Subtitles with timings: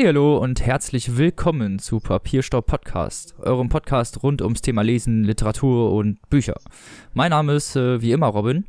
[0.00, 6.26] Hallihallo und herzlich willkommen zu Papierstaub Podcast, eurem Podcast rund ums Thema Lesen, Literatur und
[6.30, 6.54] Bücher.
[7.12, 8.64] Mein Name ist äh, wie immer Robin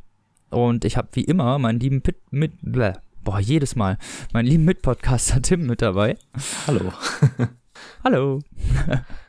[0.50, 2.92] und ich habe wie immer meinen lieben Pit mit bleh,
[3.24, 3.96] boah jedes Mal
[4.34, 6.18] meinen lieben Mitpodcaster Tim mit dabei.
[6.66, 6.92] Hallo.
[8.04, 8.40] Hallo.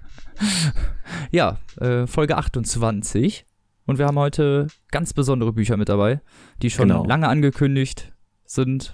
[1.31, 3.45] ja, äh, Folge 28
[3.85, 6.19] und wir haben heute ganz besondere Bücher mit dabei,
[6.61, 7.05] die schon Genau.
[7.05, 8.11] lange angekündigt
[8.43, 8.93] sind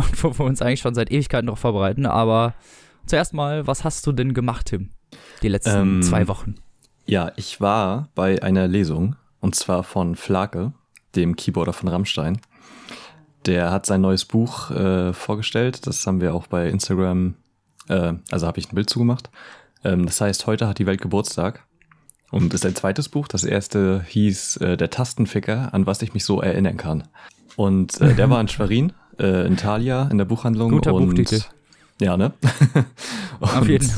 [0.00, 2.06] und wo wir uns eigentlich schon seit Ewigkeiten darauf vorbereiten.
[2.06, 2.54] Aber
[3.06, 4.90] zuerst mal, was hast du denn gemacht, Tim?
[5.42, 6.56] Die letzten Ähm, zwei Wochen.
[7.06, 10.72] Ja, ich war bei einer Lesung und zwar von Flake,
[11.16, 12.40] dem Keyboarder von Rammstein.
[13.46, 15.86] Der hat sein neues Buch äh, vorgestellt.
[15.86, 17.34] Das haben wir auch bei Instagram,
[17.88, 19.30] äh, also habe ich ein Bild zugemacht.
[19.82, 21.64] Ähm, das heißt, heute hat die Welt Geburtstag.
[22.30, 23.26] Und ist sein zweites Buch.
[23.26, 27.08] Das erste hieß äh, Der Tastenficker, an was ich mich so erinnern kann.
[27.56, 30.70] Und äh, der war in Schwerin, äh, in Thalia, in der Buchhandlung.
[30.72, 31.40] Guter und, Buchtitel.
[32.00, 32.32] Ja, ne?
[33.40, 33.90] Auf Und- jeden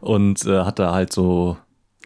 [0.00, 1.56] und äh, hat da halt so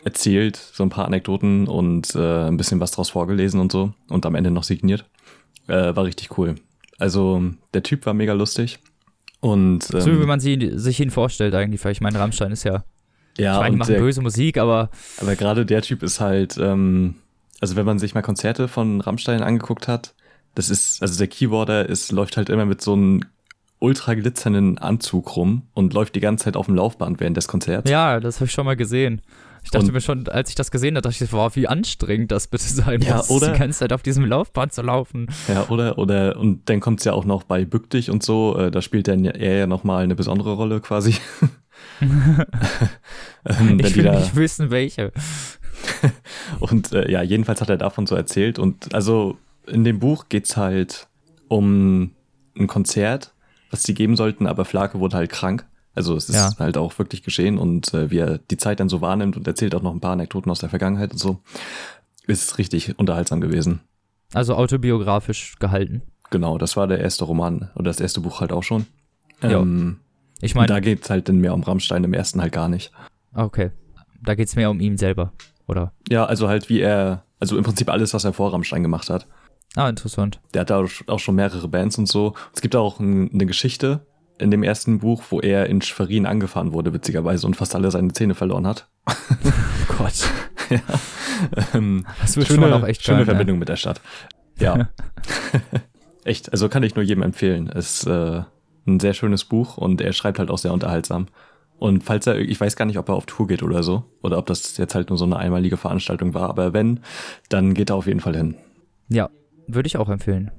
[0.04, 4.24] erzählt, so ein paar Anekdoten und äh, ein bisschen was draus vorgelesen und so und
[4.26, 5.04] am Ende noch signiert.
[5.68, 6.54] Äh, war richtig cool.
[6.98, 7.42] Also
[7.74, 8.78] der Typ war mega lustig
[9.40, 12.64] und ähm, So wie man sie, sich ihn vorstellt eigentlich, weil ich meine, Rammstein ist
[12.64, 12.84] ja,
[13.38, 16.56] ja, ich meine, die machen der, böse Musik, aber aber gerade der Typ ist halt,
[16.58, 17.16] ähm,
[17.60, 20.14] also wenn man sich mal Konzerte von Rammstein angeguckt hat,
[20.54, 23.24] das ist, also der Keyboarder ist, läuft halt immer mit so einem
[23.78, 27.90] ultra glitzernden Anzug rum und läuft die ganze Zeit auf dem Laufband während des Konzerts.
[27.90, 29.22] ja, das habe ich schon mal gesehen.
[29.64, 32.32] Ich dachte Und- mir schon, als ich das gesehen habe, dachte ich, wow, wie anstrengend
[32.32, 33.52] das bitte sein Ja, muss, oder?
[33.52, 35.28] die ganze Zeit auf diesem Laufband zu laufen.
[35.48, 38.70] Ja, oder, oder, und dann kommt's ja auch noch bei Bück dich und so, äh,
[38.72, 41.14] da spielt dann er ja nochmal eine besondere Rolle quasi.
[43.44, 45.12] ähm, Ich will da, nicht wissen, welche.
[46.60, 48.58] und äh, ja, jedenfalls hat er davon so erzählt.
[48.58, 51.08] Und also in dem Buch geht's halt
[51.48, 52.12] um
[52.58, 53.32] ein Konzert,
[53.70, 55.66] was sie geben sollten, aber Flake wurde halt krank.
[55.94, 56.50] Also es ist Ja.
[56.58, 59.74] halt auch wirklich geschehen und äh, wie er die Zeit dann so wahrnimmt und erzählt
[59.74, 61.40] auch noch ein paar Anekdoten aus der Vergangenheit und so,
[62.26, 63.80] ist richtig unterhaltsam gewesen.
[64.32, 66.02] Also autobiografisch gehalten.
[66.30, 68.86] Genau, das war der erste Roman oder das erste Buch halt auch schon.
[69.42, 69.98] Ähm,
[70.40, 72.90] Ich meine, da geht's halt dann mehr um Rammstein, im ersten halt gar nicht.
[73.34, 73.70] okay,
[74.22, 75.32] da geht's mehr um ihn selber,
[75.66, 75.92] oder?
[76.08, 79.26] Ja, also halt wie er, also im Prinzip alles, was er vor Rammstein gemacht hat.
[79.76, 80.40] Ah, interessant.
[80.52, 82.34] Der hat da auch schon mehrere Bands und so.
[82.54, 84.06] Es gibt auch ein, eine Geschichte
[84.38, 88.12] in dem ersten Buch, wo er in Schwerin angefahren wurde, witzigerweise, und fast alle seine
[88.12, 88.88] Zähne verloren hat.
[89.90, 90.28] Oh Gott.
[90.70, 90.78] ja.
[91.74, 93.30] ähm, Das wird schöne schon mal auch echt schöne geil, ne?
[93.32, 94.00] Verbindung mit der Stadt.
[94.58, 94.88] Ja.
[96.24, 97.66] echt, also kann ich nur jedem empfehlen.
[97.66, 98.42] Ist äh,
[98.86, 101.26] ein sehr schönes Buch und er schreibt halt auch sehr unterhaltsam.
[101.78, 104.38] Und falls er, ich weiß gar nicht, ob er auf Tour geht oder so, oder
[104.38, 107.00] ob das jetzt halt nur so eine einmalige Veranstaltung war, aber wenn,
[107.48, 108.56] dann geht er auf jeden Fall hin.
[109.08, 109.28] Ja,
[109.66, 110.50] würde ich auch empfehlen.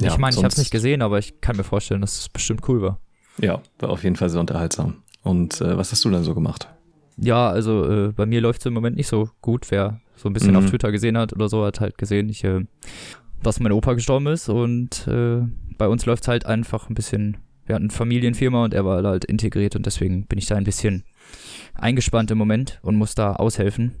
[0.00, 2.28] Ja, ich meine, ich habe es nicht gesehen, aber ich kann mir vorstellen, dass es
[2.28, 3.00] bestimmt cool war.
[3.40, 5.02] Ja, war auf jeden Fall sehr unterhaltsam.
[5.22, 6.68] Und äh, was hast du denn so gemacht?
[7.16, 9.70] Ja, also äh, bei mir läuft es im Moment nicht so gut.
[9.70, 10.56] Wer so ein bisschen Mhm.
[10.58, 12.64] auf Twitter gesehen hat oder so, hat halt gesehen, ich, äh,
[13.42, 15.40] dass mein Opa gestorben ist und äh,
[15.76, 17.36] bei uns läuft es halt einfach ein bisschen.
[17.66, 21.04] Wir hatten Familienfirma und er war halt integriert und deswegen bin ich da ein bisschen
[21.74, 23.94] eingespannt im Moment und muss da aushelfen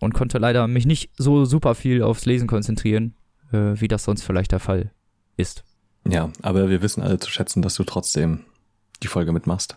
[0.00, 3.14] und konnte leider mich nicht so super viel aufs Lesen konzentrieren,
[3.52, 4.90] wie das sonst vielleicht der Fall
[5.36, 5.64] ist.
[6.08, 8.40] Ja, aber wir wissen alle zu schätzen, dass du trotzdem
[9.02, 9.76] die Folge mitmachst.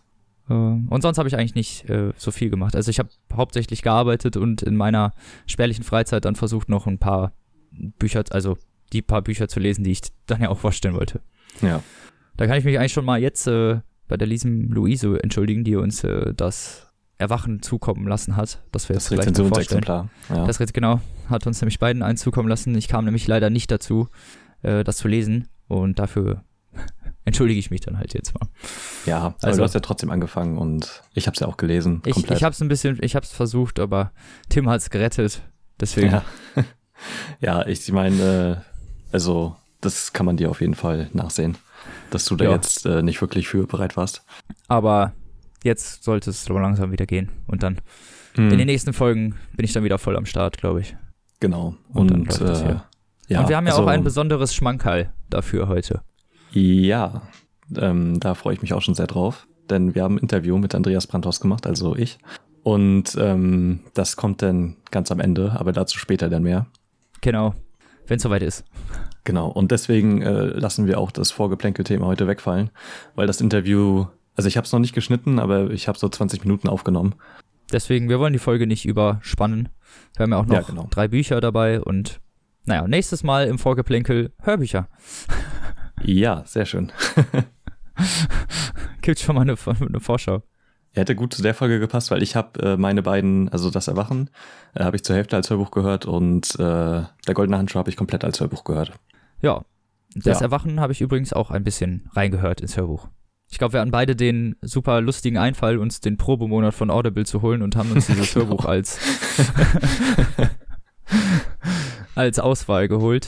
[0.49, 2.75] Äh, Und sonst habe ich eigentlich nicht äh, so viel gemacht.
[2.75, 5.13] Also ich habe hauptsächlich gearbeitet und in meiner
[5.47, 7.33] spärlichen Freizeit dann versucht, noch ein paar
[7.71, 8.57] Bücher, also
[8.91, 11.21] die paar Bücher zu lesen, die ich dann ja auch vorstellen wollte.
[11.61, 11.81] Ja.
[12.37, 15.75] Da kann ich mich eigentlich schon mal jetzt äh, bei der lieben Luise entschuldigen, die
[15.75, 16.92] uns äh, das
[17.23, 18.61] Erwachen zukommen lassen hat.
[18.71, 19.83] Das wir Das jetzt noch vorstellen.
[20.29, 20.45] Ja.
[20.45, 22.75] Das genau, hat uns nämlich beiden eins zukommen lassen.
[22.75, 24.07] Ich kam nämlich leider nicht dazu,
[24.61, 26.43] äh, das zu lesen und dafür
[27.25, 28.47] entschuldige ich mich dann halt jetzt mal.
[29.05, 32.01] ja, Also- du hast ja trotzdem angefangen und ich habe es ja auch gelesen.
[32.05, 32.37] Ich, komplett.
[32.37, 34.11] ich habe es ein bisschen, ich habe es versucht, aber
[34.49, 35.41] Tim hat es gerettet.
[35.79, 36.23] Deswegen, Ja,
[37.39, 38.61] ja ich meine,
[39.11, 41.57] äh, also das kann man dir auf jeden Fall nachsehen,
[42.09, 42.51] dass du da Ja.
[42.51, 44.23] jetzt äh, nicht wirklich für bereit warst.
[44.67, 45.13] aber
[45.63, 47.29] jetzt sollte es so langsam wieder gehen.
[47.47, 47.79] Und dann
[48.35, 48.51] Mhm.
[48.51, 50.95] in den nächsten Folgen bin ich dann wieder voll am Start, glaube ich.
[51.39, 51.75] Genau.
[51.89, 52.75] Und Und, dann läuft äh,
[53.27, 56.01] ja, Und wir haben ja also, auch ein besonderes Schmankerl dafür heute.
[56.51, 57.23] Ja,
[57.75, 60.73] ähm, da freue ich mich auch schon sehr drauf, denn wir haben ein Interview mit
[60.75, 62.17] Andreas Brandhaus gemacht, also ich.
[62.63, 66.67] Und ähm, das kommt dann ganz am Ende, aber dazu später dann mehr.
[67.21, 67.53] Genau,
[68.07, 68.63] wenn es soweit ist.
[69.25, 72.69] Genau, und deswegen äh, lassen wir auch das Vorgeplänkel-Thema heute wegfallen,
[73.15, 74.05] weil das Interview,
[74.35, 77.15] also ich habe es noch nicht geschnitten, aber ich habe so 20 Minuten aufgenommen.
[77.71, 79.69] Deswegen, wir wollen die Folge nicht überspannen.
[80.15, 80.87] Wir haben ja auch noch Ja, genau.
[80.89, 82.19] drei Bücher dabei und
[82.65, 84.87] naja, nächstes Mal im Vorgeplänkel Hörbücher.
[86.05, 86.91] Ja, sehr schön.
[89.01, 90.41] Gibt schon mal eine, eine Vorschau.
[90.91, 93.87] Er hätte gut zu der Folge gepasst, weil ich habe äh, meine beiden, also das
[93.87, 94.29] Erwachen,
[94.75, 97.95] äh, habe ich zur Hälfte als Hörbuch gehört und äh, der Goldene Handschuh habe ich
[97.95, 98.91] komplett als Hörbuch gehört.
[99.41, 99.63] Ja.
[100.15, 100.45] Das Ja.
[100.45, 103.07] Erwachen habe ich übrigens auch ein bisschen reingehört ins Hörbuch.
[103.53, 107.43] Ich glaube, wir hatten beide den super lustigen Einfall, uns den Probemonat von Audible zu
[107.43, 108.47] holen und haben uns dieses Genau.
[108.47, 108.97] Hörbuch als,
[112.15, 113.27] als Auswahl geholt.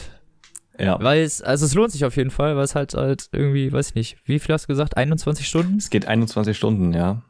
[0.80, 1.00] Ja.
[1.00, 3.90] Weil es, also es lohnt sich auf jeden Fall, weil es halt halt irgendwie, weiß
[3.90, 4.98] ich nicht, wie viel hast du gesagt?
[4.98, 5.78] 21 Stunden?
[5.78, 7.22] Es geht 21 Stunden, ja.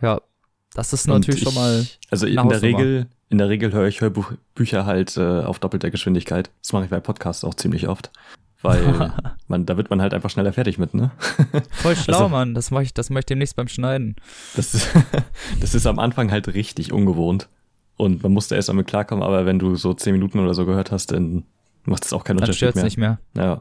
[0.00, 0.20] Ja.
[0.74, 1.84] Das ist natürlich ich, schon mal.
[2.12, 2.62] Also in der.
[2.62, 6.52] Regel, in der Regel höre ich Hörbücher halt äh, auf doppelter Geschwindigkeit.
[6.62, 8.12] Das mache ich bei Podcasts auch ziemlich oft.
[8.64, 9.12] Weil
[9.48, 11.10] man, da wird man halt einfach schneller fertig mit, ne?
[11.70, 12.54] Voll schlau, Also- Mann.
[12.54, 14.16] Das mache ich, das mache ich demnächst beim Schneiden.
[14.56, 14.88] Das ist,
[15.60, 17.48] das ist am Anfang halt richtig ungewohnt.
[17.96, 20.90] Und man musste erst damit klarkommen, aber wenn du so 10 Minuten oder so gehört
[20.90, 21.44] hast, dann
[21.84, 22.84] macht es auch keinen Dann Unterschied mehr.
[22.84, 23.18] nicht mehr.
[23.36, 23.60] Ja.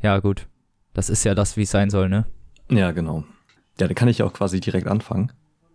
[0.00, 0.46] Ja, gut.
[0.94, 2.24] Das ist ja das, wie es sein soll, ne?
[2.70, 3.24] ja, genau.
[3.80, 5.32] Ja, dann kann ich auch quasi direkt anfangen.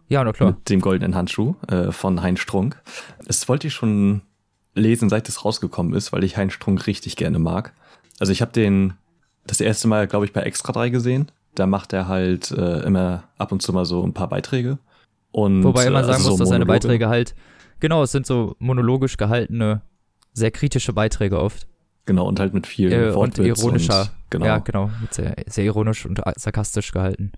[0.08, 0.52] Ja, na klar.
[0.52, 2.82] Mit dem goldenen Handschuh äh, von Heinz Strunk.
[3.26, 4.22] Das wollte ich schon
[4.74, 7.74] lesen, seit es rausgekommen ist, weil ich Heinz Strunk richtig gerne mag.
[8.20, 8.94] Also ich habe den
[9.46, 11.32] das erste Mal, glaube ich, bei Extra 3 gesehen.
[11.56, 14.78] Da macht er halt äh, immer ab und zu mal so ein paar Beiträge.
[15.32, 16.66] Und, Wobei er äh, immer sagen also muss, dass seine.
[16.66, 17.36] Beiträge halt,
[17.80, 19.82] genau, es sind so monologisch gehaltene,
[20.34, 21.68] sehr kritische Beiträge oft.
[22.06, 24.02] Genau, und halt mit viel Äh, und ironischer.
[24.02, 24.46] Und, genau.
[24.46, 24.90] Ja, Ja, genau.
[25.12, 27.32] Sehr, sehr ironisch und sarkastisch gehalten.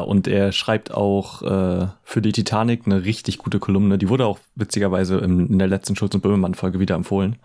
[0.00, 3.98] und er schreibt auch äh, für die Titanic eine richtig gute Kolumne.
[3.98, 7.36] Die wurde auch witzigerweise im, in der letzten Schulz und Böhmermann-Folge wieder empfohlen.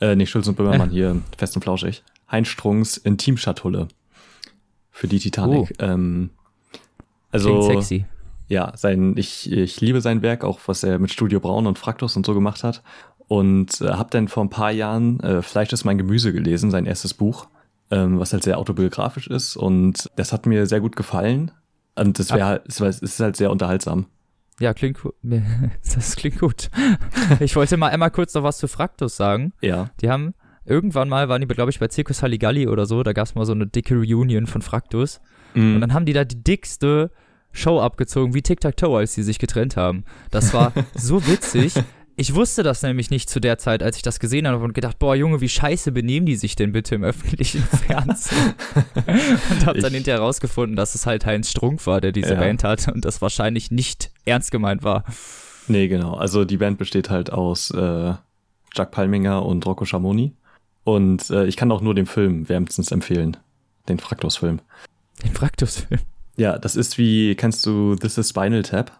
[0.00, 2.02] Äh, nicht Schulz und Böhmermann hier, fest und flauschig.
[2.30, 3.88] Heinz Strunks Intimschatulle
[4.90, 5.74] für die Titanic.
[5.80, 6.30] Ähm,
[7.30, 8.06] also, Klingt sexy.
[8.48, 12.16] ja, sein, ich, ich liebe sein Werk, auch was er mit Studio Braun und Fraktus
[12.16, 12.82] und so gemacht hat.
[13.28, 16.86] Und äh, habe dann vor ein paar Jahren äh, Fleisch ist mein Gemüse gelesen, sein
[16.86, 17.48] erstes Buch,
[17.90, 19.56] ähm, was halt sehr autobiografisch ist.
[19.56, 21.50] Und das hat mir sehr gut gefallen.
[21.94, 24.06] Und das wäre halt, es war- es ist halt sehr unterhaltsam.
[24.60, 25.14] Ja, klingt gut.
[25.94, 26.70] Das klingt gut.
[27.40, 29.52] Ich wollte mal einmal kurz noch was zu Fraktus sagen.
[29.60, 29.90] Ja.
[30.00, 30.34] Die haben
[30.68, 33.44] irgendwann mal, waren die, glaube ich, bei Circus Halligalli oder so, da gab es mal
[33.46, 35.20] so eine dicke Reunion von Fraktus.
[35.54, 35.80] Und Mhm.
[35.80, 37.10] dann haben die da die dickste
[37.52, 40.04] Show abgezogen, wie Tic-Tac-Toe, als die sich getrennt haben.
[40.30, 41.74] Das war so witzig.
[42.20, 44.98] Ich wusste das nämlich nicht zu der Zeit, als ich das gesehen habe und gedacht,
[44.98, 48.54] boah, Junge, wie scheiße benehmen die sich denn bitte im öffentlichen Fernsehen?
[49.50, 52.40] und habe dann hinterher rausgefunden, dass es halt Heinz Strunk war, der diese Ja.
[52.40, 55.04] Band hat und das wahrscheinlich nicht ernst gemeint war.
[55.68, 56.14] Nee, genau.
[56.14, 58.14] Also die Band besteht halt aus äh,
[58.74, 60.34] Jack Palminger und Rocco Schamoni.
[60.92, 63.36] Und äh, ich kann auch nur den Film wärmstens empfehlen.
[63.88, 64.60] Den Fraktus-Film.
[65.22, 66.00] Den Fraktus-Film.
[66.36, 68.92] Ja, das ist wie, kennst du This is Spinal Tap?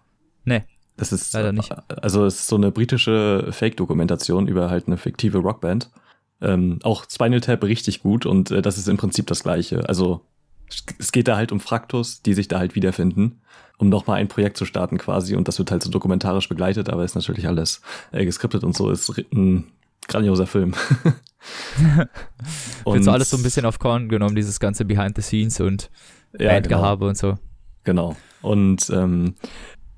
[0.45, 0.65] Nee.
[0.97, 1.73] Das ist Leider nicht.
[2.03, 5.89] Also es ist so eine britische Fake-Dokumentation über halt eine fiktive Rockband.
[6.43, 9.89] Ähm, auch Spinal Tap richtig gut und äh, das ist im Prinzip das gleiche.
[9.89, 10.21] Also
[10.99, 13.41] es- geht da halt um Fraktus, die sich da halt wiederfinden,
[13.79, 17.05] um nochmal ein Projekt zu starten quasi und das wird halt so dokumentarisch begleitet, aber
[17.05, 17.81] ist natürlich alles
[18.13, 19.65] äh, geskriptet und so, ist ein
[20.07, 20.75] grandioser Film.
[22.85, 25.91] Wird so alles so ein bisschen auf Korn genommen, dieses ganze Behind the Scenes und
[26.39, 27.39] ja, Bandgehabe und so.
[27.85, 28.17] Genau.
[28.43, 29.35] Und ähm,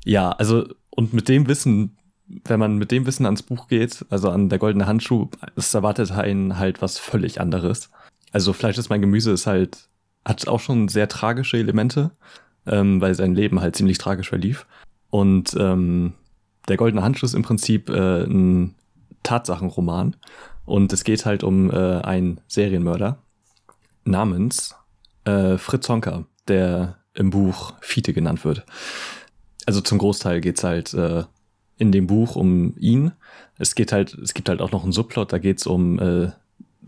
[0.04, 1.96] ja, also und mit dem Wissen,
[2.44, 6.12] wenn man mit dem Wissen ans Buch geht, also an der goldene Handschuh, es erwartet
[6.12, 7.90] einen halt was völlig anderes.
[8.32, 9.88] Also Fleisch ist mein Gemüse ist halt,
[10.24, 12.12] hat auch schon sehr tragische Elemente,
[12.66, 14.66] ähm, weil sein Leben halt ziemlich tragisch verlief.
[15.10, 16.14] Und ähm,
[16.68, 18.74] der goldene Handschuh ist im Prinzip äh, ein
[19.30, 20.16] Tatsachenroman.
[20.64, 23.18] Und es geht halt um äh, einen Serienmörder
[24.04, 24.74] namens
[25.24, 28.64] äh, Fritz Honka, der im Buch Fiete genannt wird.
[29.66, 31.24] Also zum Großteil geht's halt äh,
[31.76, 33.12] in dem Buch um ihn.
[33.56, 36.32] Es geht halt, es gibt halt auch noch einen Subplot, da geht's um äh,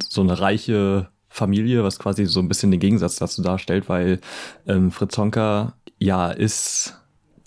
[0.02, 4.20] so eine reiche Familie, was quasi so ein bisschen den Gegensatz dazu darstellt, weil
[4.66, 6.98] ähm, Fritz Honka ja ist,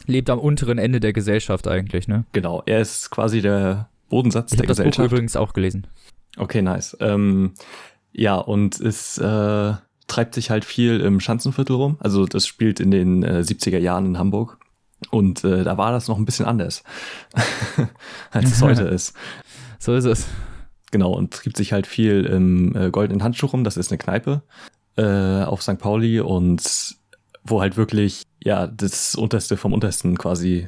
[0.08, 2.26] Lebt am unteren Ende der Gesellschaft eigentlich, ne?
[2.32, 5.12] genau, er ist quasi der Bodensatz Ich der habe das Buch Gesellschaft.
[5.12, 5.88] übrigens auch gelesen.
[6.38, 6.98] Okay, nice.
[7.00, 7.54] Ähm,
[8.12, 9.74] ja, und es äh,
[10.08, 11.98] treibt sich halt viel im Schanzenviertel rum.
[12.00, 14.58] Also das spielt in den äh, 70er Jahren in Hamburg.
[15.12, 16.84] Und äh, da war das noch ein bisschen anders,
[18.32, 19.14] als es heute ist.
[19.80, 20.26] So ist es.
[20.92, 23.64] Genau, und triebt sich halt viel im äh, Goldenen Handschuh rum.
[23.64, 24.42] Das ist eine Kneipe
[24.96, 25.78] äh, auf St.
[25.78, 26.96] Pauli und
[27.44, 30.68] wo halt wirklich, ja, das Unterste vom Untersten quasi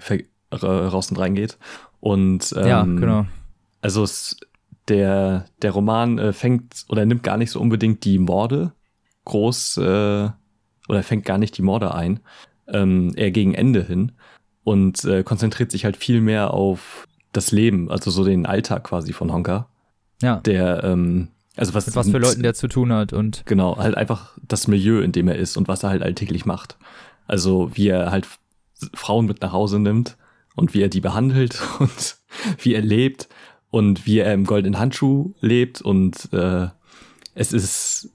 [0.51, 1.57] raus und reingeht.
[2.07, 3.25] Und ähm, ja, genau.
[3.81, 4.37] also es,
[4.87, 8.71] der, der Roman äh, fängt oder nimmt gar nicht so unbedingt die Morde
[9.25, 10.29] groß äh,
[10.87, 12.21] oder fängt gar nicht die Morde ein,
[12.69, 14.13] ähm, eher gegen Ende hin
[14.63, 19.11] und äh, konzentriert sich halt viel mehr auf das Leben, also so den Alltag quasi
[19.11, 19.67] von Honka,
[20.21, 20.37] Ja.
[20.37, 23.45] der ähm, Also was, mit was für Leuten der zu tun hat und.
[23.47, 26.77] Genau, halt einfach das Milieu, in dem er ist und was er halt alltäglich macht.
[27.27, 28.29] Also wie er halt
[28.93, 30.15] Frauen mit nach Hause nimmt
[30.57, 32.17] und wie er die behandelt und
[32.59, 33.29] wie er lebt
[33.69, 36.67] und wie er im goldenen Handschuh lebt und äh,
[37.35, 38.09] es ist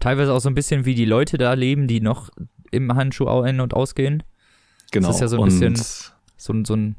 [0.00, 2.30] teilweise auch so ein bisschen wie die Leute da leben, die noch
[2.70, 4.22] im Handschuh ein- und ausgehen.
[4.92, 5.76] genau Das ist ja so ein bisschen
[6.36, 6.96] so ein, so ein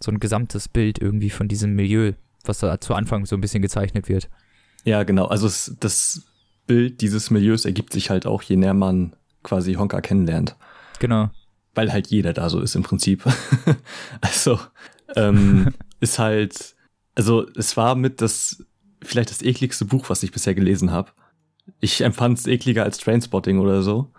[0.00, 2.12] so ein gesamtes Bild irgendwie von diesem Milieu,
[2.44, 4.28] was da zu Anfang so ein bisschen gezeichnet wird.
[4.84, 6.22] ja genau, also es, das
[6.66, 10.54] Bild dieses Milieus ergibt sich halt auch je näher man quasi Honka kennenlernt.
[10.98, 11.30] Genau.
[11.74, 13.24] Weil halt jeder da so ist im Prinzip.
[14.20, 14.58] also
[15.16, 16.74] ähm, ist halt,
[17.14, 18.64] also es war mit das
[19.02, 21.10] vielleicht das ekligste Buch, was ich bisher gelesen habe.
[21.80, 24.12] Ich empfand es ekliger als Trainspotting oder so.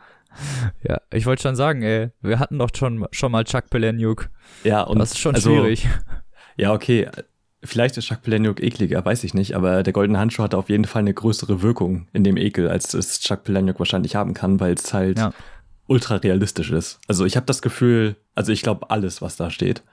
[0.84, 4.30] Ja, ich wollte schon sagen, ey, wir hatten doch schon, schon mal Chuck Palahniuk.
[4.64, 5.88] Ja, und Das ist schon also, schwierig.
[6.58, 7.10] Ja, okay.
[7.62, 10.86] Vielleicht ist Jacques Palahniuk ekliger, weiß ich nicht, aber der goldene Handschuh hatte auf jeden
[10.86, 14.76] Fall eine größere Wirkung in dem Ekel, als es Jacques Palahniuk wahrscheinlich haben kann, weil
[14.76, 15.34] es halt Ja.
[15.88, 17.00] Ultra realistisch ist.
[17.08, 19.84] Also ich habe das Gefühl, also ich glaube alles, was da steht.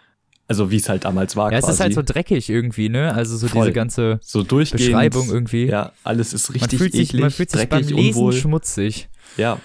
[0.48, 1.74] Also wie es halt damals war Ja, es quasi.
[1.74, 3.14] ist halt so dreckig irgendwie, ne?
[3.14, 3.62] Also so Voll.
[3.62, 4.44] diese ganze so.
[4.44, 5.66] Beschreibung irgendwie.
[5.66, 8.32] Ja, alles ist man richtig fühlt sich, eklig, man fühlt sich beim dreckig, Lesen unwohl.
[8.32, 9.08] schmutzig.
[9.36, 9.58] Ja,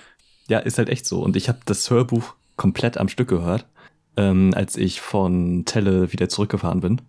[0.47, 1.21] ja, ist halt echt so.
[1.21, 3.65] Und ich habe das Hörbuch komplett am Stück gehört,
[4.15, 7.01] ähm, als ich von Telle wieder zurückgefahren bin.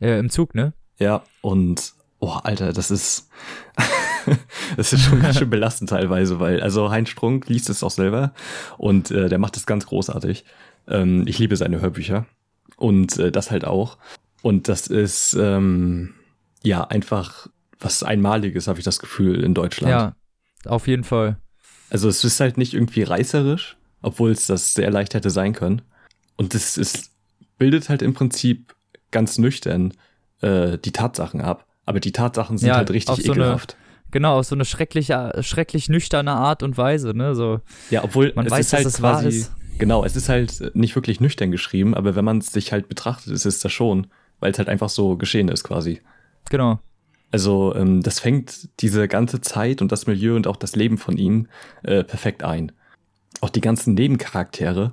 [0.00, 0.72] Äh, Im Zug, ne?
[0.98, 3.28] Ja, und oh, Alter, das ist
[4.76, 8.32] das ist schon ganz schön belastend teilweise, weil also Heinz Strunk liest es auch selber
[8.78, 10.44] und äh, der macht das ganz großartig.
[10.88, 12.26] Ähm, ich liebe seine Hörbücher
[12.76, 13.98] und äh, das halt auch.
[14.42, 16.14] Und das ist ähm,
[16.62, 17.48] ja einfach
[17.78, 19.90] was Einmaliges, habe ich das Gefühl in Deutschland.
[19.90, 21.38] Ja, auf jeden Fall.
[21.90, 25.82] Also es ist halt nicht irgendwie reißerisch, obwohl es das sehr leicht hätte sein können.
[26.36, 27.10] Und es ist,
[27.58, 28.74] bildet halt im Prinzip
[29.10, 29.92] ganz nüchtern
[30.40, 31.66] äh, die Tatsachen ab.
[31.84, 33.76] Aber die Tatsachen sind Ja, halt richtig so ekelhaft.
[34.10, 37.34] Genau, auf so eine schreckliche, schrecklich nüchterne Art und Weise, ne?
[37.34, 39.52] So, ja, obwohl man es weiß, ist halt dass es wahr quasi, ist.
[39.78, 43.32] genau, es ist halt nicht wirklich nüchtern geschrieben, aber wenn man es sich halt betrachtet,
[43.32, 44.08] ist es das schon,
[44.40, 46.00] weil es halt einfach so geschehen ist quasi.
[46.50, 46.80] Genau.
[47.32, 51.16] Also ähm, das fängt diese ganze Zeit und das Milieu und auch das Leben von
[51.16, 51.46] ihm
[51.82, 52.72] äh, perfekt ein.
[53.40, 54.92] Auch die ganzen Nebencharaktere.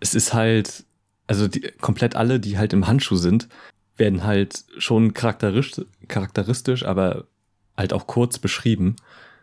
[0.00, 0.84] Es ist halt,
[1.26, 3.48] also die, komplett alle, die halt im Handschuh sind,
[3.96, 7.26] werden halt schon charakteristisch, charakteristisch, aber
[7.76, 8.96] halt auch kurz beschrieben.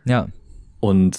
[0.04, 0.28] Ja,
[0.80, 1.18] Und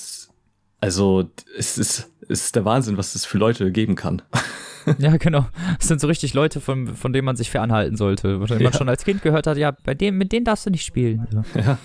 [0.82, 4.22] also es ist, es ist der Wahnsinn, was es für Leute geben kann.
[4.98, 5.46] ja, genau.
[5.78, 8.40] Das sind so richtig Leute, von, von denen man sich fernhalten sollte.
[8.40, 8.78] Von denen man Ja.
[8.78, 11.28] schon als Kind gehört hat, ja, bei dem, mit denen darfst du nicht spielen.
[11.56, 11.62] Ja.
[11.62, 11.78] Ja.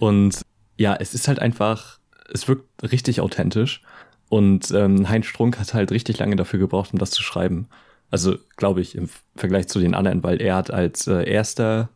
[0.00, 0.40] Und
[0.76, 1.98] ja, es ist halt einfach,
[2.32, 3.82] es wirkt richtig authentisch.
[4.28, 7.68] Und ähm, Heinz Strunk hat halt richtig lange dafür gebraucht, um das zu schreiben.
[8.10, 11.90] Also, glaube ich, im Vergleich zu den anderen, weil er hat als äh, erster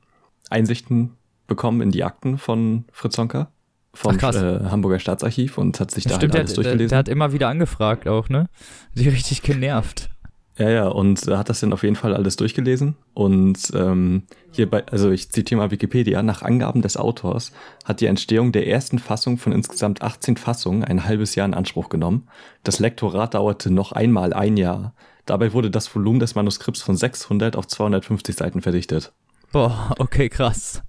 [0.50, 3.51] Einsichten bekommen in die Akten von Fritz Honka
[3.95, 6.89] vom Ach, äh, Hamburger Staatsarchiv und hat sich da Stimmt, halt der, alles der, durchgelesen.
[6.91, 8.49] der hat immer wieder angefragt auch, ne?
[8.95, 10.11] Die richtig genervt.
[10.57, 12.95] Ja, ja, und hat das dann auf jeden Fall alles durchgelesen.
[13.13, 14.23] Und ähm,
[14.53, 17.51] hier bei, also ich zitiere mal Wikipedia, nach Angaben des Autors
[17.85, 21.89] hat die Entstehung der ersten Fassung von insgesamt 18 Fassungen ein halbes Jahr in Anspruch
[21.89, 22.29] genommen.
[22.63, 24.95] Das Lektorat dauerte noch einmal ein Jahr.
[25.27, 29.13] Dabei wurde das Volumen des Manuskripts von 600 auf 250 Seiten verdichtet.
[29.51, 30.83] Boah, okay, krass.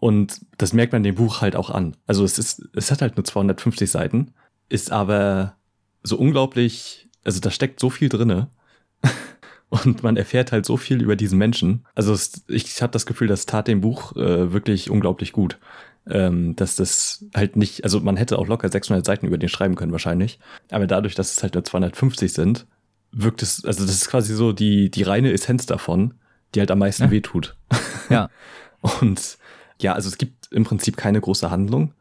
[0.00, 1.96] Und das merkt man dem Buch halt auch an.
[2.06, 4.32] Also es ist, es hat halt nur 250 Seiten,
[4.68, 5.56] ist aber
[6.02, 8.48] so unglaublich, also da steckt so viel drinne.
[9.70, 11.84] Und man erfährt halt so viel über diesen Menschen.
[11.94, 15.58] Also es, ich habe das Gefühl, das tat dem Buch äh, wirklich unglaublich gut.
[16.08, 19.74] Ähm, dass das halt nicht, also man hätte auch locker 600 Seiten über den schreiben
[19.74, 20.38] können wahrscheinlich.
[20.70, 22.66] Aber dadurch, dass es halt nur 250 sind,
[23.12, 26.14] wirkt es, also das ist quasi so die, die reine Essenz davon,
[26.54, 27.10] die halt am meisten Ja.
[27.10, 27.56] wehtut.
[28.08, 28.30] Ja.
[29.02, 29.36] Und
[29.80, 31.92] ja, also es gibt im Prinzip keine große Handlung.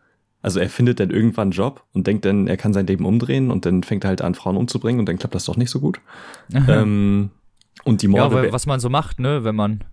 [0.42, 3.52] Also er findet dann irgendwann einen Job und denkt dann, er kann sein Leben umdrehen
[3.52, 5.80] und dann fängt er halt an, Frauen umzubringen und dann klappt das doch nicht so
[5.80, 6.00] gut.
[6.54, 7.32] ähm,
[7.84, 9.84] und die ja, Morde, weil, was man so macht, ne, wenn man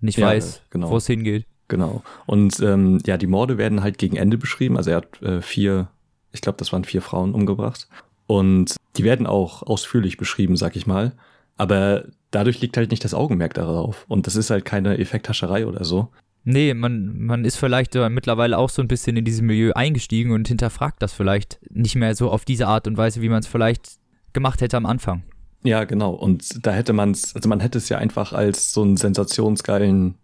[0.00, 0.90] nicht Ja, weiß, genau.
[0.90, 1.46] wo es hingeht.
[1.68, 2.02] genau.
[2.26, 4.76] Und ähm, ja, die Morde werden halt gegen Ende beschrieben.
[4.76, 5.88] Also er hat äh, vier,
[6.32, 7.88] ich glaube, das waren vier Frauen umgebracht.
[8.26, 11.12] Und die werden auch ausführlich beschrieben, sag ich mal.
[11.56, 14.04] Aber dadurch liegt halt nicht das Augenmerk darauf.
[14.08, 16.08] Und das ist halt keine Effekthascherei oder so.
[16.44, 20.30] Nee, man, man ist vielleicht äh, mittlerweile auch so ein bisschen in dieses Milieu eingestiegen
[20.30, 23.46] und hinterfragt das vielleicht nicht mehr so auf diese Art und Weise, wie man es
[23.46, 23.98] vielleicht
[24.34, 25.22] gemacht hätte am Anfang.
[25.62, 26.10] Ja, genau.
[26.12, 30.16] Und da hätte man es, also man hätte es ja einfach als so einen sensationsgeilen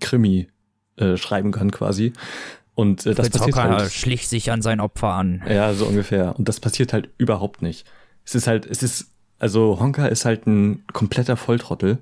[0.00, 0.48] Krimi
[0.96, 2.14] äh, schreiben können quasi.
[2.74, 3.92] Und äh, das Fritz passiert Hocker halt.
[3.92, 5.42] schlich sich an sein Opfer an.
[5.46, 6.38] Ja, so ungefähr.
[6.38, 7.86] Und das passiert halt überhaupt nicht.
[8.24, 11.98] Es ist halt, es ist, also Honka ist halt ein kompletter Volltrottel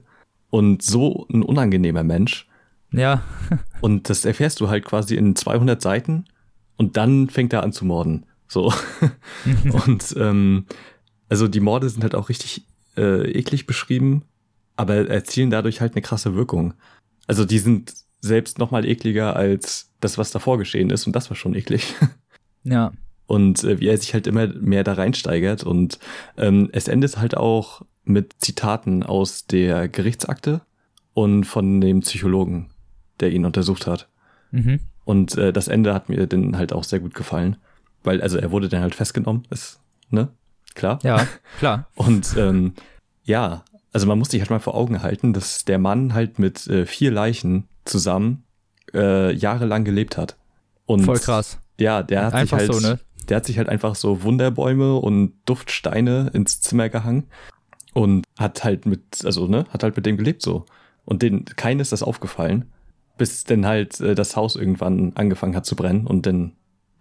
[0.51, 2.49] und so ein unangenehmer Mensch.
[2.97, 3.23] Ja,
[3.81, 6.25] Und das erfährst du halt quasi in 200 Seiten
[6.77, 8.27] Und dann fängt er an zu morden.
[8.49, 8.73] So.
[9.87, 10.67] und ähm,
[11.29, 14.23] also die Morde sind halt auch richtig äh, eklig beschrieben,
[14.77, 16.75] aber erzielen dadurch halt eine krasse Wirkung.
[17.27, 21.31] Also die sind selbst noch mal ekliger als das, was davor geschehen ist und das
[21.31, 21.95] war schon eklig.
[22.67, 22.93] Ja.
[23.27, 25.99] Und äh, wie er sich halt immer mehr da reinsteigert und
[26.39, 30.63] ähm, es endet halt auch mit Zitaten aus der Gerichtsakte
[31.13, 32.71] und von dem Psychologen,
[33.21, 34.09] der ihn untersucht hat.
[34.51, 34.81] Mhm.
[35.05, 37.57] Und äh, das Ende hat mir dann halt auch sehr gut gefallen,
[38.03, 39.81] weil also er wurde dann halt festgenommen, ist
[40.11, 40.29] ne
[40.75, 40.99] klar.
[41.03, 41.27] Ja,
[41.59, 41.89] klar.
[41.95, 42.75] Und ähm,
[43.25, 46.67] ja, also man muss sich halt mal vor Augen halten, dass der Mann halt mit
[46.67, 48.45] äh, vier Leichen zusammen
[48.93, 50.37] äh, jahrelang gelebt hat.
[50.87, 51.59] Und Voll krass.
[51.79, 53.01] Ja, der hat Einfach sich halt, so, ne?
[53.29, 57.25] der hat sich halt einfach so Wunderbäume und Duftsteine ins Zimmer gehangen
[57.93, 60.67] und hat halt mit, also ne, hat halt mit dem gelebt so.
[61.05, 62.67] Und den, keinen ist das aufgefallen,
[63.17, 66.53] bis dann halt äh, das Haus irgendwann angefangen hat zu brennen und dann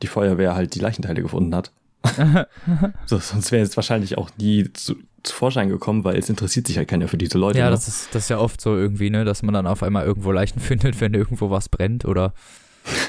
[0.02, 1.72] die Feuerwehr halt die Leichenteile gefunden hat.
[3.06, 6.78] so, sonst wäre es wahrscheinlich auch nie zu, zu Vorschein gekommen, weil es interessiert sich
[6.78, 7.60] halt keiner für diese Leute.
[7.60, 7.72] Ja, ne?
[7.72, 10.32] das ist, das ist ja oft so irgendwie, ne, dass man dann auf einmal irgendwo
[10.32, 12.34] Leichen findet, wenn irgendwo was brennt oder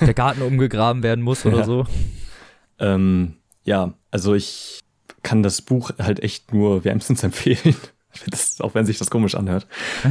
[0.01, 1.65] der Garten umgegraben werden muss oder Ja.
[1.65, 1.87] so.
[2.79, 3.35] Ähm,
[3.65, 4.81] ja, also ich
[5.23, 7.75] kann das Buch halt echt nur wärmstens empfehlen.
[8.29, 9.67] Das, auch wenn sich das komisch anhört.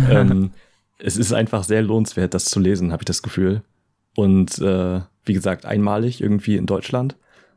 [0.09, 0.51] ähm,
[0.99, 3.63] es ist einfach sehr lohnenswert, das zu lesen, habe ich das Gefühl.
[4.15, 7.15] Und äh, wie gesagt, einmalig irgendwie in Deutschland.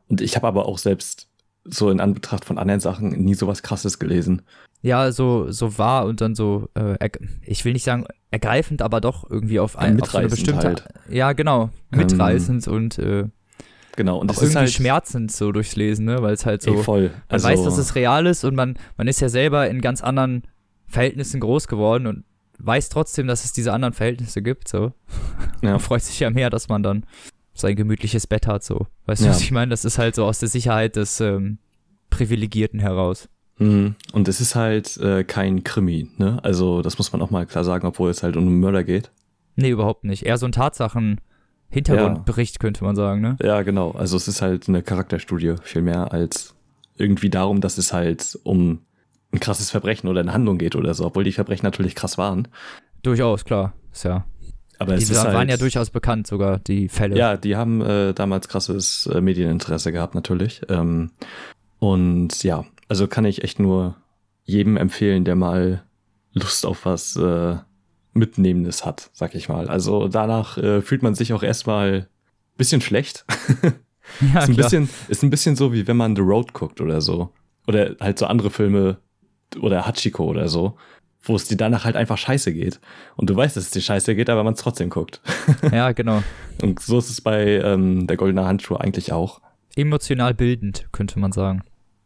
[0.09, 1.29] Und ich habe aber auch selbst
[1.65, 4.43] so in Anbetracht von anderen Sachen nie sowas krasses gelesen.
[4.83, 7.09] Ja, so, so wahr und dann so, äh,
[7.43, 10.67] ich will nicht sagen ergreifend, aber doch irgendwie auf, ein, auf so eine bestimmte.
[10.69, 10.85] halt.
[11.09, 11.71] Ja, genau.
[11.91, 13.25] Mitreißend und äh,
[13.97, 14.19] Genau.
[14.19, 16.21] Und auch irgendwie ist halt schmerzend so durchs Lesen, ne?
[16.21, 16.77] Weil es halt so.
[16.83, 17.05] voll.
[17.05, 20.03] Man Also, weiß, dass es real ist und man, man ist ja selber in ganz
[20.03, 20.43] anderen
[20.87, 22.25] Verhältnissen groß geworden und
[22.67, 24.93] weiß trotzdem, dass es diese anderen Verhältnisse gibt, so.
[25.63, 27.05] ja, Man freut sich ja mehr, dass man dann
[27.55, 28.87] sein gemütliches Bett hat, so.
[29.07, 29.33] Weißt du, Ja.
[29.33, 29.71] was ich meine?
[29.71, 31.59] Das ist halt so aus der Sicherheit des ähm,
[32.11, 33.29] Privilegierten heraus.
[33.59, 33.95] Mhm.
[34.13, 36.39] Und es ist halt äh, kein Krimi, ne?
[36.45, 39.11] Also das muss man auch mal klar sagen, obwohl es halt um einen Mörder geht.
[39.55, 40.27] Nee, überhaupt nicht.
[40.27, 43.37] Eher so ein Tatsachen-Hintergrundbericht, könnte man sagen, ne?
[43.43, 43.93] Ja, genau.
[43.93, 46.55] Also es ist halt eine Charakterstudie viel mehr als
[46.97, 48.81] irgendwie darum, dass es halt um
[49.37, 52.49] ein krasses Verbrechen oder eine Handlung geht oder so, obwohl die Verbrechen natürlich krass waren.
[53.03, 53.75] Durchaus, klar.
[53.93, 54.25] Ist ja.
[54.79, 57.17] Aber Die es ist waren halt, ja durchaus bekannt, sogar, die Fälle.
[57.17, 60.63] Ja, die haben äh, damals krasses äh, Medieninteresse gehabt natürlich.
[60.69, 61.13] Ähm,
[61.79, 63.97] und ja, also kann ich echt nur
[64.45, 65.83] jedem empfehlen, der mal
[66.33, 67.57] Lust auf was äh,
[68.13, 69.69] Mitnehmendes hat, sag ich mal.
[69.69, 72.09] Also danach äh, fühlt man sich auch erstmal
[72.57, 73.25] bisschen schlecht.
[73.63, 74.57] ja ist, ein klar.
[74.57, 77.31] bisschen, ist ein bisschen so, wie wenn man The Road guckt oder so.
[77.67, 78.99] Oder halt so andere Filme
[79.61, 80.77] oder Hachiko oder so,
[81.23, 82.81] wo es dir danach halt einfach scheiße geht.
[83.17, 85.21] Und du weißt, dass es dir scheiße geht, aber man es trotzdem guckt.
[85.73, 86.23] ja, genau.
[86.63, 89.41] Und so ist es bei ähm, Der Goldene Handschuh eigentlich auch.
[89.77, 91.63] Emotional bildend, könnte man sagen.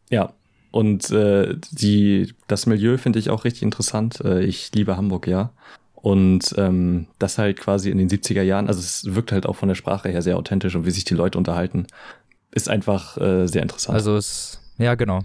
[0.09, 0.33] Ja.
[0.71, 4.21] Und äh, die, das Milieu finde ich auch richtig interessant.
[4.23, 5.51] Äh, ich liebe Hamburg, ja.
[5.95, 9.69] Und ähm, das halt quasi in den 70er Jahren, also es wirkt halt auch von
[9.69, 11.85] der Sprache her sehr authentisch und wie sich die Leute unterhalten,
[12.51, 13.95] ist einfach äh, sehr interessant.
[13.95, 15.21] Also es, ja, genau.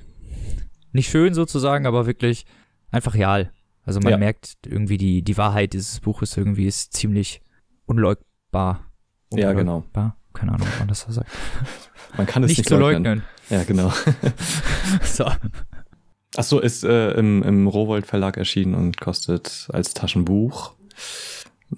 [0.97, 2.47] Nicht schön sozusagen, aber wirklich
[2.91, 3.53] einfach real.
[3.85, 4.17] Also man Ja.
[4.19, 7.41] merkt irgendwie die, die Wahrheit dieses Buches irgendwie ist ziemlich
[7.85, 8.87] unleugbar.
[9.33, 9.77] Ja, genau.
[9.77, 10.17] Unleugbar?
[10.33, 11.31] Keine Ahnung, wie man das so sagt.
[12.17, 13.05] man kann es Nicht, nicht, zu leugnen.
[13.05, 13.23] leugnen.
[13.51, 13.93] Ja, genau.
[15.03, 15.27] So.
[16.39, 20.75] Ach so, ist äh, im, im Rowold Verlag erschienen und kostet als Taschenbuch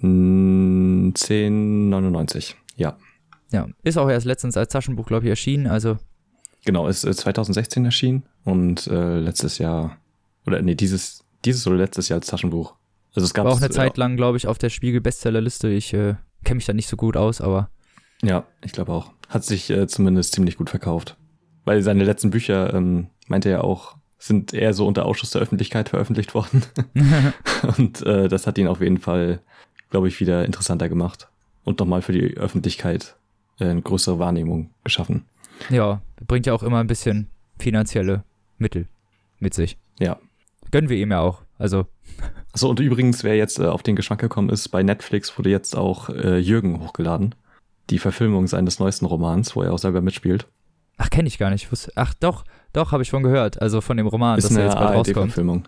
[0.01, 2.55] mm, 10,99.
[2.75, 2.97] Ja,
[3.51, 5.67] Ja, ist auch erst letztens als Taschenbuch, glaube ich, erschienen.
[5.67, 5.97] Also
[6.65, 9.97] genau, ist äh, 2016 erschienen und äh, letztes Jahr,
[10.45, 12.75] oder nee, dieses, dieses oder letztes Jahr als Taschenbuch.
[13.15, 15.69] Also es gab war auch eine Zeit lang, glaube ich, auf der Spiegel-Bestsellerliste.
[15.69, 17.69] Ich äh, kenne mich da nicht so gut aus, aber
[18.21, 19.11] Ja, ich glaube auch.
[19.27, 21.17] Hat sich äh, zumindest ziemlich gut verkauft.
[21.65, 25.89] Weil seine letzten Bücher, ähm, meinte er auch, sind eher so unter Ausschuss der Öffentlichkeit
[25.89, 26.63] veröffentlicht worden.
[27.77, 29.41] Und äh, das hat ihn auf jeden Fall,
[29.89, 31.29] glaube ich, wieder interessanter gemacht.
[31.63, 33.15] Und nochmal für die Öffentlichkeit
[33.59, 35.25] äh, eine größere Wahrnehmung geschaffen.
[35.69, 37.27] ja, bringt ja auch immer ein bisschen
[37.59, 38.23] finanzielle
[38.59, 38.87] Mittel
[39.39, 39.77] mit sich.
[39.99, 40.19] Ja.
[40.71, 41.41] Gönnen wir ihm ja auch.
[41.57, 41.87] Also,
[42.53, 45.75] Achso, und übrigens, wer jetzt äh, auf den Geschmack gekommen ist, bei Netflix wurde jetzt
[45.75, 47.35] auch äh, Jürgen hochgeladen.
[47.89, 50.45] Die Verfilmung seines neuesten Romans, wo er auch selber mitspielt.
[50.97, 51.67] ach, kenne ich gar nicht.
[51.95, 53.61] Ach, doch, doch, habe ich von gehört.
[53.61, 55.17] Also von dem Roman, ist dass er eine jetzt bald rauskommt.
[55.17, 55.67] ARD-Verfilmung.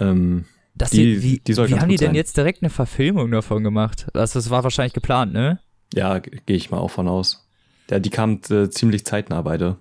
[0.00, 2.14] Ähm, Dass Die- die, wie, wie haben die denn sein.
[2.14, 4.06] jetzt direkt eine Verfilmung davon gemacht?
[4.14, 5.60] Also, das war wahrscheinlich geplant, ne?
[5.94, 7.46] Ja, gehe ich mal auch von aus.
[7.90, 9.76] Ja, die kam äh, ziemlich zeitnah beide.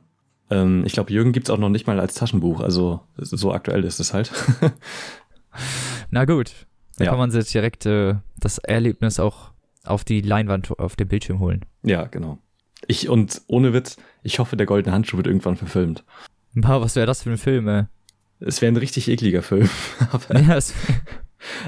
[0.52, 4.00] Ähm, ich glaube, Jürgen gibt's auch noch nicht mal als Taschenbuch, also so aktuell ist
[4.00, 4.32] es halt.
[6.10, 6.68] Na gut.
[6.98, 7.12] Da Ja.
[7.12, 9.52] kann man sich direkt äh, das Erlebnis auch
[9.84, 11.66] auf die Leinwand, auf den Bildschirm holen.
[11.84, 12.38] ja, genau.
[12.88, 16.04] Ich, und ohne Witz, ich hoffe, der goldene Handschuh wird irgendwann verfilmt.
[16.56, 17.84] Boah, was wäre das für ein Film, ey?
[18.40, 19.70] Es wäre ein richtig ekliger Film.
[20.34, 20.74] Ja, es,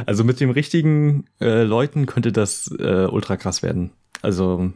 [0.07, 3.91] also mit den richtigen äh, Leuten könnte das äh, ultra krass werden.
[4.23, 4.71] Also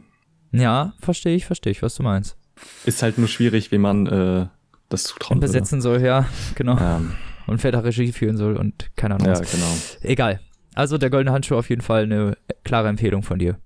[0.52, 2.36] ja verstehe ich, verstehe ich, was du meinst.
[2.84, 4.46] Ist halt nur schwierig, wie man äh,
[4.88, 5.46] das zutrauen würde.
[5.46, 6.78] Besetzen soll, ja, genau.
[6.78, 7.12] Ähm,
[7.46, 9.28] Und wer da Regie führen soll und keine Ahnung.
[9.28, 9.50] ja, was.
[9.50, 9.72] genau.
[10.02, 10.40] Egal.
[10.74, 13.58] Also der goldene Handschuh auf jeden Fall eine klare Empfehlung von dir.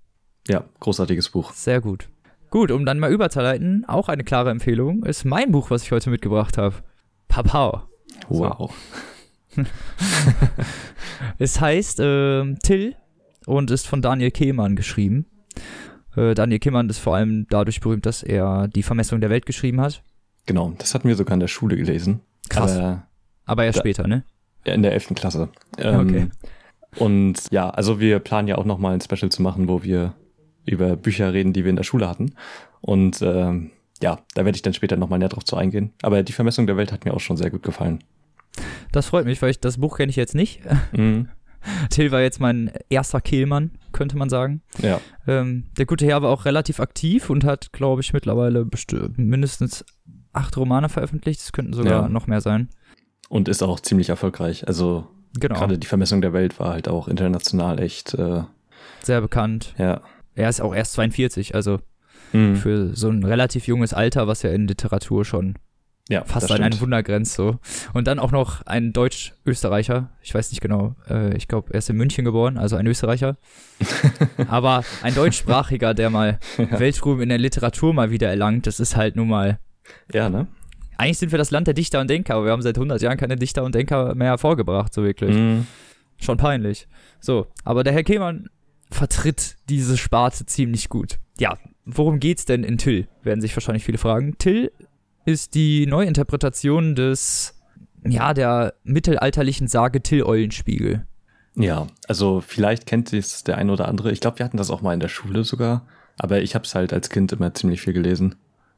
[0.48, 1.52] Ja, großartiges Buch.
[1.52, 2.08] Sehr gut.
[2.50, 6.10] Gut, um dann mal überzuleiten, auch eine klare Empfehlung ist mein Buch, was ich heute
[6.10, 6.76] mitgebracht habe.
[7.28, 7.82] Papau.
[8.28, 8.72] Wow.
[11.38, 12.94] Es heißt ähm, Till
[13.46, 15.26] und ist von Daniel Kehmann geschrieben.
[16.16, 19.80] Äh, Daniel Kehmann ist vor allem dadurch berühmt, dass er die Vermessung der Welt geschrieben
[19.80, 20.02] hat.
[20.46, 22.20] Genau, das hatten wir sogar in der Schule gelesen.
[22.48, 22.76] Krass.
[22.76, 23.06] Aber
[23.46, 24.24] Aber erst Da- später, ne?
[24.64, 25.14] in der 11.
[25.14, 25.48] Klasse.
[25.78, 26.28] Ähm, Okay.
[26.98, 30.12] Und ja, also wir planen ja auch nochmal ein Special zu machen, wo wir
[30.66, 32.34] über Bücher reden, die wir in der Schule hatten.
[32.82, 33.70] Und ähm,
[34.02, 35.92] ja, da werde ich dann später nochmal näher drauf zu eingehen.
[36.02, 38.04] Aber die Vermessung der Welt hat mir auch schon sehr gut gefallen.
[38.92, 40.60] Das freut mich, weil ich das Buch kenne ich jetzt nicht.
[40.92, 41.28] Mhm.
[41.90, 44.62] Till war jetzt mein erster Kehlmann, könnte man sagen.
[44.80, 48.66] Ja, Ähm, der gute Herr war auch relativ aktiv und hat, glaube ich, mittlerweile
[49.16, 49.84] mindestens
[50.32, 51.40] acht Romane veröffentlicht.
[51.40, 52.08] Es könnten sogar Ja.
[52.08, 52.68] noch mehr sein.
[53.28, 54.68] und ist auch ziemlich erfolgreich.
[54.68, 55.06] Also
[55.40, 55.54] Genau.
[55.58, 58.42] gerade die Vermessung der Welt war halt auch international echt, äh,
[59.02, 59.74] Sehr bekannt.
[59.78, 60.02] ja.
[60.34, 61.80] Er ist auch erst 42, also
[62.34, 62.56] Mhm.
[62.56, 65.54] für so ein relativ junges Alter, was ja in Literatur schon
[66.12, 66.78] ja, fast an eine.
[66.80, 67.58] Wundergrenze so.
[67.94, 71.88] Und dann auch noch ein Deutsch-Österreicher, ich weiß nicht genau, äh, ich glaube, er ist
[71.88, 73.36] in München geboren, also ein Österreicher.
[74.48, 79.16] Aber ein deutschsprachiger, der mal Weltruhm in der Literatur mal wieder erlangt, das ist halt
[79.16, 79.58] nun mal.
[80.12, 80.46] Ja, ne?
[80.98, 83.16] Eigentlich sind wir das Land der Dichter und Denker, aber wir haben seit 100 Jahren
[83.16, 85.34] keine Dichter und Denker mehr hervorgebracht, so wirklich.
[85.34, 85.66] Mhm.
[86.18, 86.86] Schon peinlich.
[87.18, 88.50] So, aber der Herr Kehlmann
[88.90, 91.18] vertritt diese Sparte ziemlich gut.
[91.40, 93.08] Ja, worum geht's denn in Till?
[93.22, 94.36] Werden sich wahrscheinlich viele fragen.
[94.38, 94.70] Till
[95.24, 97.54] ist die Neuinterpretation des,
[98.06, 101.06] ja, der mittelalterlichen Sage Till Eulenspiegel.
[101.54, 104.10] Ja, also vielleicht kennt es der eine oder andere.
[104.12, 105.86] Ich glaube, wir hatten das auch mal in der Schule sogar.
[106.18, 108.36] Aber ich habe es halt als Kind immer ziemlich viel gelesen.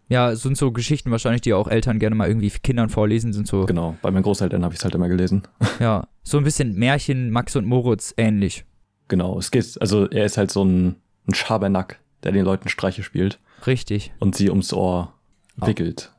[0.08, 3.64] Ja, sind so Geschichten wahrscheinlich, die auch Eltern gerne mal irgendwie Kindern vorlesen, sind so,
[3.64, 5.42] Genau, bei meinen Großeltern habe ich es halt immer gelesen.
[5.80, 8.64] ja, so ein bisschen Märchen Max und Moritz ähnlich.
[9.08, 13.02] Genau, es geht, also er ist halt so ein, ein Schabernack, der den Leuten Streiche
[13.02, 14.12] spielt Richtig.
[14.20, 15.14] und sie ums Ohr
[15.60, 15.66] Oh.
[15.68, 16.12] wickelt.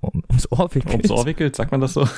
[0.00, 0.94] Um, ums Ohr wickelt.
[0.94, 2.02] Ums Ohr wickelt, sagt man das so?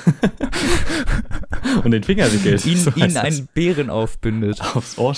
[1.84, 2.64] und den Finger wickelt.
[2.66, 3.24] Ihn, so ihn heißt das.
[3.24, 4.60] einen Bären aufbindet.
[4.74, 5.14] Aufs Ohr.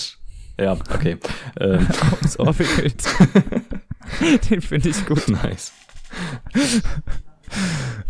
[0.60, 1.16] Ja, okay.
[1.58, 1.86] ähm,
[2.20, 3.02] ums Ohr wickelt.
[4.50, 5.28] Den finde ich gut.
[5.28, 5.72] nice.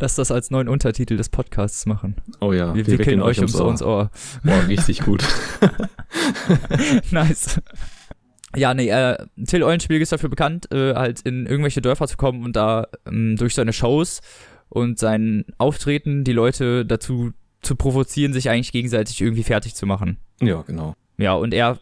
[0.01, 2.17] Lass das als neuen Untertitel des Podcasts machen.
[2.41, 4.11] Oh ja, Wir, wickeln, euch ums, ums Ohr.
[4.43, 5.25] Boah, richtig gut.
[7.11, 7.61] nice.
[8.55, 12.45] Ja, nee, äh, Till Eulenspiegel ist dafür bekannt, äh, halt in irgendwelche Dörfer zu kommen
[12.45, 14.21] und da ähm, durch seine Shows
[14.69, 20.19] und sein Auftreten die Leute dazu zu provozieren, sich eigentlich gegenseitig irgendwie fertig zu machen.
[20.41, 20.95] ja, genau.
[21.19, 21.79] Ja, und er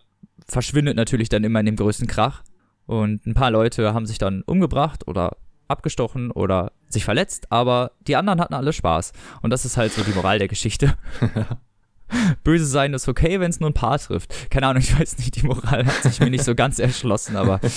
[0.46, 2.42] verschwindet natürlich dann immer in dem größten Krach.
[2.86, 5.36] Und ein paar Leute haben sich dann umgebracht oder
[5.68, 9.12] abgestochen oder sich verletzt, aber die anderen hatten alle Spaß.
[9.42, 10.94] Und das ist halt so die Moral der Geschichte.
[12.44, 14.50] Böse sein ist okay, wenn es nur ein Paar trifft.
[14.50, 17.60] Keine Ahnung, ich weiß nicht, die Moral hat sich mir nicht so ganz erschlossen, aber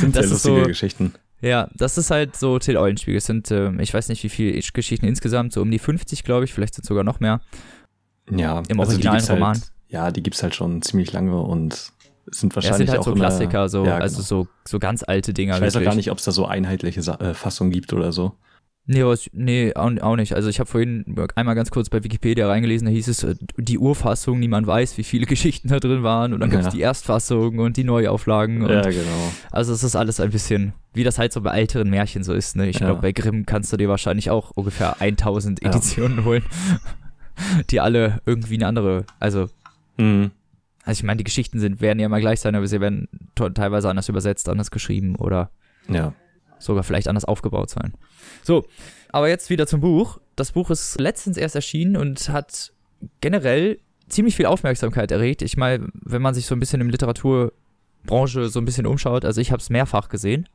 [0.00, 1.14] Sind Das sehr ist lustige so- Geschichten.
[1.40, 3.18] ja, das ist halt so Till Eulenspiegel.
[3.18, 6.44] Es sind, ähm, ich weiß nicht, wie viele Geschichten insgesamt, so um die 50, glaube
[6.44, 7.40] ich, vielleicht sind sogar noch mehr.
[8.30, 9.54] Ja, Im also originalen gibt's Roman.
[9.54, 11.72] Halt, ja, die gibt's halt schon ziemlich lange und
[12.30, 14.26] es sind Ja, wahrscheinlich es sind halt auch so Klassiker, so, ja, also genau.
[14.26, 15.54] so, so ganz alte Dinger.
[15.56, 18.12] Ich weiß auch gar nicht, ob es da so einheitliche Sa äh, Fassungen gibt oder
[18.12, 18.34] so.
[18.90, 20.32] Nee, was, nee auch, nicht.
[20.32, 23.76] Also ich habe vorhin einmal ganz kurz bei Wikipedia reingelesen, da hieß es äh, die
[23.78, 26.72] Urfassung, niemand weiß, wie viele Geschichten da drin waren und dann gab es Ja.
[26.72, 29.32] die Erstfassung und die Neuauflagen und Ja, genau.
[29.52, 32.56] also es ist alles ein bisschen, wie das halt so bei älteren Märchen so ist,
[32.56, 32.66] ne?
[32.66, 32.86] Ich Ja.
[32.86, 35.68] glaube, bei Grimm kannst du dir wahrscheinlich auch ungefähr 1000 Ja.
[35.68, 36.42] Editionen holen,
[37.70, 39.50] die alle irgendwie eine andere, also
[39.98, 40.30] Mhm.
[40.84, 43.90] also ich meine, die Geschichten sind, werden ja immer gleich sein, aber sie werden teilweise
[43.90, 45.50] anders übersetzt, anders geschrieben oder
[45.88, 46.14] Ja.
[46.58, 47.94] Sogar vielleicht anders aufgebaut sein.
[48.42, 48.64] So,
[49.10, 50.18] aber jetzt wieder zum Buch.
[50.36, 52.72] Das Buch ist letztens erst erschienen und hat
[53.20, 55.42] generell ziemlich viel Aufmerksamkeit erregt.
[55.42, 59.40] Ich meine, wenn man sich so ein bisschen im Literaturbranche so ein bisschen umschaut, also
[59.40, 60.48] ich habe es mehrfach gesehen.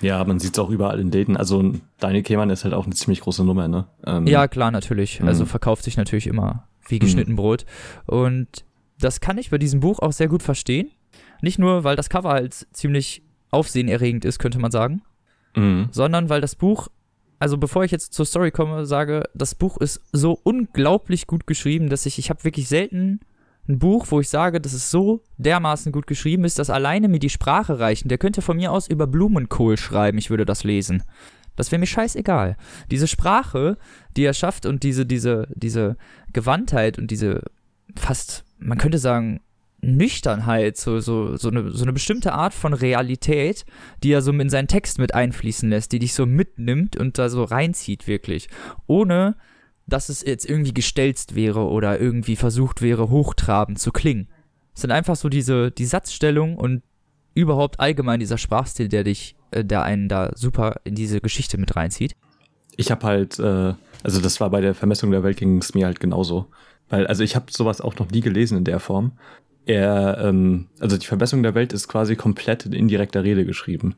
[0.00, 1.36] Ja, man sieht es auch überall in Läden.
[1.36, 3.86] Also Daniel Kehlmann ist halt auch eine ziemlich große Nummer, ne?
[4.06, 5.22] Ähm, Ja, klar, natürlich.
[5.22, 5.48] Also Mhm.
[5.48, 7.66] verkauft sich natürlich immer wie geschnitten Brot.
[8.06, 8.64] Und
[8.98, 10.90] das kann ich bei diesem Buch auch sehr gut verstehen.
[11.42, 15.02] Nicht nur, weil das Cover halt ziemlich aufsehenerregend ist, könnte man sagen,
[15.56, 15.88] Mhm.
[15.90, 16.88] sondern weil das Buch,
[17.38, 21.88] also bevor ich jetzt zur Story komme, sage, das Buch ist so unglaublich gut geschrieben,
[21.88, 23.20] dass ich, ich habe wirklich selten
[23.68, 27.18] ein Buch, wo ich sage, das ist so dermaßen gut geschrieben ist, dass alleine mir
[27.18, 28.08] die Sprache reichen.
[28.08, 31.02] Der könnte von mir aus über Blumenkohl schreiben, ich würde das lesen.
[31.56, 32.56] Das wäre mir scheißegal.
[32.90, 33.76] Diese Sprache,
[34.16, 35.96] die er schafft und diese, diese, diese
[36.32, 37.42] Gewandtheit und diese
[37.96, 39.40] fast, man könnte sagen,
[39.82, 43.64] Nüchternheit, so, so, so, eine, so eine bestimmte Art von Realität,
[44.02, 47.28] die er so in seinen Text mit einfließen lässt, die dich so mitnimmt und da
[47.28, 48.48] so reinzieht, wirklich.
[48.86, 49.36] Ohne,
[49.86, 54.28] dass es jetzt irgendwie gestelzt wäre oder irgendwie versucht wäre, hochtrabend zu klingen.
[54.74, 56.82] Es sind einfach so diese, die Satzstellung und
[57.34, 61.76] überhaupt allgemein dieser Sprachstil, der dich, äh, der einen da super in diese Geschichte mit
[61.76, 62.14] reinzieht.
[62.76, 65.86] Ich habe halt, äh, also das war bei der Vermessung der Welt ging es mir
[65.86, 66.46] halt genauso.
[66.88, 69.12] Weil, also ich habe sowas auch noch nie gelesen in der Form.
[69.70, 73.94] Er, ähm, also die Verbesserung der Welt ist quasi komplett in indirekter Rede geschrieben.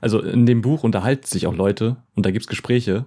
[0.00, 3.04] Also in dem Buch unterhalten sich auch Leute und da gibt's Gespräche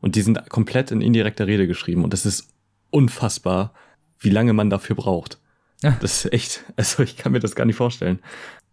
[0.00, 2.48] und die sind komplett in indirekter Rede geschrieben und das ist
[2.90, 3.72] unfassbar,
[4.18, 5.38] wie lange man dafür braucht.
[5.84, 5.96] Ja.
[6.00, 8.18] Das ist echt, also ich kann mir das gar nicht vorstellen,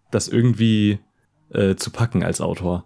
[0.10, 0.98] das irgendwie
[1.54, 2.86] äh, zu packen als Autor.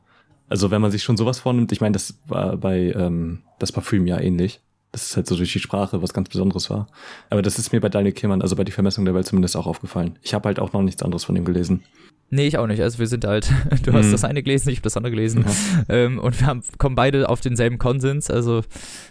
[0.50, 4.06] Also wenn man sich schon sowas vornimmt, ich meine, das war bei ähm, das Parfüm
[4.06, 4.60] ja ähnlich
[4.92, 6.88] das ist halt so durch die Sprache was ganz Besonderes war.
[7.30, 9.68] Aber das ist mir bei Daniel Kiermann, also bei die Vermessung der Welt zumindest auch
[9.68, 10.20] aufgefallen.
[10.22, 11.84] Ich habe halt auch noch nichts anderes von ihm gelesen.
[12.30, 12.82] Nee, ich auch nicht.
[12.82, 13.52] Also wir sind halt,
[13.84, 14.12] du hast mhm.
[14.12, 15.46] das eine gelesen, ich habe das andere gelesen.
[15.46, 15.96] Ja.
[15.96, 18.62] Ähm, und wir haben, kommen beide auf denselben Konsens, also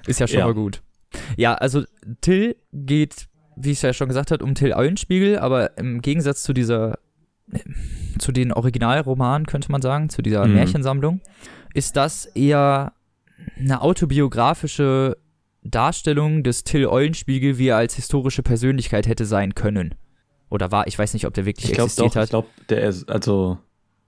[0.06, 0.46] ist ja schon ja.
[0.46, 0.82] mal gut.
[1.36, 1.82] Ja, also
[2.20, 6.42] Till geht, wie ich es ja schon gesagt habe, um Till Eulenspiegel, aber im Gegensatz
[6.42, 6.98] zu dieser,
[8.18, 10.54] zu den Originalromanen, könnte man sagen, zu dieser mhm.
[10.54, 11.20] Märchensammlung,
[11.74, 12.92] ist das eher
[13.58, 15.16] eine autobiografische
[15.62, 19.94] Darstellung des Till Eulenspiegel, wie er als historische Persönlichkeit hätte sein können.
[20.48, 22.24] Oder war, ich weiß nicht, ob der wirklich ich glaub existiert doch, hat.
[22.24, 23.58] Ich glaube, der ist, also,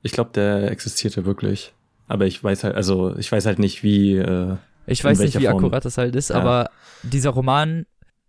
[0.02, 1.72] ich glaube, der existierte wirklich.
[2.08, 4.16] Aber ich weiß halt, also, ich weiß halt nicht, wie.
[4.16, 5.56] Äh, ich weiß nicht, wie Form.
[5.56, 6.36] akkurat das halt ist, ja.
[6.36, 6.70] aber
[7.04, 7.86] dieser Roman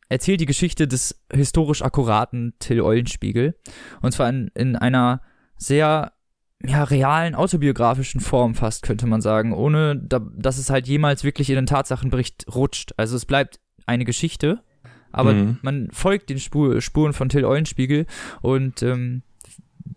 [0.09, 3.55] erzählt die Geschichte des historisch akkuraten Till Eulenspiegel.
[4.01, 5.21] Und zwar in, in einer
[5.57, 6.13] sehr
[6.65, 11.49] ja, realen autobiografischen Form fast, könnte man sagen, ohne da, dass es halt jemals wirklich
[11.49, 12.93] in den Tatsachenbericht rutscht.
[12.97, 14.61] Also es bleibt eine Geschichte,
[15.11, 15.57] aber mhm.
[15.61, 18.05] man folgt den Spur, Spuren von Till Eulenspiegel
[18.41, 19.23] und ähm,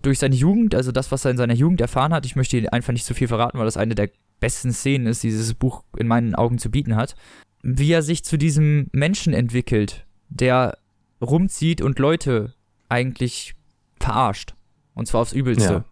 [0.02, 2.92] durch seine Jugend, also das, was er in seiner Jugend erfahren hat, ich möchte einfach
[2.92, 6.08] nicht zu viel verraten, weil das eine der besten Szenen ist, die dieses Buch in
[6.08, 7.14] meinen Augen zu bieten hat,
[7.62, 10.78] wie er sich zu diesem Menschen entwickelt, der
[11.20, 12.54] rumzieht und Leute
[12.88, 13.54] eigentlich
[13.98, 14.54] verarscht.
[14.94, 15.72] Und zwar aufs Übelste.
[15.72, 15.84] Ja.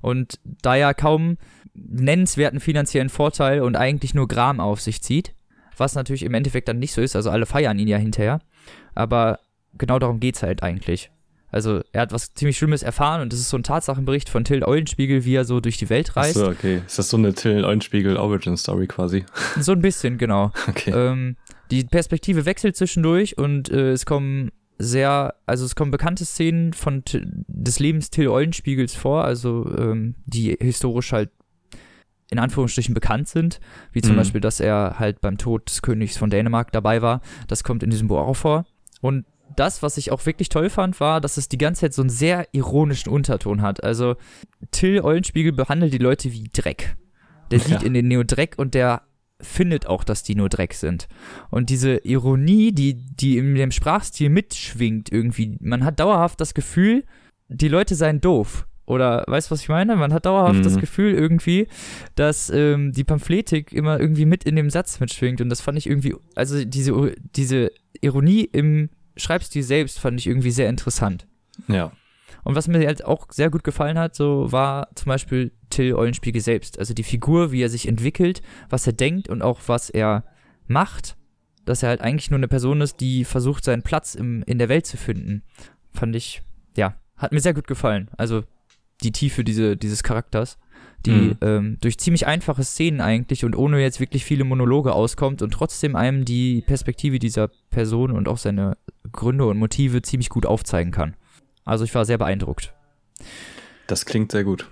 [0.00, 1.36] Und da er kaum
[1.74, 5.34] nennenswerten finanziellen Vorteil und eigentlich nur Gram auf sich zieht,
[5.76, 8.40] was natürlich im Endeffekt dann nicht so ist, also alle feiern ihn ja hinterher,
[8.94, 9.40] aber
[9.78, 11.10] genau darum geht's halt eigentlich.
[11.52, 14.62] Also er hat was ziemlich Schlimmes erfahren und das ist so ein Tatsachenbericht von Till
[14.62, 16.36] Eulenspiegel, wie er so durch die Welt reist.
[16.36, 16.82] Achso, okay.
[16.86, 19.24] Ist das so eine Till Eulenspiegel Origin Story quasi?
[19.58, 20.52] So ein bisschen, genau.
[20.68, 20.92] Okay.
[20.92, 21.36] Ähm,
[21.72, 27.02] die Perspektive wechselt zwischendurch und äh, es kommen sehr, also es kommen bekannte Szenen von
[27.12, 31.30] des Lebens Till Eulenspiegels vor, also ähm, die historisch halt
[32.30, 33.60] in Anführungsstrichen bekannt sind,
[33.92, 34.18] wie zum mhm.
[34.18, 37.20] Beispiel, dass er halt beim Tod des Königs von Dänemark dabei war.
[37.48, 38.66] Das kommt in diesem Buch auch vor.
[39.00, 42.02] Und das, was ich auch wirklich toll fand, war, dass es die ganze Zeit so
[42.02, 43.82] einen sehr ironischen Unterton hat.
[43.82, 44.14] Also
[44.70, 46.96] Till Eulenspiegel behandelt die Leute wie Dreck.
[47.50, 47.64] Der ja.
[47.64, 49.02] sieht in den Neo Dreck und der
[49.42, 51.08] findet auch, dass die nur Dreck sind.
[51.50, 57.04] Und diese Ironie, die, die in dem Sprachstil mitschwingt irgendwie, man hat dauerhaft das Gefühl,
[57.48, 58.66] die Leute seien doof.
[58.86, 59.94] Oder weißt du, was ich meine?
[59.94, 60.64] Man hat dauerhaft mhm.
[60.64, 61.68] das Gefühl irgendwie,
[62.16, 65.40] dass ähm, die Pamphletik immer irgendwie mit in dem Satz mitschwingt.
[65.40, 70.50] Und das fand ich irgendwie, also diese, diese Ironie im Schreibstil selbst fand ich irgendwie
[70.50, 71.28] sehr interessant.
[71.68, 71.92] Ja.
[72.42, 76.42] Und was mir halt auch sehr gut gefallen hat, so war zum Beispiel Till Eulenspiegel
[76.42, 76.78] selbst.
[76.78, 80.24] Also die Figur, wie er sich entwickelt, was er denkt und auch was er
[80.66, 81.16] macht,
[81.64, 84.68] dass er halt eigentlich nur eine Person ist, die versucht, seinen Platz im, in der
[84.68, 85.42] Welt zu finden.
[85.94, 86.42] Fand ich,
[86.76, 88.10] ja, hat mir sehr gut gefallen.
[88.18, 88.44] Also
[89.02, 90.58] die Tiefe diese, dieses Charakters,
[91.06, 91.36] die mhm.
[91.40, 95.96] ähm, durch ziemlich einfache Szenen eigentlich und ohne jetzt wirklich viele Monologe auskommt und trotzdem
[95.96, 98.76] einem die Perspektive dieser Person und auch seine
[99.12, 101.16] Gründe und Motive ziemlich gut aufzeigen kann.
[101.64, 102.74] Also ich war sehr beeindruckt.
[103.86, 104.68] Das klingt sehr gut.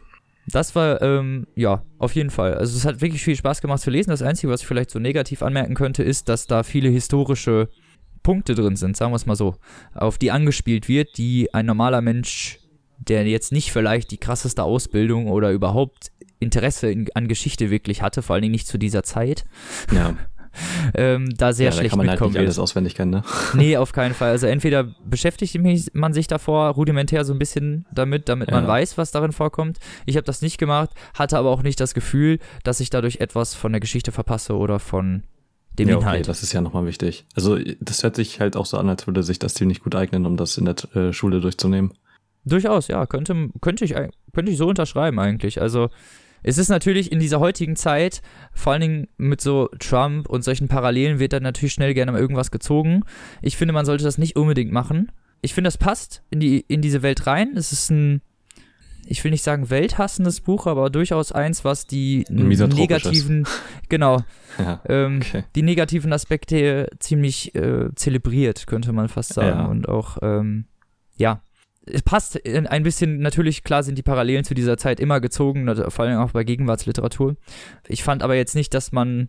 [0.51, 2.55] Das war, ähm, ja, auf jeden Fall.
[2.55, 4.11] Also es hat wirklich viel Spaß gemacht zu lesen.
[4.11, 7.69] Das Einzige, was ich vielleicht so negativ anmerken könnte, ist, dass da viele historische
[8.23, 9.57] Punkte drin sind, sagen wir es mal so,
[9.95, 12.59] auf die angespielt wird, die ein normaler Mensch,
[12.99, 18.23] der jetzt nicht vielleicht die krasseste Ausbildung oder überhaupt Interesse in, an Geschichte wirklich hatte,
[18.23, 19.45] vor allen Dingen nicht zu dieser Zeit,
[19.93, 20.17] ja.
[20.95, 23.23] ähm, da sehr ja, schlecht da kann man halt nicht alles auswendig kennen, ne?
[23.55, 24.31] Nee, auf keinen Fall.
[24.31, 25.59] Also entweder beschäftigt
[25.95, 28.57] man sich davor rudimentär so ein bisschen damit, damit ja.
[28.57, 29.79] man weiß, was darin vorkommt.
[30.07, 33.55] Ich habe das nicht gemacht, hatte aber auch nicht das Gefühl, dass ich dadurch etwas
[33.55, 35.23] von der Geschichte verpasse oder von
[35.79, 36.29] dem ja, okay, Inhalt.
[36.29, 37.25] das ist ja nochmal wichtig.
[37.35, 40.27] Also das hört sich halt auch so an, als würde sich das ziemlich gut eignen,
[40.27, 41.93] um das in der äh, Schule durchzunehmen.
[42.45, 43.95] Durchaus, ja, könnte, könnte, ich,
[44.33, 45.61] könnte ich so unterschreiben eigentlich.
[45.61, 45.91] Also
[46.43, 48.23] es ist natürlich in dieser heutigen Zeit,
[48.53, 52.21] vor allen Dingen mit so Trump und solchen Parallelen, wird dann natürlich schnell gerne mal
[52.21, 53.03] irgendwas gezogen.
[53.43, 55.11] Ich finde, man sollte das nicht unbedingt machen.
[55.41, 57.57] Ich finde, das passt in, die, in diese Welt rein.
[57.57, 58.23] Es ist ein,
[59.07, 63.47] ich will nicht sagen welthassendes Buch, aber durchaus eins, was die negativen,
[63.89, 64.23] genau,
[64.59, 65.45] ja, ähm, okay.
[65.55, 69.61] die negativen Aspekte ziemlich äh, zelebriert, könnte man fast sagen.
[69.61, 69.67] Ja.
[69.67, 70.67] Und auch, ähm,
[71.17, 71.43] ja,
[71.93, 76.05] es passt ein bisschen, natürlich, klar sind die Parallelen zu dieser Zeit immer gezogen, vor
[76.05, 77.37] allem auch bei Gegenwartsliteratur.
[77.87, 79.29] Ich fand aber jetzt nicht, dass man,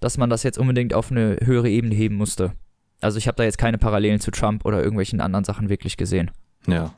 [0.00, 2.52] dass man das jetzt unbedingt auf eine höhere Ebene heben musste.
[3.00, 6.30] Also ich habe da jetzt keine Parallelen zu Trump oder irgendwelchen anderen Sachen wirklich gesehen.
[6.66, 6.94] Ja.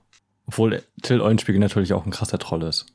[0.46, 2.86] Obwohl Till Eulenspiegel natürlich auch ein krasser Troll ist.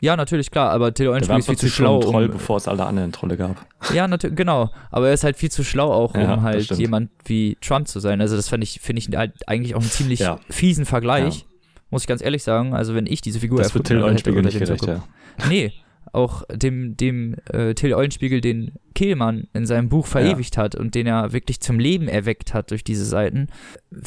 [0.00, 2.02] Ja, natürlich, klar, aber Till Eulenspiegel ist viel zu schlau.
[2.02, 3.66] Schon ein Troll, um, bevor es alle anderen Trolle gab.
[3.92, 4.70] Ja, natürlich, genau.
[4.90, 8.00] Aber er ist halt viel zu schlau auch, um ja, halt jemand wie Trump zu
[8.00, 8.20] sein.
[8.20, 10.38] Also das finde ich, finde ich halt eigentlich auch einen ziemlich ja.
[10.50, 11.38] fiesen Vergleich.
[11.38, 11.44] Ja.
[11.90, 12.74] Muss ich ganz ehrlich sagen.
[12.74, 15.02] Also wenn ich diese Figur das wird Till Eulenspiegel nicht gerecht, ja.
[15.48, 15.72] Nee,
[16.12, 21.06] auch dem, dem äh, Till Eulenspiegel, den Kehlmann in seinem Buch verewigt hat und den
[21.06, 23.48] er wirklich zum Leben erweckt hat durch diese Seiten,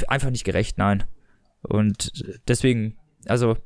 [0.08, 1.04] einfach nicht gerecht, nein.
[1.62, 2.12] Und
[2.48, 2.96] deswegen,
[3.26, 3.58] also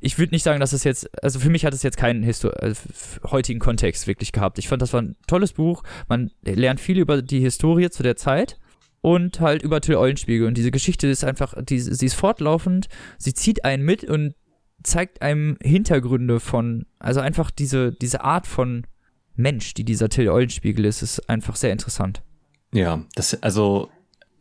[0.00, 2.50] ich würde nicht sagen, dass es jetzt, also für mich hat es jetzt keinen Histo
[2.50, 2.74] äh,
[3.24, 4.58] heutigen Kontext wirklich gehabt.
[4.58, 5.82] Ich fand, das war ein tolles Buch.
[6.08, 8.58] Man lernt viel über die Historie zu der Zeit
[9.00, 10.46] und halt über Till Eulenspiegel.
[10.46, 14.34] Und diese Geschichte ist einfach, die, sie ist fortlaufend, sie zieht einen mit und
[14.82, 18.86] zeigt einem Hintergründe von, also einfach diese, diese Art von
[19.34, 22.22] Mensch, die dieser Till Eulenspiegel ist, ist einfach sehr interessant.
[22.72, 23.90] Ja, das, also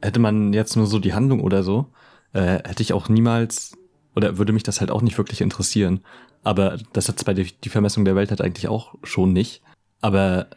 [0.02, 1.92] hätte man jetzt nur so die Handlung oder so,
[2.34, 3.78] äh, hätte ich auch niemals
[4.16, 6.02] oder würde mich das halt auch nicht wirklich interessieren.
[6.44, 9.62] Aber das hat bei die, die Vermessung der Welt halt eigentlich auch schon nicht.
[10.02, 10.48] Aber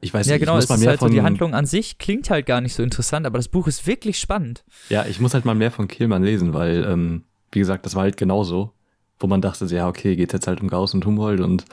[0.00, 1.66] ich weiß ja, nicht, genau, ich muss mal mehr halt von so die Handlung an
[1.66, 4.64] sich klingt halt gar nicht so interessant, aber das Buch ist wirklich spannend.
[4.90, 8.02] Ja, ich muss halt mal mehr von Kehlmann lesen, weil, ähm, wie gesagt, das war
[8.02, 8.72] halt genauso,
[9.18, 11.64] wo man dachte, ja, okay, geht jetzt halt um Gauss und Humboldt und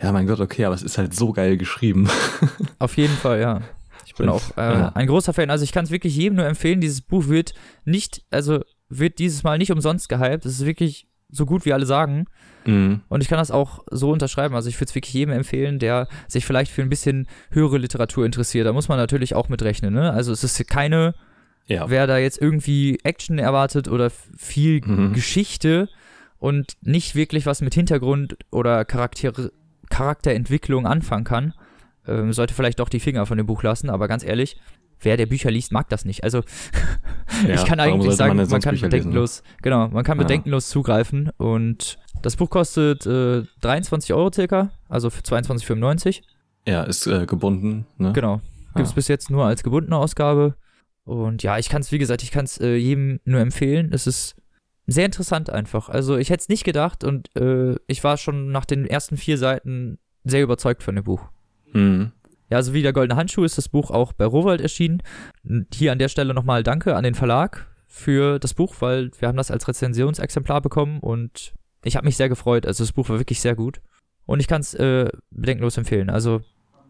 [0.00, 2.08] ja, mein Gott, okay, aber es ist halt so geil geschrieben.
[2.78, 3.62] Auf jeden Fall, ja.
[4.06, 4.92] Ich bin auch äh, ja.
[4.94, 5.50] ein großer Fan.
[5.50, 6.80] Also ich kann es wirklich jedem nur empfehlen.
[6.80, 10.46] Dieses Buch wird nicht, also wird dieses Mal nicht umsonst gehypt.
[10.46, 12.26] Es ist wirklich so gut, wie alle sagen.
[12.64, 13.02] Mhm.
[13.08, 14.54] Und ich kann das auch so unterschreiben.
[14.54, 18.24] Also ich würde es wirklich jedem empfehlen, der sich vielleicht für ein bisschen höhere Literatur
[18.24, 18.66] interessiert.
[18.66, 19.94] Da muss man natürlich auch mitrechnen.
[19.94, 20.12] Ne?
[20.12, 21.14] Also es ist keine,
[21.66, 21.88] ja.
[21.90, 25.12] wer da jetzt irgendwie Action erwartet oder viel mhm.
[25.12, 25.88] Geschichte
[26.38, 29.32] und nicht wirklich was mit Hintergrund oder Charakter
[29.90, 31.54] Charakterentwicklung anfangen kann,
[32.06, 33.88] ähm, sollte vielleicht doch die Finger von dem Buch lassen.
[33.88, 34.58] Aber ganz ehrlich,
[35.00, 36.24] wer der Bücher liest, mag das nicht.
[36.24, 36.42] Also
[37.46, 40.24] ja, ich kann eigentlich sagen, man, man kann Bücher bedenkenlos, lesen, genau, man kann ja.
[40.24, 46.22] bedenkenlos zugreifen und das Buch kostet äh, 23 Euro circa, also für 22,95.
[46.66, 48.12] Ja, ist äh, gebunden, ne?
[48.12, 48.40] Genau.
[48.74, 48.94] Gibt es ja.
[48.94, 50.54] bis jetzt nur als gebundene Ausgabe.
[51.04, 53.90] Und ja, ich kann es, wie gesagt, ich kann es äh, jedem nur empfehlen.
[53.92, 54.36] Es ist
[54.86, 55.88] sehr interessant einfach.
[55.88, 59.38] Also ich hätte es nicht gedacht und äh, ich war schon nach den ersten vier
[59.38, 61.22] Seiten sehr überzeugt von dem Buch.
[61.72, 62.12] Mhm.
[62.50, 65.02] Ja, also wie der Goldene Handschuh ist das Buch auch bei Rowold erschienen.
[65.72, 69.36] Hier an der Stelle nochmal Danke an den Verlag für das Buch, weil wir haben
[69.36, 72.66] das als Rezensionsexemplar bekommen und ich habe mich sehr gefreut.
[72.66, 73.80] Also das Buch war wirklich sehr gut.
[74.26, 76.10] Und ich kann es äh, bedenkenlos empfehlen.
[76.10, 76.42] Also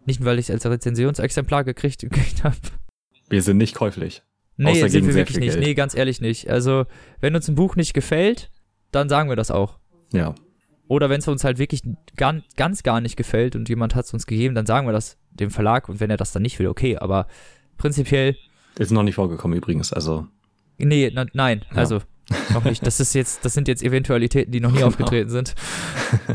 [0.07, 2.57] nicht, weil ich es als Rezensionsexemplar gekriegt, gekriegt habe.
[3.29, 4.23] Wir sind nicht käuflich.
[4.57, 5.55] Nee, Außer sind wir wirklich nicht.
[5.55, 5.64] Geld.
[5.64, 6.51] Nee, ganz ehrlich nicht.
[6.51, 6.87] Also,
[7.21, 8.51] wenn uns ein Buch nicht gefällt,
[8.90, 9.79] dann sagen wir das auch.
[10.12, 10.35] Ja.
[10.88, 11.83] Oder wenn es uns halt wirklich
[12.16, 15.18] ganz, ganz gar nicht gefällt und jemand hat es uns gegeben, dann sagen wir das
[15.31, 17.27] dem Verlag und wenn er das dann nicht will, okay, aber
[17.77, 18.37] prinzipiell.
[18.79, 20.27] Ist noch nicht vorgekommen übrigens, also.
[20.79, 21.77] Nee, na, nein, ja.
[21.77, 22.01] also
[22.53, 22.87] noch nicht.
[22.87, 24.88] Das ist jetzt, das sind jetzt Eventualitäten, die noch nie genau.
[24.88, 25.55] aufgetreten sind.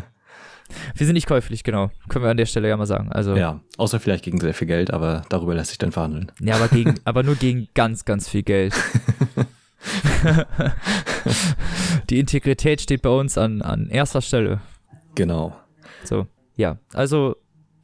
[0.95, 1.91] Wir sind nicht käuflich, genau.
[2.09, 3.11] Können wir an der Stelle ja mal sagen.
[3.11, 6.31] Also, ja, außer vielleicht gegen sehr viel Geld, aber darüber lässt sich dann verhandeln.
[6.39, 8.73] Ja, aber, gegen, aber nur gegen ganz, ganz viel Geld.
[12.09, 14.61] Die Integrität steht bei uns an, an erster Stelle.
[15.15, 15.55] Genau.
[16.03, 16.77] So, ja.
[16.93, 17.35] Also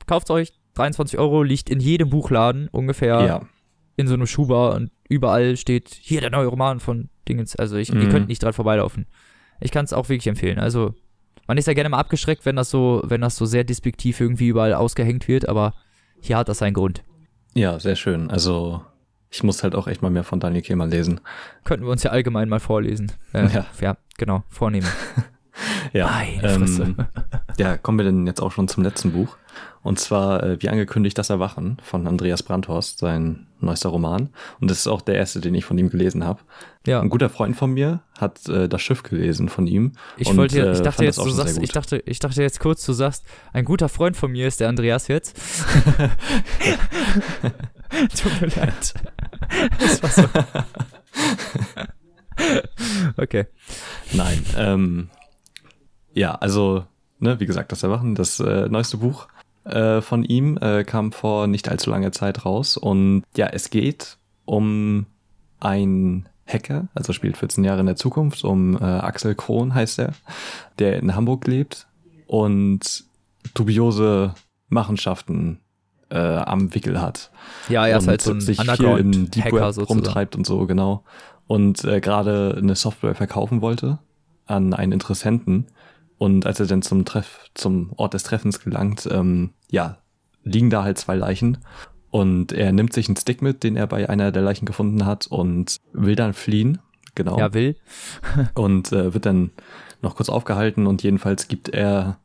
[0.07, 3.41] kauft euch, 23 Euro liegt in jedem Buchladen ungefähr ja.
[3.97, 7.55] in so einem Schuber und überall steht hier der neue Roman von Dingens.
[7.55, 8.01] Also ich, mhm.
[8.01, 9.05] ihr könnt nicht dran vorbeilaufen.
[9.59, 10.59] Ich kann es auch wirklich empfehlen.
[10.59, 10.93] Also
[11.47, 14.47] man ist ja gerne mal abgeschreckt, wenn das so, wenn das so sehr despektiv irgendwie
[14.47, 15.73] überall ausgehängt wird, aber
[16.21, 17.03] hier hat das seinen Grund.
[17.55, 18.29] Ja, sehr schön.
[18.29, 18.81] Also
[19.29, 21.21] ich muss halt auch echt mal mehr von Daniel Kehlmann lesen.
[21.63, 23.11] Könnten wir uns ja allgemein mal vorlesen.
[23.33, 23.65] Äh, ja.
[23.79, 24.87] ja, genau, vornehmen.
[25.93, 26.95] ja, ähm,
[27.57, 29.37] ja, kommen wir denn jetzt auch schon zum letzten Buch.
[29.81, 34.29] Und zwar, äh, wie angekündigt, Das Erwachen von Andreas Brandhorst, sein neuester Roman.
[34.59, 36.39] Und das ist auch der erste, den ich von ihm gelesen habe.
[36.85, 37.01] Ja.
[37.01, 39.93] Ein guter Freund von mir hat äh, das Schiff gelesen von ihm.
[40.17, 42.93] Ich wollte, äh, ich dachte jetzt, du sagst, ich dachte, ich dachte jetzt kurz, du
[42.93, 45.39] sagst, ein guter Freund von mir ist der Andreas jetzt.
[48.15, 48.93] Tut mir leid.
[49.79, 50.23] Das war so.
[53.17, 53.47] okay.
[54.13, 54.45] Nein.
[54.57, 55.09] Ähm,
[56.13, 56.85] ja, also,
[57.17, 59.27] ne, wie gesagt, das Erwachen, das äh, neueste Buch
[59.63, 62.77] äh, von ihm äh, kam vor nicht allzu langer Zeit raus.
[62.77, 65.07] Und ja, es geht um
[65.59, 70.13] ein Hacker, also spielt 14 Jahre in der Zukunft, um äh, Axel Krohn heißt er,
[70.79, 71.87] der in Hamburg lebt
[72.27, 73.03] und
[73.53, 74.33] dubiose
[74.67, 75.59] Machenschaften
[76.09, 77.31] äh, am Wickel hat.
[77.67, 79.99] Ja, er ist halt so ein sich viel im Deep Hacker Web sozusagen.
[79.99, 81.03] rumtreibt und so, genau.
[81.47, 83.99] Und äh, gerade eine Software verkaufen wollte
[84.45, 85.67] an einen Interessenten.
[86.17, 89.97] Und als er dann zum Treff, zum Ort des Treffens gelangt, ähm, ja,
[90.43, 91.59] liegen da halt zwei Leichen.
[92.11, 95.27] Und er nimmt sich einen Stick mit, den er bei einer der Leichen gefunden hat
[95.27, 96.79] und will dann fliehen.
[97.15, 97.37] Genau.
[97.37, 97.75] Ja, will.
[98.55, 99.51] und äh, wird dann
[100.01, 102.19] noch kurz aufgehalten und jedenfalls gibt er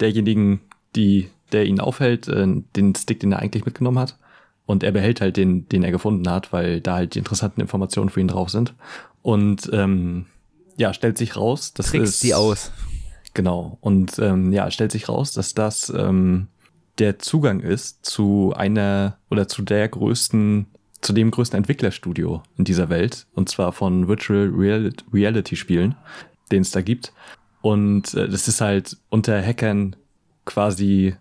[0.00, 0.60] derjenigen,
[0.96, 2.46] die, der ihn aufhält, äh,
[2.76, 4.18] den Stick, den er eigentlich mitgenommen hat.
[4.66, 8.10] Und er behält halt den, den er gefunden hat, weil da halt die interessanten Informationen
[8.10, 8.74] für ihn drauf sind.
[9.22, 10.26] Und ähm,
[10.76, 12.70] ja, stellt sich raus, das Trickst ist die aus.
[13.34, 13.78] Genau.
[13.80, 16.48] Und ähm, ja, stellt sich raus, dass das ähm,
[16.98, 20.66] der Zugang ist zu einer oder zu der größten,
[21.00, 23.26] zu dem größten Entwicklerstudio in dieser Welt.
[23.34, 25.96] Und zwar von Virtual Real Reality Spielen,
[26.50, 27.12] den es da gibt.
[27.60, 29.96] Und äh, das ist halt unter Hackern
[30.44, 31.14] quasi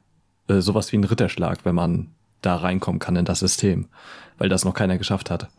[0.48, 3.88] äh, sowas wie ein Ritterschlag, wenn man da reinkommen kann in das System,
[4.38, 5.50] weil das noch keiner geschafft hat.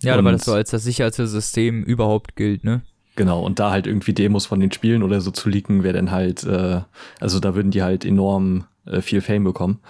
[0.00, 2.82] Ja, Und- weil das so als das sicherste System überhaupt gilt, ne?
[3.14, 6.10] Genau, und da halt irgendwie Demos von den Spielen oder so zu leaken, wäre dann
[6.10, 6.80] halt, äh,
[7.20, 9.80] also da würden die halt enorm äh, viel Fame bekommen.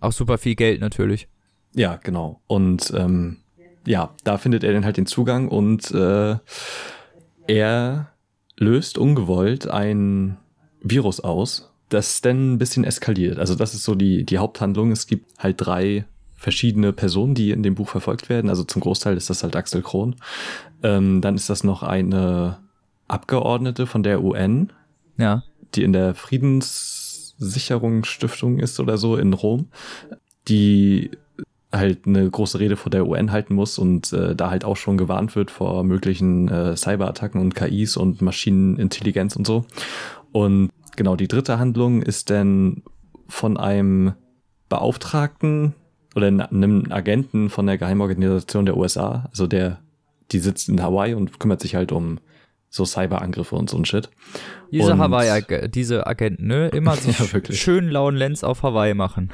[0.00, 1.26] Auch super viel Geld natürlich.
[1.74, 2.40] Ja, genau.
[2.46, 3.38] Und ähm,
[3.84, 6.36] ja, da findet er dann halt den Zugang und äh,
[7.46, 8.12] er
[8.56, 10.36] löst ungewollt ein
[10.80, 13.38] Virus aus, das dann ein bisschen eskaliert.
[13.38, 14.92] Also das ist so die, die Haupthandlung.
[14.92, 18.50] Es gibt halt drei verschiedene Personen, die in dem Buch verfolgt werden.
[18.50, 20.16] Also zum Großteil ist das halt Axel Kron.
[20.82, 22.58] Ähm, dann ist das noch eine
[23.08, 24.72] Abgeordnete von der UN,
[25.16, 25.42] Ja.
[25.74, 29.68] die in der Friedenssicherungsstiftung ist oder so in Rom,
[30.48, 31.10] die
[31.72, 34.96] halt eine große Rede vor der UN halten muss und äh, da halt auch schon
[34.96, 39.64] gewarnt wird vor möglichen äh, Cyberattacken und KIs und Maschinenintelligenz und so.
[40.32, 42.82] Und genau, die dritte Handlung ist dann
[43.28, 44.12] von einem
[44.68, 45.74] Beauftragten
[46.14, 49.78] oder einem Agenten von der Geheimorganisation der USA, also der,
[50.32, 52.18] die sitzt in Hawaii und kümmert sich halt um
[52.68, 54.10] so Cyberangriffe und so ein Shit.
[54.70, 56.68] Diese Und- Hawaii, diese Agenten, ne?
[56.68, 59.30] Immer sich Ja, schön lauen Lenz auf Hawaii machen.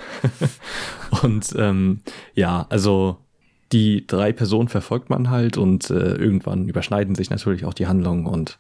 [1.22, 2.00] Und ähm,
[2.34, 3.16] ja, also
[3.72, 8.26] die drei Personen verfolgt man halt und äh, irgendwann überschneiden sich natürlich auch die Handlungen
[8.26, 8.58] und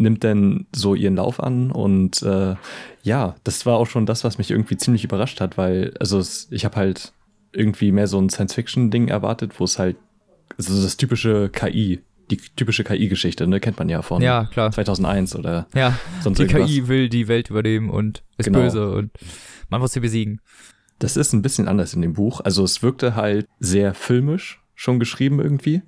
[0.00, 2.56] nimmt dann so ihren Lauf an und äh,
[3.02, 6.48] ja, das war auch schon das, was mich irgendwie ziemlich überrascht hat, weil also es,
[6.50, 7.12] ich habe halt
[7.52, 9.96] irgendwie mehr so ein Science-Fiction-Ding erwartet, wo es halt
[10.58, 14.70] also das typische KI, die typische KI-Geschichte, ne, kennt man ja von Ja, klar.
[14.72, 16.68] 2001 oder Ja, sonst die irgendwas.
[16.70, 18.60] KI will die Welt übernehmen und ist Genau.
[18.60, 19.10] böse und
[19.68, 20.40] man muss sie besiegen.
[20.98, 22.40] Das ist ein bisschen anders in dem Buch.
[22.40, 25.82] Also es wirkte halt sehr filmisch schon geschrieben irgendwie.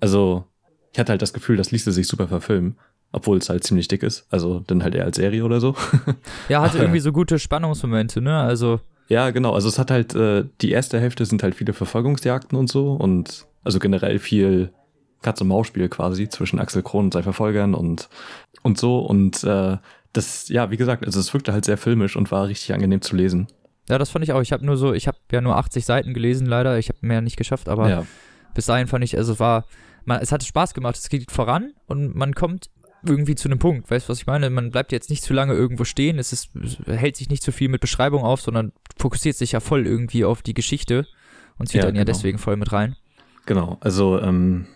[0.00, 0.44] Also
[0.92, 2.76] ich hatte halt das Gefühl, das ließe sich super verfilmen,
[3.14, 4.26] obwohl es halt ziemlich dick ist.
[4.30, 5.74] Also dann halt eher als Serie oder so.
[6.48, 8.38] Ja, hatte irgendwie so gute Spannungsmomente, ne?
[8.38, 9.54] Also, ja, genau.
[9.54, 13.46] Also es hat halt, äh, die erste Hälfte sind halt viele Verfolgungsjagden und so und
[13.62, 14.70] also generell viel
[15.22, 18.08] Katz-und-Maus-Spiel quasi zwischen Axel Kron und seinen Verfolgern und,
[18.62, 18.98] und so.
[18.98, 19.78] Und äh,
[20.12, 23.16] das, ja, wie gesagt, also es wirkte halt sehr filmisch und war richtig angenehm zu
[23.16, 23.46] lesen.
[23.88, 24.42] ja, das fand ich auch.
[24.42, 26.78] Ich habe nur so, ich habe ja nur 80 Seiten gelesen, leider.
[26.78, 28.06] Ich habe mehr nicht geschafft, aber ja.
[28.54, 29.64] bis dahin fand ich, also es war,
[30.04, 32.70] man, es hatte Spaß gemacht, es geht voran und man kommt
[33.08, 33.90] irgendwie zu einem Punkt.
[33.90, 34.50] Weißt du, was ich meine?
[34.50, 36.50] Man bleibt jetzt nicht zu lange irgendwo stehen, es ist,
[36.86, 40.42] hält sich nicht zu viel mit Beschreibung auf, sondern fokussiert sich ja voll irgendwie auf
[40.42, 41.06] die Geschichte
[41.58, 42.12] und zieht Ja, dann ja genau.
[42.12, 42.96] deswegen voll mit rein.
[43.46, 44.66] Genau, also ähm,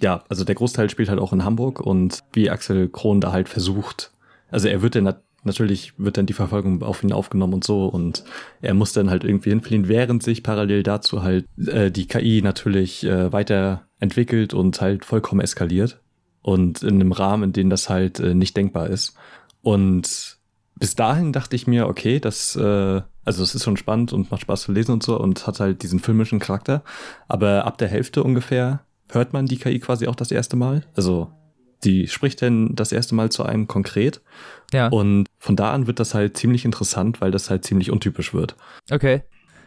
[0.00, 3.48] ja, also der Großteil spielt halt auch in Hamburg und wie Axel Kron da halt
[3.48, 4.12] versucht,
[4.50, 7.86] also er wird dann nat natürlich wird dann die Verfolgung auf ihn aufgenommen und so
[7.86, 8.22] und
[8.60, 13.04] er muss dann halt irgendwie hinfliehen, während sich parallel dazu halt äh, die KI natürlich
[13.04, 16.00] äh, weiterentwickelt und halt vollkommen eskaliert
[16.42, 19.14] und in einem Rahmen, in dem das halt äh, nicht denkbar ist.
[19.62, 20.38] Und
[20.76, 24.42] bis dahin dachte ich mir, okay, das, äh, also es ist schon spannend und macht
[24.42, 26.82] Spaß zu lesen und so und hat halt diesen filmischen Charakter.
[27.28, 30.82] Aber ab der Hälfte ungefähr hört man die KI quasi auch das erste Mal.
[30.96, 31.30] Also
[31.84, 34.20] die spricht dann das erste Mal zu einem konkret.
[34.72, 38.34] Ja, Und von da an wird das halt ziemlich interessant, weil das halt ziemlich untypisch
[38.34, 38.56] wird.
[38.90, 39.22] okay.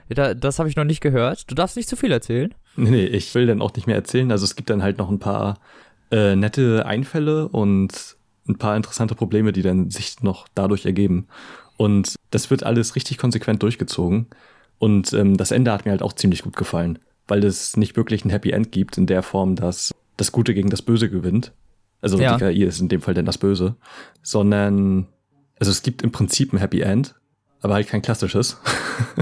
[0.07, 1.49] Da, das habe ich noch nicht gehört.
[1.49, 2.53] Du darfst nicht zu viel erzählen.
[2.75, 4.31] Nee, nee, ich will dann auch nicht mehr erzählen.
[4.31, 5.57] Also es gibt dann halt noch ein paar
[6.11, 8.15] äh, nette Einfälle und
[8.47, 11.27] ein paar interessante Probleme, die dann sich noch dadurch ergeben.
[11.77, 14.27] Und das wird alles richtig konsequent durchgezogen.
[14.77, 16.99] Und ähm, das Ende hat mir halt auch ziemlich gut gefallen.
[17.27, 20.69] weil es nicht wirklich ein Happy End gibt in der Form, dass das Gute gegen
[20.69, 21.53] das Böse gewinnt.
[21.99, 22.37] Also Ja.
[22.37, 23.75] die KI ist in dem Fall denn das Böse,
[24.21, 25.07] sondern
[25.59, 27.15] also es gibt im Prinzip ein Happy End,
[27.65, 28.57] aber halt kein klassisches.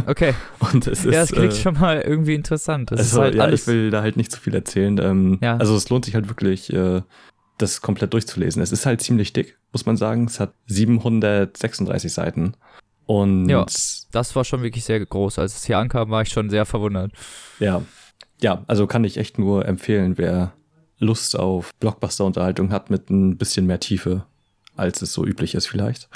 [0.06, 0.34] Okay.
[0.60, 2.91] Und es ist ja, das klingt äh, schon mal irgendwie interessant.
[2.91, 3.62] Das also, ist halt ja, alles.
[3.62, 5.00] ich will da halt nicht zu viel erzählen.
[5.00, 5.58] Ähm, Ja.
[5.58, 7.02] Also es lohnt sich halt wirklich, äh,
[7.58, 8.62] das komplett durchzulesen.
[8.62, 10.26] Es ist halt ziemlich dick, muss man sagen.
[10.26, 12.54] Es hat 736 Seiten.
[13.06, 13.66] Und Ja.
[14.12, 15.39] das war schon wirklich sehr groß.
[15.39, 17.12] Als es hier ankam, war ich schon sehr verwundert.
[17.60, 17.82] ja,
[18.41, 20.54] ja, also kann ich echt nur empfehlen, wer
[21.00, 24.26] Lust auf Blockbuster-Unterhaltung hat mit ein bisschen mehr Tiefe,
[24.76, 26.10] als es so üblich ist vielleicht.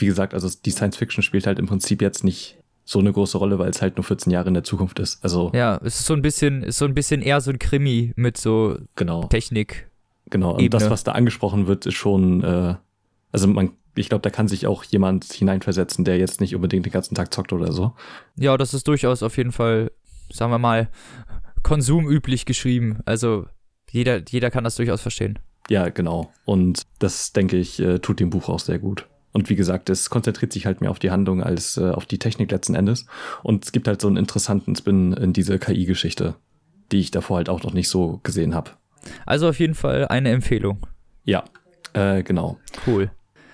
[0.00, 3.38] Wie gesagt, also die Science Fiction spielt halt im Prinzip jetzt nicht so eine große
[3.38, 5.22] Rolle, weil es halt nur 14 Jahre in der Zukunft ist.
[5.22, 8.12] Also Ja, es ist so ein bisschen, ist so ein bisschen eher so ein Krimi
[8.16, 9.24] mit so genau.
[9.24, 9.88] Technik.
[10.28, 10.70] Genau, und Ebene.
[10.70, 12.74] das, was da angesprochen wird, ist schon, äh,
[13.32, 16.92] also man, ich glaube, da kann sich auch jemand hineinversetzen, der jetzt nicht unbedingt den
[16.92, 17.92] ganzen Tag zockt oder so.
[18.36, 19.90] Ja, das ist durchaus auf jeden Fall,
[20.32, 20.88] sagen wir mal,
[21.62, 22.98] konsumüblich geschrieben.
[23.04, 23.46] Also
[23.90, 25.38] jeder, jeder kann das durchaus verstehen.
[25.68, 26.32] Ja, genau.
[26.44, 29.06] Und das, denke ich, äh, tut dem Buch auch sehr gut.
[29.32, 32.18] Und wie gesagt, es konzentriert sich halt mehr auf die Handlung als äh, auf die
[32.18, 33.06] Technik letzten Endes.
[33.42, 36.34] Und es gibt halt so einen interessanten Spin in diese KI-Geschichte,
[36.90, 38.72] die ich davor halt auch noch nicht so gesehen habe.
[39.26, 40.86] Also auf jeden Fall eine Empfehlung.
[41.24, 41.44] Ja,
[41.92, 42.58] äh, genau.
[42.86, 43.10] Cool.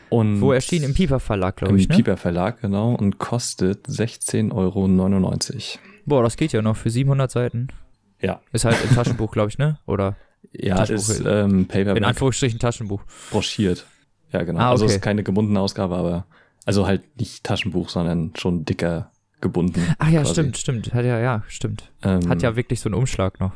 [0.09, 1.97] Und Wo erschien im Piper Verlag, glaube Im ich, ne?
[1.97, 4.89] Piper Verlag, genau, und kostet 16,99 Euro.
[6.07, 7.69] Boah, das geht ja noch für 700 Seiten.
[8.21, 8.41] Ja.
[8.53, 9.79] Ist halt im Taschenbuch, glaube ich, ne?
[9.87, 10.17] Oder
[10.53, 13.03] Ja, ist ähm, in Paperback Anführungsstrichen Taschenbuch.
[13.31, 13.87] broschiert.
[14.33, 14.61] Ja, genau.
[14.61, 14.97] Ah, Also es okay.
[14.97, 16.27] ist keine gebundene Ausgabe, aber
[16.65, 19.11] also halt nicht Taschenbuch, sondern schon dicker
[19.41, 19.83] gebunden.
[19.99, 20.33] Ach ja, quasi.
[20.35, 20.95] stimmt, stimmt.
[20.95, 21.93] Hat ja, ja, stimmt.
[22.03, 23.53] Ähm, Hat ja wirklich so einen Umschlag noch.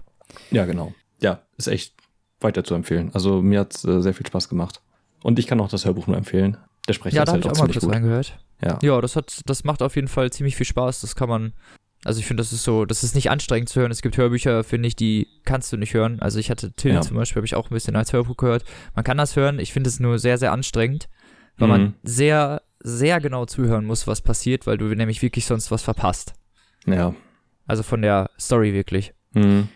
[0.51, 0.93] Ja, genau.
[1.21, 1.95] Ja, ist echt
[2.41, 3.11] weiter zu empfehlen.
[3.15, 4.81] Also mir hat äh, sehr viel Spaß gemacht.
[5.23, 6.57] Und ich kann auch das Hörbuch nur empfehlen.
[6.89, 7.93] Der Sprecher Ja, ist da habe halt ich auch auch mal kurz gut.
[7.95, 8.39] reingehört.
[8.63, 8.79] Ja.
[8.83, 11.01] Ja, das hat, das macht auf jeden Fall ziemlich viel Spaß.
[11.01, 11.53] Das kann man,
[12.05, 13.91] also ich finde, das ist so, das ist nicht anstrengend zu hören.
[13.91, 16.21] Es gibt Hörbücher, finde ich, die kannst du nicht hören.
[16.21, 17.01] Also ich hatte Till Ja.
[17.03, 18.65] zum Beispiel, habe ich auch ein bisschen als Hörbuch gehört.
[18.95, 19.59] Man kann das hören.
[19.59, 21.09] Ich finde es nur sehr, sehr anstrengend,
[21.59, 21.73] weil Mhm.
[21.73, 26.33] man sehr, sehr genau zuhören muss, was passiert, weil du nämlich wirklich sonst was verpasst.
[26.87, 27.15] Ja.
[27.67, 29.13] Also von der Story wirklich.
[29.35, 29.69] Mhm.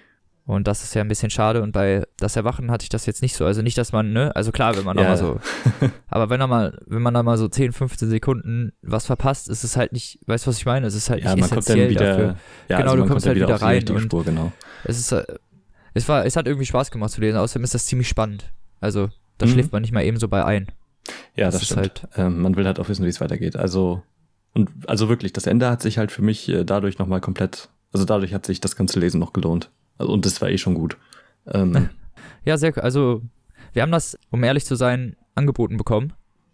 [0.46, 1.62] Und das ist ja ein bisschen schade.
[1.62, 3.46] Und bei Das Erwachen hatte ich das jetzt nicht so.
[3.46, 5.04] Also nicht, dass man, ne, also klar, wenn man Ja.
[5.04, 5.40] mal so,
[6.08, 9.76] aber wenn mal, wenn man da mal so 10, 15 Sekunden was verpasst, ist es
[9.76, 10.86] halt nicht, weißt du, was ich meine?
[10.86, 12.06] Es ist halt Ja, nicht man kommt dann essentiell wieder.
[12.10, 12.36] dafür.
[12.68, 14.52] Ja, Genau, also du kommst halt wieder die rein und- Spur, genau.
[14.84, 15.24] Es ist, äh,
[15.94, 17.38] es war, es hat irgendwie Spaß gemacht zu lesen.
[17.38, 18.52] Außerdem ist das ziemlich spannend.
[18.80, 19.50] Also, da Mhm.
[19.50, 20.66] schläft man nicht mal eben so bei ein.
[21.36, 21.80] Ja, Das das, ist stimmt.
[21.80, 23.56] halt- ähm, man will halt auch wissen, wie es weitergeht.
[23.56, 24.02] Also,
[24.52, 28.04] und also wirklich, das Ende hat sich halt für mich äh, dadurch nochmal komplett, also
[28.04, 29.70] dadurch hat sich das ganze Lesen noch gelohnt.
[29.98, 30.96] Also, und das war eh schon gut.
[31.46, 31.88] Ähm,
[32.46, 33.22] Ja, sehr, also,
[33.72, 36.12] wir haben das, um ehrlich zu sein, angeboten bekommen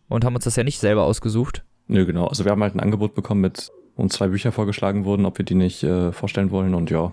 [0.09, 1.65] und haben uns das ja nicht selber ausgesucht.
[1.89, 2.27] nö, genau.
[2.27, 5.45] Also wir haben halt ein Angebot bekommen mit uns zwei Bücher vorgeschlagen wurden, ob wir
[5.45, 6.75] die nicht äh, vorstellen wollen.
[6.75, 7.13] Und ja,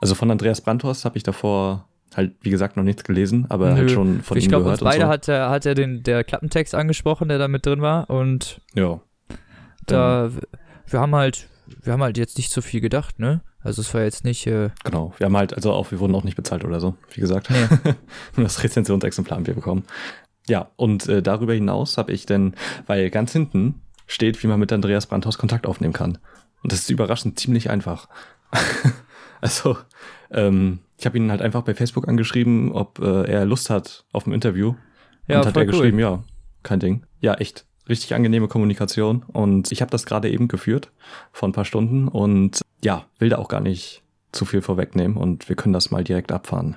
[0.00, 3.76] also von Andreas Brandhorst habe ich davor halt, wie gesagt, noch nichts gelesen, aber Nö.
[3.76, 5.10] halt schon von ich ihm glaube, uns gehört beide so.
[5.10, 9.00] hat er, hat er den, der Klappentext angesprochen, der da mit drin war und ja.
[9.86, 10.30] da,
[10.86, 11.48] wir haben halt,
[11.82, 13.40] wir haben halt jetzt nicht so viel gedacht, ne?
[13.66, 15.12] Also es war jetzt nicht, äh, Genau.
[15.18, 17.50] Wir haben halt, also auch, wir wurden auch nicht bezahlt oder so, wie gesagt.
[17.50, 17.94] nee,
[18.36, 19.84] Nur das Rezensionsexemplar haben wir bekommen.
[20.48, 22.54] Ja, und äh, darüber hinaus habe ich denn,
[22.86, 26.18] weil ganz hinten steht, wie man mit Andreas Brandhaus Kontakt aufnehmen kann.
[26.62, 28.08] Und das ist überraschend ziemlich einfach.
[29.40, 29.76] also,
[30.30, 34.26] ähm, ich habe ihn halt einfach bei Facebook angeschrieben, ob äh, er Lust hat auf
[34.26, 34.74] ein Interview.
[35.26, 35.72] Ja, und hat er cool.
[35.72, 36.22] geschrieben, ja,
[36.62, 37.04] kein Ding.
[37.20, 37.66] Ja, echt.
[37.88, 39.22] Richtig angenehme Kommunikation.
[39.32, 40.90] Und ich habe das gerade eben geführt
[41.32, 45.48] vor ein paar Stunden und ja, will da auch gar nicht zu viel vorwegnehmen und
[45.48, 46.76] wir können das mal direkt abfahren.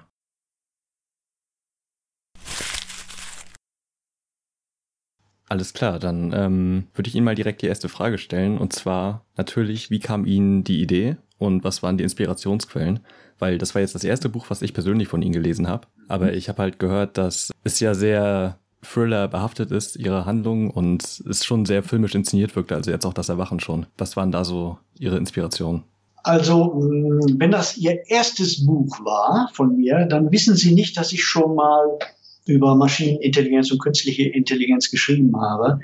[5.50, 8.60] Alles klar, dann ähm, würde ich Ihnen mal direkt die erste Frage stellen.
[8.60, 13.00] Und zwar natürlich, wie kam Ihnen die Idee und was waren die Inspirationsquellen?
[13.40, 15.88] Weil das war jetzt das erste Buch, was ich persönlich von Ihnen gelesen habe.
[16.08, 21.04] Aber ich habe halt gehört, dass es ja sehr Thriller behaftet ist, Ihre Handlung und
[21.30, 22.76] es schon sehr filmisch inszeniert wirkte.
[22.76, 23.86] Also jetzt auch das Erwachen schon.
[23.98, 25.84] Was waren da so Ihre Inspirationen?
[26.24, 31.12] Also, mh, wenn das Ihr erstes Buch war von mir, dann wissen Sie nicht, dass
[31.12, 32.00] ich schon mal
[32.46, 35.80] über Maschinenintelligenz und künstliche Intelligenz geschrieben habe.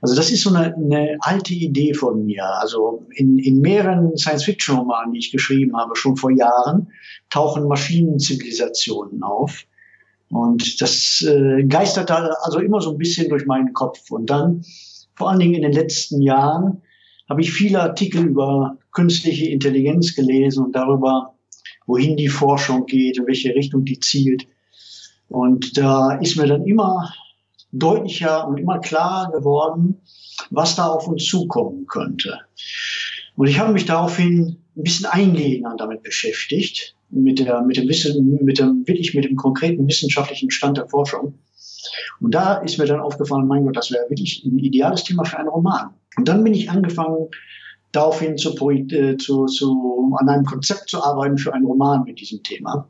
[0.00, 2.44] Also das ist so eine, eine alte Idee von mir.
[2.58, 6.88] Also in, in mehreren Science-Fiction-Romanen, die ich geschrieben habe, schon vor Jahren,
[7.28, 9.64] tauchen Maschinenzivilisationen auf.
[10.30, 14.10] Und das äh, geistert da also immer so ein bisschen durch meinen Kopf.
[14.10, 14.64] Und dann,
[15.14, 16.82] vor allen Dingen in den letzten Jahren,
[17.28, 21.34] habe ich viele Artikel über künstliche Intelligenz gelesen und darüber,
[21.86, 24.46] wohin die Forschung geht, in welche Richtung die zielt.
[25.28, 27.12] Und da ist mir dann immer
[27.72, 30.00] deutlicher und immer klarer geworden,
[30.50, 32.40] was da auf uns zukommen könnte.
[33.36, 38.38] Und ich habe mich daraufhin ein bisschen eingehender damit beschäftigt mit der, mit dem Wissen,
[38.42, 41.38] mit dem, wirklich mit dem konkreten wissenschaftlichen Stand der Forschung.
[42.20, 45.38] Und da ist mir dann aufgefallen, mein Gott, das wäre wirklich ein ideales Thema für
[45.38, 45.90] einen Roman.
[46.16, 47.28] Und dann bin ich angefangen,
[47.92, 52.42] daraufhin zu, äh, zu, zu, an einem Konzept zu arbeiten für einen Roman mit diesem
[52.42, 52.88] Thema.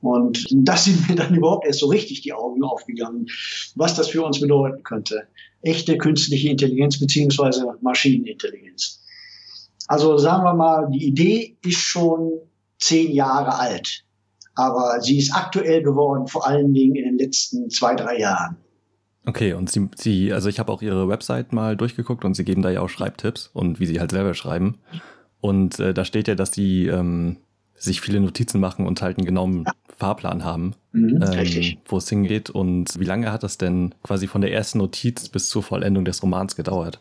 [0.00, 3.26] Und das sind mir dann überhaupt erst so richtig die Augen aufgegangen,
[3.74, 5.22] was das für uns bedeuten könnte.
[5.62, 9.02] Echte künstliche Intelligenz beziehungsweise Maschinenintelligenz.
[9.88, 12.32] Also sagen wir mal, die Idee ist schon
[12.78, 14.04] zehn Jahre alt,
[14.54, 18.56] aber sie ist aktuell geworden, vor allen Dingen in den letzten zwei, drei Jahren.
[19.26, 22.62] Okay, und Sie, Sie also ich habe auch Ihre Website mal durchgeguckt und Sie geben
[22.62, 24.78] da ja auch Schreibtipps und wie Sie halt selber schreiben.
[25.40, 27.36] Und äh, da steht ja, dass Sie ähm,
[27.74, 29.72] sich viele Notizen machen und halt einen genauen ja.
[29.98, 32.50] Fahrplan haben, mhm, ähm, wo es hingeht.
[32.50, 36.22] Und wie lange hat das denn quasi von der ersten Notiz bis zur Vollendung des
[36.22, 36.98] Romans gedauert?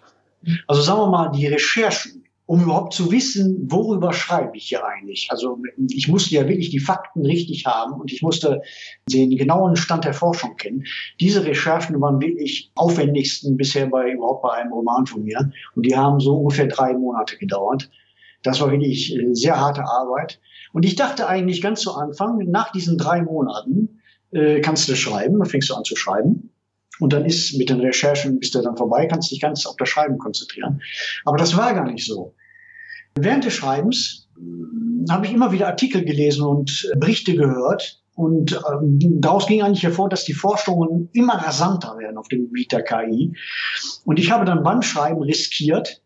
[0.68, 2.17] Also sagen wir mal, die Recherchen
[2.48, 5.28] um überhaupt zu wissen, worüber schreibe ich hier eigentlich.
[5.30, 8.62] Also ich musste ja wirklich die Fakten richtig haben und ich musste
[9.12, 10.86] den genauen Stand der Forschung kennen.
[11.20, 15.96] Diese Recherchen waren wirklich aufwendigsten bisher bei überhaupt bei einem Roman von mir und die
[15.96, 17.92] haben so ungefähr drei Monate gedauert.
[18.44, 20.40] Das war wirklich äh, sehr harte Arbeit.
[20.72, 24.00] Und ich dachte eigentlich ganz zu Anfang, nach diesen drei Monaten
[24.32, 26.54] äh, kannst du schreiben, dann fängst du an zu schreiben.
[27.00, 29.90] Und dann ist mit den Recherchen, bist du dann vorbei, kannst dich ganz auf das
[29.90, 30.82] Schreiben konzentrieren.
[31.26, 32.34] Aber das war gar nicht so.
[33.20, 38.02] Während des Schreibens äh, habe ich immer wieder Artikel gelesen und Berichte gehört.
[38.16, 42.72] Und ähm, daraus ging eigentlich hervor, dass die Forschungen immer rasanter werden auf dem Gebiet
[42.72, 43.36] der KI.
[44.06, 46.02] Und ich habe dann beim Schreiben riskiert,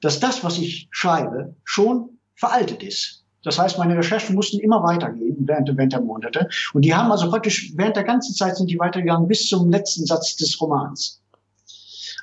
[0.00, 3.24] dass das, was ich schreibe, schon veraltet ist.
[3.42, 6.48] Das heißt, meine Recherchen mussten immer weitergehen während, während der Monate.
[6.72, 10.04] Und die haben also praktisch während der ganzen Zeit sind die weitergegangen bis zum letzten
[10.04, 11.22] Satz des Romans.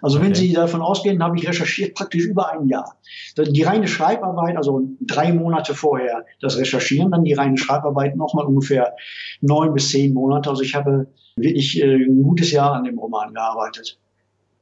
[0.03, 0.27] Also okay.
[0.27, 2.97] wenn Sie davon ausgehen, habe ich recherchiert praktisch über ein Jahr.
[3.37, 8.95] Die reine Schreibarbeit, also drei Monate vorher das Recherchieren, dann die reine Schreibarbeit nochmal ungefähr
[9.39, 10.49] neun bis zehn Monate.
[10.49, 13.97] Also ich habe wirklich äh, ein gutes Jahr an dem Roman gearbeitet.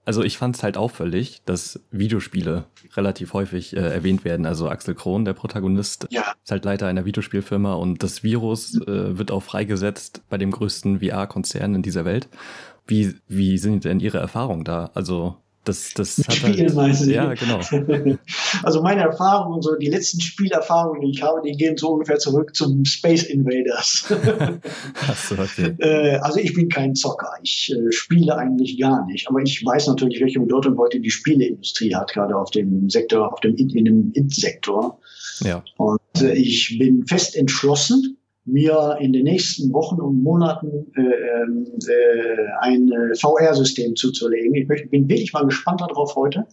[0.03, 2.65] Also ich fand es halt auffällig, dass Videospiele
[2.95, 4.45] relativ häufig äh, erwähnt werden.
[4.45, 6.33] Also Axel Krohn, der Protagonist, ja.
[6.43, 10.99] ist halt Leiter einer Videospielfirma und das Virus äh, wird auch freigesetzt bei dem größten
[11.01, 12.29] VR-Konzern in dieser Welt.
[12.87, 14.91] Wie, wie sind denn Ihre Erfahrungen da?
[14.93, 16.99] Also das, das hat Spielen halt?
[17.01, 17.59] Ja, genau.
[18.63, 22.55] Also meine Erfahrungen, so die letzten Spielerfahrungen, die ich habe, die gehen so ungefähr zurück
[22.55, 24.11] zum Space Invaders.
[25.07, 25.75] Achso, okay.
[25.81, 27.31] Äh, also ich bin kein Zocker.
[27.43, 29.27] Ich äh, spiele eigentlich gar nicht.
[29.29, 33.39] Aber ich weiß natürlich, welche Bedeutung heute die Spieleindustrie hat, gerade auf dem Sektor, auf
[33.39, 34.99] dem in dem Int-Sektor.
[35.41, 35.63] Ja.
[35.77, 41.65] Und äh, ich bin fest entschlossen, mir in den nächsten Wochen und Monaten äh, ähm,
[41.87, 44.55] äh, ein äh, VR-System zuzulegen.
[44.55, 46.47] Ich möchte, bin wirklich mal gespannt darauf heute,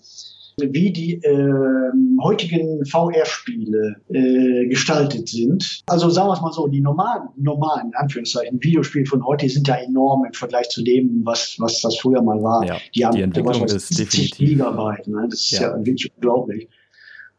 [0.61, 5.83] wie die äh, heutigen VR-Spiele äh, gestaltet sind.
[5.87, 9.77] Also sagen wir es mal so, die normalen, normalen Anführungszeichen, Videospiele von heute sind ja
[9.77, 12.67] enorm im Vergleich zu dem, was, was das früher mal war.
[12.67, 14.37] Ja, die, haben, die Entwicklung was, ist definitiv.
[14.37, 15.27] Gigabyte, ne?
[15.31, 16.69] Das ist ja, ja wirklich unglaublich.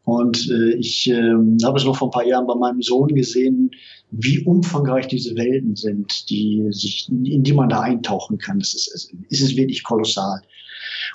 [0.04, 1.34] Und äh, ich äh,
[1.64, 3.70] habe es noch vor ein paar Jahren bei meinem Sohn gesehen,
[4.10, 8.58] wie umfangreich diese Welten sind, die sich, in die man da eintauchen kann.
[8.58, 10.42] Das ist, es ist wirklich kolossal.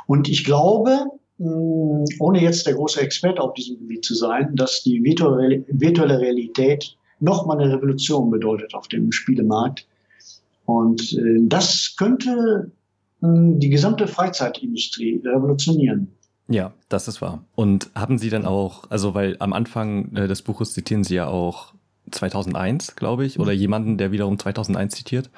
[0.07, 1.05] Und ich glaube,
[1.37, 7.59] ohne jetzt der große Experte auf diesem Gebiet zu sein, dass die virtuelle, Realität nochmal
[7.59, 9.85] eine Revolution bedeutet auf dem Spielemarkt.
[10.65, 12.71] Und äh, das könnte
[13.21, 16.09] die gesamte Freizeitindustrie revolutionieren.
[16.47, 17.43] Ja, das ist wahr.
[17.55, 21.27] Und haben Sie dann auch, also weil am Anfang äh, des Buches zitieren Sie ja
[21.27, 21.73] auch
[22.11, 23.59] 2001, glaube ich, oder mhm.
[23.59, 25.29] jemanden, der wiederum 2001 zitiert.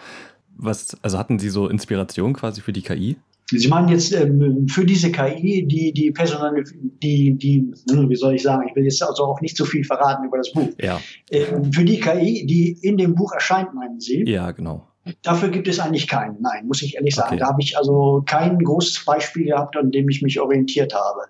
[0.55, 3.17] Was, also hatten Sie so Inspiration quasi für die KI?
[3.49, 6.63] Sie meinen jetzt ähm, für diese KI, die die Personal,
[7.01, 9.85] die die, hm, wie soll ich sagen, ich will jetzt also auch nicht so viel
[9.85, 10.69] verraten über das Buch.
[10.81, 10.99] Ja.
[11.31, 14.25] Ähm, für die KI, die in dem Buch erscheint, meinen Sie?
[14.27, 14.85] Ja, genau.
[15.21, 16.41] Dafür gibt es eigentlich keinen.
[16.41, 17.35] Nein, muss ich ehrlich sagen.
[17.35, 17.39] Okay.
[17.39, 21.21] Da habe ich also kein großes Beispiel gehabt, an dem ich mich orientiert habe,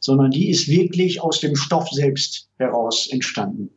[0.00, 3.68] sondern die ist wirklich aus dem Stoff selbst heraus entstanden.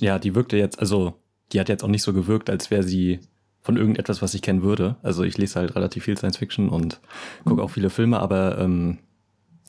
[0.00, 1.14] Ja, die wirkte jetzt, also
[1.52, 3.20] die hat jetzt auch nicht so gewirkt, als wäre sie
[3.60, 4.96] von irgendetwas, was ich kennen würde.
[5.02, 7.00] Also ich lese halt relativ viel Science Fiction und
[7.44, 8.98] gucke auch viele Filme, aber ähm,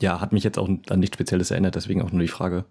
[0.00, 2.66] ja, hat mich jetzt auch an nichts Spezielles erinnert, deswegen auch nur die Frage.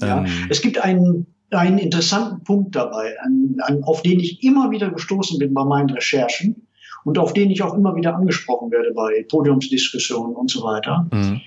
[0.00, 4.70] Ja, ähm, es gibt einen einen interessanten Punkt dabei, an, an, auf den ich immer
[4.70, 6.66] wieder gestoßen bin bei meinen Recherchen
[7.04, 11.08] und auf den ich auch immer wieder angesprochen werde bei Podiumsdiskussionen und so weiter.
[11.12, 11.40] Mhm.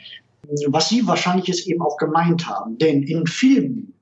[0.67, 2.77] Was Sie wahrscheinlich jetzt eben auch gemeint haben.
[2.77, 3.93] Denn in Filmen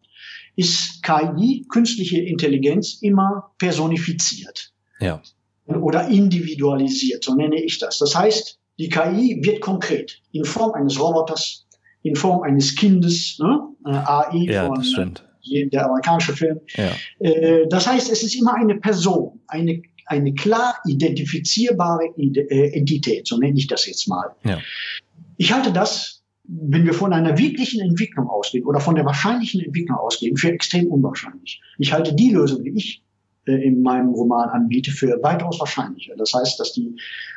[0.59, 4.73] ist KI, künstliche Intelligenz, immer personifiziert.
[4.99, 5.21] Ja.
[5.65, 7.99] Oder individualisiert, so nenne ich das.
[7.99, 11.65] Das heißt, die KI wird konkret in Form eines Roboters,
[12.03, 13.69] in Form eines Kindes, ne?
[13.85, 15.13] AI ja, von
[15.71, 16.59] der amerikanische Film.
[16.75, 16.91] Ja.
[17.19, 23.37] Äh, das heißt, es ist immer eine Person, eine, eine klar identifizierbare äh, Entität, so
[23.37, 24.35] nenne ich das jetzt mal.
[24.43, 24.59] Ja.
[25.37, 26.18] Ich halte das,
[26.51, 30.87] wenn wir von einer wirklichen Entwicklung ausgehen oder von der wahrscheinlichen Entwicklung ausgehen, für extrem
[30.87, 31.61] unwahrscheinlich.
[31.77, 33.03] Ich halte die Lösung, die ich
[33.45, 36.15] äh, in meinem Roman anbiete, für weitaus wahrscheinlicher.
[36.17, 36.95] Das heißt, dass die,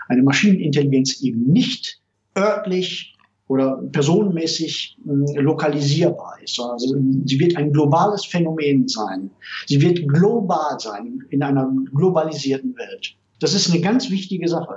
[0.08, 2.00] eine Maschinenintelligenz eben nicht
[2.36, 3.16] örtlich
[3.48, 9.30] oder personenmäßig äh, lokalisierbar ist, sondern sie wird ein globales Phänomen sein.
[9.66, 13.14] Sie wird global sein in einer globalisierten Welt.
[13.40, 14.76] Das ist eine ganz wichtige Sache,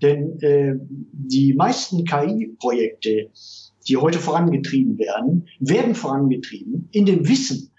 [0.00, 0.74] denn äh,
[1.12, 3.28] die meisten KI-Projekte,
[3.86, 7.70] die heute vorangetrieben werden, werden vorangetrieben in dem Wissen,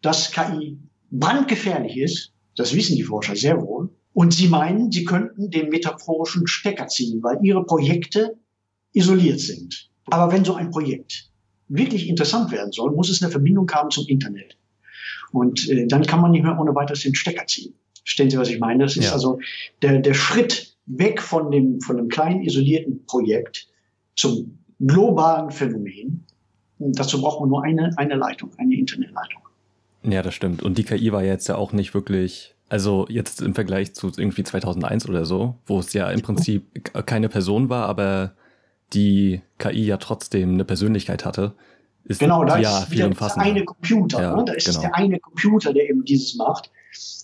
[0.00, 0.78] dass KI
[1.10, 2.32] brandgefährlich ist.
[2.56, 3.90] Das wissen die Forscher sehr wohl.
[4.12, 8.36] Und sie meinen, sie könnten den metaphorischen Stecker ziehen, weil ihre Projekte
[8.92, 9.90] isoliert sind.
[10.06, 11.30] Aber wenn so ein Projekt
[11.68, 14.58] wirklich interessant werden soll, muss es eine Verbindung haben zum Internet.
[15.30, 17.74] Und äh, dann kann man nicht mehr ohne weiteres den Stecker ziehen.
[18.04, 18.84] Stellen Sie, was ich meine?
[18.84, 19.12] Das ist ja.
[19.12, 19.38] also
[19.80, 23.68] der, der Schritt weg von dem, von dem kleinen isolierten Projekt
[24.14, 26.24] zum globalen Phänomen.
[26.78, 29.42] Und dazu braucht man nur eine, eine Leitung, eine Internetleitung.
[30.02, 30.62] Ja, das stimmt.
[30.62, 34.42] Und die KI war jetzt ja auch nicht wirklich, also jetzt im Vergleich zu irgendwie
[34.42, 38.32] 2001 oder so, wo es ja im Prinzip keine Person war, aber
[38.92, 41.54] die KI ja trotzdem eine Persönlichkeit hatte,
[42.04, 44.20] ist genau, da ja ist viel der eine Computer.
[44.20, 44.44] Ja, ne?
[44.44, 44.80] Da ist genau.
[44.80, 46.71] der eine Computer, der eben dieses macht.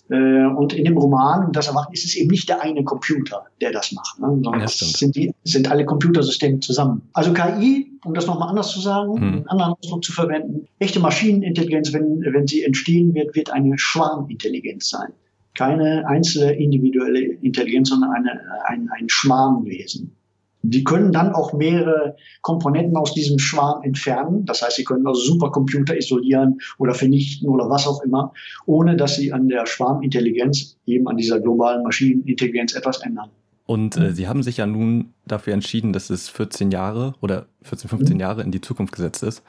[0.09, 3.71] Äh, und in dem Roman, das erwarten, ist es eben nicht der eine Computer, der
[3.71, 4.27] das macht, ne?
[4.27, 7.03] sondern ja, das sind, die, sind alle Computersysteme zusammen.
[7.13, 9.23] Also KI, um das nochmal anders zu sagen, hm.
[9.23, 14.89] einen anderen Ausdruck zu verwenden, echte Maschinenintelligenz, wenn, wenn sie entstehen wird, wird eine Schwarmintelligenz
[14.89, 15.13] sein.
[15.53, 20.15] Keine einzelne individuelle Intelligenz, sondern eine, ein, ein Schwarmwesen.
[20.61, 24.45] Die können dann auch mehrere Komponenten aus diesem Schwarm entfernen.
[24.45, 28.33] Das heißt, sie können also Supercomputer isolieren oder vernichten oder was auch immer,
[28.65, 33.29] ohne dass sie an der Schwarmintelligenz, eben an dieser globalen Maschinenintelligenz etwas ändern.
[33.65, 37.87] Und äh, Sie haben sich ja nun dafür entschieden, dass es 14 Jahre oder 14,
[37.89, 38.19] 15 mhm.
[38.19, 39.43] Jahre in die Zukunft gesetzt ist.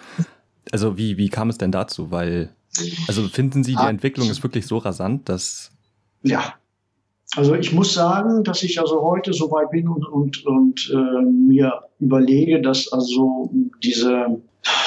[0.71, 2.11] Also wie, wie kam es denn dazu?
[2.11, 2.51] Weil,
[3.09, 3.89] also finden Sie, die ah.
[3.89, 5.71] Entwicklung ist wirklich so rasant, dass...
[6.23, 6.55] Ja,
[7.37, 11.23] also ich muss sagen, dass ich also heute so weit bin und, und, und äh,
[11.25, 13.51] mir überlege, dass also
[13.83, 14.41] diese,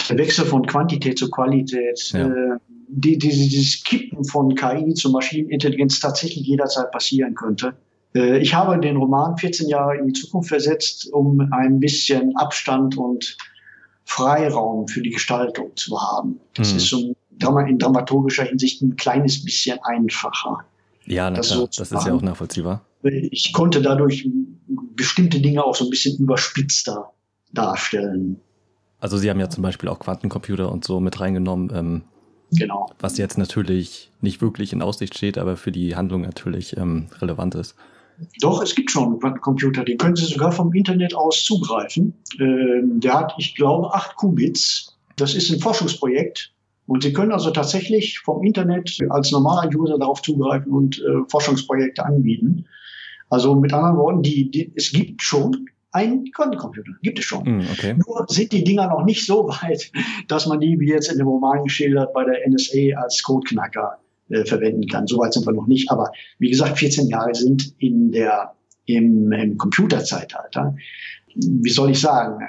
[0.10, 2.28] der Wechsel von Quantität zu Qualität, ja.
[2.28, 7.74] äh, die, diese, dieses Kippen von KI zu Maschinenintelligenz tatsächlich jederzeit passieren könnte.
[8.14, 12.98] Äh, ich habe den Roman 14 Jahre in die Zukunft versetzt, um ein bisschen Abstand
[12.98, 13.38] und
[14.06, 16.40] Freiraum für die Gestaltung zu haben.
[16.56, 16.78] Das hm.
[16.78, 17.16] ist so
[17.68, 20.66] in dramaturgischer Hinsicht ein kleines bisschen einfacher.
[21.06, 22.86] Ja, na das, klar, das ist ja auch nachvollziehbar.
[23.04, 24.30] Ich konnte dadurch
[24.96, 27.12] bestimmte Dinge auch so ein bisschen überspitzter
[27.52, 28.40] darstellen.
[29.00, 31.72] Also Sie haben ja zum Beispiel auch Quantencomputer und so mit reingenommen.
[31.76, 32.02] Ähm,
[32.52, 32.90] genau.
[33.00, 37.56] Was jetzt natürlich nicht wirklich in Aussicht steht, aber für die Handlung natürlich ähm, relevant
[37.56, 37.76] ist.
[38.40, 42.14] Doch, es gibt schon Quantencomputer, die können Sie sogar vom Internet aus zugreifen.
[42.40, 44.96] Ähm, der hat, ich glaube, acht Qubits.
[45.18, 46.53] Das ist ein Forschungsprojekt
[46.86, 52.06] und Sie können also tatsächlich vom Internet als normaler User darauf zugreifen und äh, Forschungsprojekte
[52.06, 52.66] anbieten.
[53.30, 57.44] Also mit anderen Worten, die, die, es gibt schon einen Quantencomputer, gibt es schon.
[57.44, 57.96] Mm, okay.
[58.06, 59.92] Nur sind die Dinger noch nicht so weit,
[60.28, 63.98] dass man die, wie jetzt in dem Roman geschildert, bei der NSA als Codeknacker
[64.30, 65.08] äh, verwenden kann.
[65.08, 65.90] So weit sind wir noch nicht.
[65.90, 68.54] Aber wie gesagt, 14 Jahre sind in der,
[68.86, 70.76] im, im Computerzeitalter.
[71.36, 72.40] Wie soll ich sagen?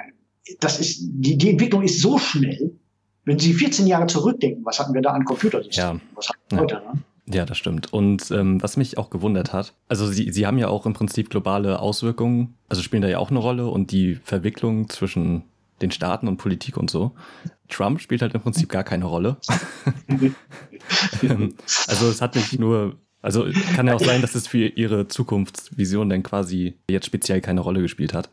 [0.59, 2.77] Das ist, die, die Entwicklung ist so schnell,
[3.25, 5.97] wenn Sie 14 Jahre zurückdenken, was hatten wir da an Computersystemen?
[5.97, 6.15] Ja.
[6.15, 6.63] Was hatten wir ja.
[6.63, 7.03] heute, ne?
[7.27, 7.91] Ja, das stimmt.
[7.91, 11.31] Und ähm, was mich auch gewundert hat, also Sie, Sie haben ja auch im Prinzip
[11.31, 15.43] globale Auswirkungen, also spielen da ja auch eine Rolle und die Verwicklung zwischen
[15.81, 17.13] den Staaten und Politik und so.
[17.67, 19.37] Trump spielt halt im Prinzip gar keine Rolle.
[21.23, 21.55] Ähm,
[21.87, 26.09] also es hat nicht nur, also kann ja auch sein, dass es für Ihre Zukunftsvision
[26.09, 28.29] dann quasi jetzt speziell keine Rolle gespielt hat.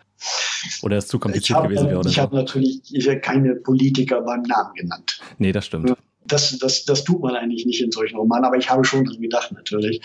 [0.83, 2.01] Oder es zu kompliziert hab, gewesen wäre?
[2.01, 2.23] Oder ich so?
[2.23, 2.83] habe natürlich
[3.23, 5.19] keine Politiker beim Namen genannt.
[5.39, 5.95] Nee, das stimmt.
[6.27, 9.19] Das, das, das tut man eigentlich nicht in solchen Romanen, aber ich habe schon dran
[9.19, 10.03] gedacht natürlich.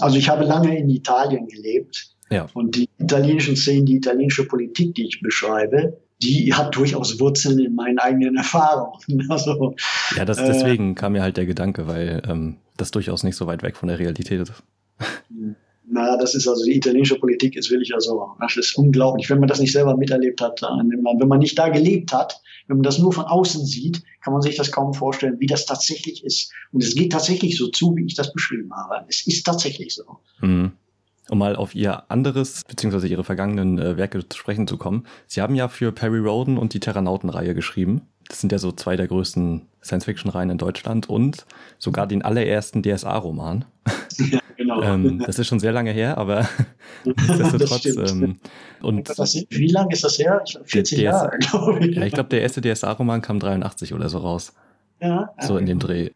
[0.00, 2.48] Also ich habe lange in Italien gelebt ja.
[2.54, 7.74] und die italienischen Szenen, die italienische Politik, die ich beschreibe, die hat durchaus Wurzeln in
[7.74, 8.94] meinen eigenen Erfahrungen.
[9.28, 9.74] Also,
[10.16, 13.46] ja, das, deswegen äh, kam mir halt der Gedanke, weil ähm, das durchaus nicht so
[13.46, 14.52] weit weg von der Realität ist.
[15.86, 19.28] Na, das ist also die italienische Politik ist wirklich also, das ist unglaublich.
[19.28, 22.40] Wenn man das nicht selber miterlebt hat, wenn man, wenn man nicht da gelebt hat,
[22.66, 25.66] wenn man das nur von außen sieht, kann man sich das kaum vorstellen, wie das
[25.66, 26.50] tatsächlich ist.
[26.72, 29.04] Und es geht tatsächlich so zu, wie ich das beschrieben habe.
[29.08, 30.04] Es ist tatsächlich so.
[30.40, 30.72] Mhm.
[31.30, 35.06] Um mal auf Ihr anderes, beziehungsweise Ihre vergangenen äh, Werke zu sprechen zu kommen.
[35.26, 38.02] Sie haben ja für Perry Roden und die Terranauten-Reihe geschrieben.
[38.28, 41.46] Das sind ja so zwei der größten Science-Fiction-Reihen in Deutschland und
[41.78, 43.64] sogar den allerersten DSA-Roman.
[44.16, 44.80] Ja, genau.
[44.80, 46.48] ähm, das ist schon sehr lange her, aber
[47.04, 47.86] nichtsdestotrotz.
[48.12, 48.38] Ähm,
[48.80, 50.40] und wie lange ist das her?
[50.66, 51.96] 40 Jahre, glaube ich.
[51.96, 54.52] Ja, ich glaube, der erste DSA-Roman kam 83 oder so raus.
[55.00, 55.30] Ja.
[55.40, 56.10] So in dem Dreh.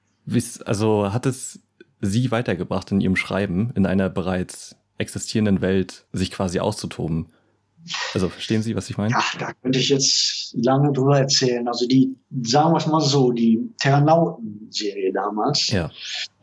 [0.64, 1.60] Also hat es
[2.00, 7.28] Sie weitergebracht in Ihrem Schreiben, in einer bereits existierenden Welt sich quasi auszutoben?
[8.12, 9.14] Also verstehen Sie, was ich meine?
[9.16, 11.66] Ach, da könnte ich jetzt lange drüber erzählen.
[11.68, 15.90] Also die, sagen wir es mal so, die Terranauten-Serie damals, ja.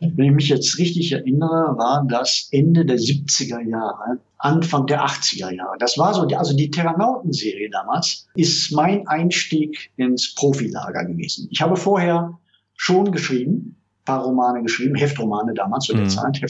[0.00, 5.52] wenn ich mich jetzt richtig erinnere, war das Ende der 70er Jahre, Anfang der 80er
[5.52, 5.76] Jahre.
[5.78, 11.48] Das war so, also die Terranauten-Serie damals ist mein Einstieg ins Profilager gewesen.
[11.50, 12.38] Ich habe vorher
[12.74, 16.10] schon geschrieben, paar Romane geschrieben, Heftromane damals zu der mhm.
[16.10, 16.40] Zeit.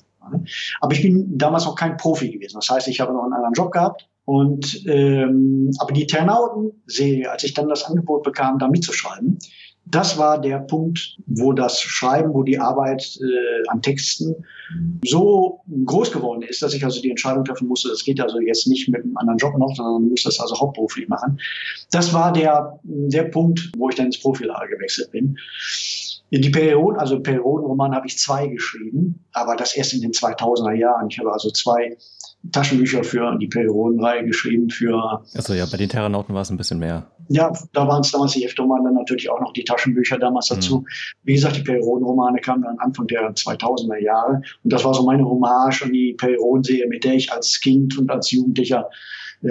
[0.80, 2.56] Aber ich bin damals noch kein Profi gewesen.
[2.56, 7.44] Das heißt, ich habe noch einen anderen Job gehabt und ähm, aber die Ternauten-Serie, als
[7.44, 9.38] ich dann das Angebot bekam, da mitzuschreiben,
[9.88, 14.34] das war der Punkt, wo das Schreiben, wo die Arbeit äh, an Texten
[15.04, 18.66] so groß geworden ist, dass ich also die Entscheidung treffen musste, das geht also jetzt
[18.66, 21.38] nicht mit einem anderen Job noch, sondern muss das also hauptberuflich machen.
[21.92, 25.36] Das war der, der Punkt, wo ich dann ins Profilager gewechselt bin.
[26.30, 30.72] In die Perioden, also Periodenroman habe ich zwei geschrieben, aber das erst in den 2000er
[30.72, 31.08] Jahren.
[31.08, 31.96] Ich habe also zwei
[32.52, 35.22] Taschenbücher für die Periodenreihe geschrieben für.
[35.34, 37.06] Also ja, bei den Terranauten war es ein bisschen mehr.
[37.28, 40.78] Ja, da waren es damals die Heftromane, dann natürlich auch noch die Taschenbücher damals dazu.
[40.78, 40.86] Mhm.
[41.24, 44.42] Wie gesagt, die Periodenromane kamen dann Anfang der 2000er Jahre.
[44.62, 48.10] Und das war so meine Hommage an die Periodenserie, mit der ich als Kind und
[48.10, 48.88] als Jugendlicher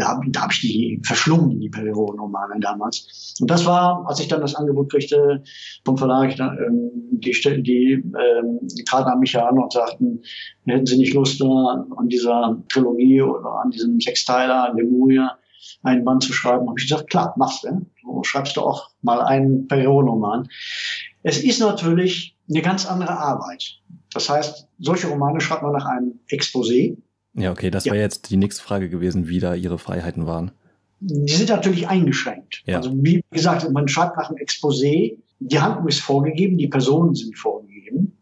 [0.01, 3.35] hab, da habe ich die verschlungen, die Periodenromane damals.
[3.39, 5.43] Und das war, als ich dann das Angebot kriegte
[5.83, 7.31] vom Verlag, ähm, die,
[7.61, 10.21] die, ähm, die traten an mich an und sagten,
[10.65, 15.37] hätten Sie nicht Lust, an dieser Trilogie oder an diesem Sechsteiler, Lemuria,
[15.83, 16.67] einen Band zu schreiben?
[16.67, 17.85] Habe ich gesagt, klar, machst du.
[18.03, 20.47] So schreibst du auch mal einen Periodenroman.
[21.23, 23.79] Es ist natürlich eine ganz andere Arbeit.
[24.13, 26.97] Das heißt, solche Romane schreibt man nach einem Exposé.
[27.35, 27.93] Ja, okay, das ja.
[27.93, 30.51] wäre jetzt die nächste Frage gewesen, wie da Ihre Freiheiten waren.
[31.01, 32.63] Die sind natürlich eingeschränkt.
[32.65, 32.77] Ja.
[32.77, 37.37] Also wie gesagt, man schreibt nach einem Exposé, die Handlung ist vorgegeben, die Personen sind
[37.37, 38.17] vorgegeben.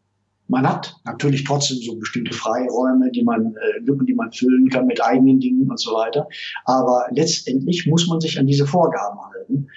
[0.47, 4.87] Man hat natürlich trotzdem so bestimmte Freiräume, die man, äh, Lücken, die man füllen kann
[4.87, 6.27] mit eigenen Dingen und so weiter.
[6.65, 9.67] Aber letztendlich muss man sich an diese Vorgaben halten.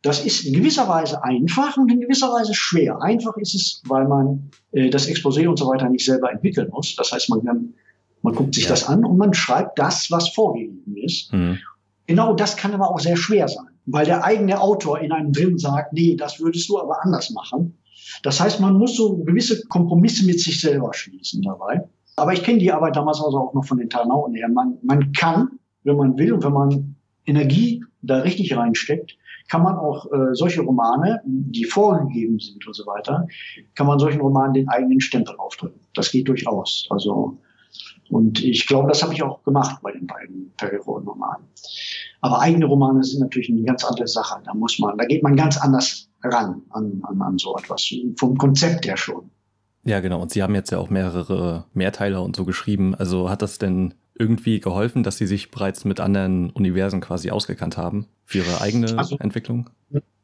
[0.00, 3.00] Das ist in gewisser Weise einfach und in gewisser Weise schwer.
[3.00, 6.96] Einfach ist es, weil man äh, das Exposé und so weiter nicht selber entwickeln muss.
[6.96, 7.74] Das heißt, man kann
[8.22, 8.70] man guckt sich ja.
[8.70, 11.32] das an und man schreibt das, was vorgegeben ist.
[11.32, 11.58] Mhm.
[12.06, 15.58] Genau das kann aber auch sehr schwer sein, weil der eigene Autor in einem drin
[15.58, 17.78] sagt, nee, das würdest du aber anders machen.
[18.22, 21.88] Das heißt, man muss so gewisse Kompromisse mit sich selber schließen dabei.
[22.16, 24.48] Aber ich kenne die Arbeit damals also auch noch von den Tarnauten her.
[24.48, 29.16] Man, man kann, wenn man will und wenn man Energie da richtig reinsteckt,
[29.48, 33.26] kann man auch äh, solche Romane, die vorgegeben sind und so weiter,
[33.74, 35.80] kann man solchen Romanen den eigenen Stempel aufdrücken.
[35.94, 36.86] Das geht durchaus.
[36.90, 37.38] Also
[38.10, 41.46] und ich glaube, das habe ich auch gemacht bei den beiden Perry-Romanen.
[42.20, 44.40] Aber eigene Romane sind natürlich eine ganz andere Sache.
[44.44, 47.92] Da muss man, da geht man ganz anders ran an, an, an so etwas.
[48.16, 49.30] Vom Konzept her schon.
[49.84, 50.20] Ja, genau.
[50.20, 52.94] Und Sie haben jetzt ja auch mehrere Mehrteiler und so geschrieben.
[52.94, 57.76] Also hat das denn irgendwie geholfen, dass Sie sich bereits mit anderen Universen quasi ausgekannt
[57.76, 59.70] haben für Ihre eigene also, Entwicklung?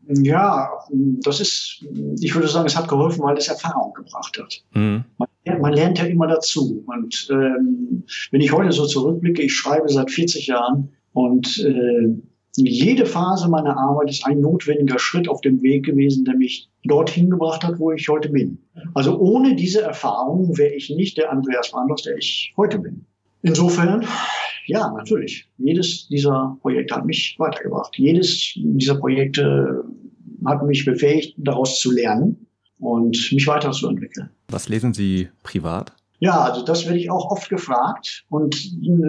[0.09, 1.85] Ja, das ist,
[2.21, 4.63] ich würde sagen, es hat geholfen, weil es Erfahrung gebracht hat.
[4.73, 5.05] Mhm.
[5.19, 6.83] Man, man, lernt ja immer dazu.
[6.87, 12.15] Und ähm, wenn ich heute so zurückblicke, ich schreibe seit 40 Jahren und äh,
[12.57, 17.31] jede Phase meiner Arbeit ist ein notwendiger Schritt auf dem Weg gewesen, der mich dorthin
[17.31, 18.59] gebracht hat, wo ich heute bin.
[18.95, 23.05] Also ohne diese Erfahrung wäre ich nicht der Andreas Manders, der ich heute bin.
[23.43, 24.05] Insofern,
[24.67, 25.49] ja, natürlich.
[25.59, 27.97] Jedes dieser Projekte hat mich weitergebracht.
[27.97, 29.85] Jedes dieser Projekte
[30.47, 32.47] hat mich befähigt, daraus zu lernen
[32.78, 34.30] und mich weiterzuentwickeln.
[34.49, 35.93] Was lesen Sie privat?
[36.20, 38.24] Ja, also das werde ich auch oft gefragt.
[38.28, 38.57] Und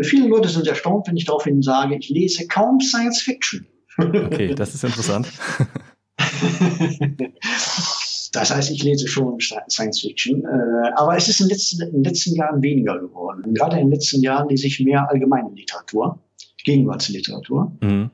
[0.04, 3.66] viele Leute sind erstaunt, wenn ich daraufhin sage, ich lese kaum Science Fiction.
[3.98, 5.28] Okay, das ist interessant.
[8.32, 9.38] das heißt, ich lese schon
[9.70, 13.54] Science Fiction, äh, aber es ist in den, letzten, in den letzten Jahren weniger geworden.
[13.54, 16.20] Gerade in den letzten Jahren lese ich mehr allgemeine Literatur,
[16.64, 17.72] Gegenwartsliteratur.
[17.82, 18.12] Mhm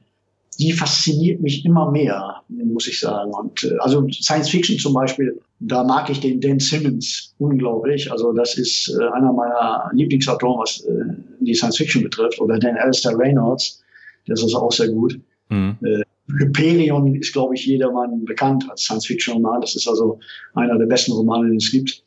[0.57, 3.31] die fasziniert mich immer mehr, muss ich sagen.
[3.33, 8.11] Und äh, also Science Fiction zum Beispiel, da mag ich den Dan Simmons unglaublich.
[8.11, 10.91] Also das ist äh, einer meiner Lieblingsautoren, was äh,
[11.39, 12.39] die Science Fiction betrifft.
[12.39, 13.83] Oder Dan Alistair Reynolds,
[14.27, 15.19] der ist also auch sehr gut.
[15.49, 15.77] Mhm.
[15.83, 19.61] Äh, Hyperion ist, glaube ich, jedermann bekannt als Science-Fiction-Roman.
[19.61, 20.19] Das ist also
[20.55, 22.03] einer der besten Romane, den es gibt.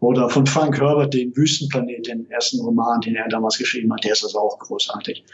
[0.00, 4.12] Oder von Frank Herbert, den Wüstenplanet, den ersten Roman, den er damals geschrieben hat, der
[4.12, 5.24] ist also auch großartig.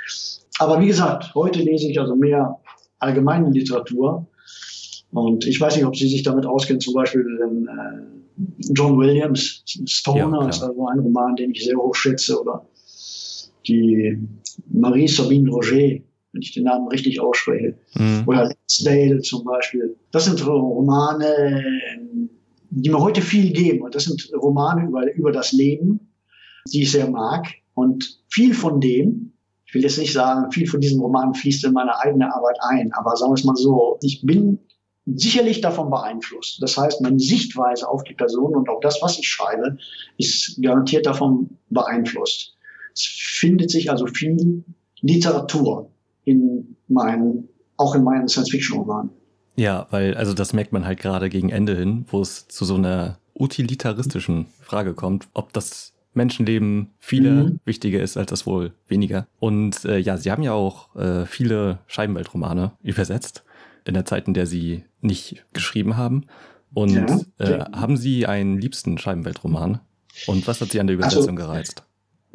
[0.58, 2.58] Aber wie gesagt, heute lese ich also mehr
[2.98, 4.26] allgemeine Literatur.
[5.12, 9.62] Und ich weiß nicht, ob Sie sich damit auskennen, zum Beispiel den, äh, John Williams,
[9.86, 12.66] Stoner, ja, ist also ein Roman, den ich sehr hoch schätze, oder
[13.66, 14.18] die
[14.68, 16.00] Marie Sabine Roger,
[16.32, 18.24] wenn ich den Namen richtig ausspreche, mhm.
[18.26, 19.96] oder Lansdale zum Beispiel.
[20.10, 21.64] Das sind Romane,
[22.82, 23.82] die mir heute viel geben.
[23.82, 26.12] Und das sind Romane über, über das Leben,
[26.72, 27.46] die ich sehr mag.
[27.74, 29.32] Und viel von dem,
[29.64, 32.92] ich will jetzt nicht sagen, viel von diesen Romanen fließt in meine eigene Arbeit ein,
[32.92, 34.58] aber sagen wir es mal so, ich bin
[35.06, 36.62] sicherlich davon beeinflusst.
[36.62, 39.78] Das heißt, meine Sichtweise auf die Person und auch das, was ich schreibe,
[40.18, 42.54] ist garantiert davon beeinflusst.
[42.92, 44.64] Es findet sich also viel
[45.00, 45.90] Literatur
[46.24, 49.10] in meinen, auch in meinen Science-Fiction-Romanen.
[49.56, 52.76] Ja, weil, also das merkt man halt gerade gegen Ende hin, wo es zu so
[52.76, 57.60] einer utilitaristischen Frage kommt, ob das Menschenleben viele mhm.
[57.64, 59.26] wichtiger ist als das wohl weniger.
[59.38, 63.44] Und äh, ja, Sie haben ja auch äh, viele Scheibenweltromane übersetzt
[63.84, 66.24] in der Zeit, in der Sie nicht geschrieben haben.
[66.72, 69.80] Und ja, äh, haben Sie einen liebsten Scheibenweltroman?
[70.26, 71.85] Und was hat Sie an der also, Übersetzung also, gereizt?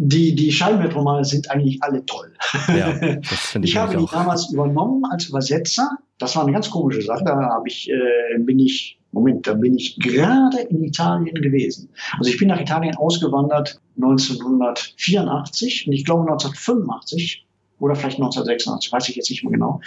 [0.04, 2.34] Die, die Scheibenweltromane sind eigentlich alle toll.
[2.70, 5.92] Ja, das ich, ich habe die damals übernommen als Übersetzer.
[6.18, 7.24] Das war eine ganz komische Sache.
[7.24, 11.90] Da habe ich, äh, bin ich, Moment, da bin ich gerade in Italien gewesen.
[12.18, 17.46] Also ich bin nach Italien ausgewandert 1984 und ich glaube 1985
[17.78, 19.82] oder vielleicht 1986, weiß ich jetzt nicht mehr genau,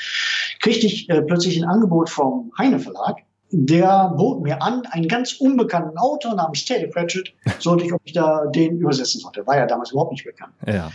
[0.60, 3.16] kriegte ich äh, plötzlich ein Angebot vom Heine Verlag.
[3.56, 8.12] Der bot mir an, einen ganz unbekannten Autor namens Teddy Pratchett, sollte ich, ob ich
[8.12, 9.46] da den übersetzen sollte.
[9.46, 10.52] War ja damals überhaupt nicht bekannt.
[10.66, 10.90] Ja.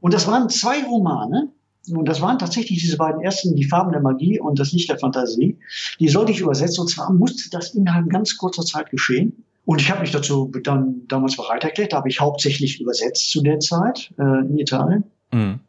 [0.00, 1.48] Und das waren zwei Romane,
[1.90, 4.98] und das waren tatsächlich diese beiden ersten, die Farben der Magie und das Licht der
[4.98, 5.56] Fantasie.
[6.00, 6.82] Die sollte ich übersetzen.
[6.82, 9.44] Und zwar musste das innerhalb ganz kurzer Zeit geschehen.
[9.64, 11.92] Und ich habe mich dazu dann damals bereit erklärt.
[11.92, 15.04] Da habe ich hauptsächlich übersetzt zu der Zeit äh, in Italien.
[15.32, 15.60] Mhm.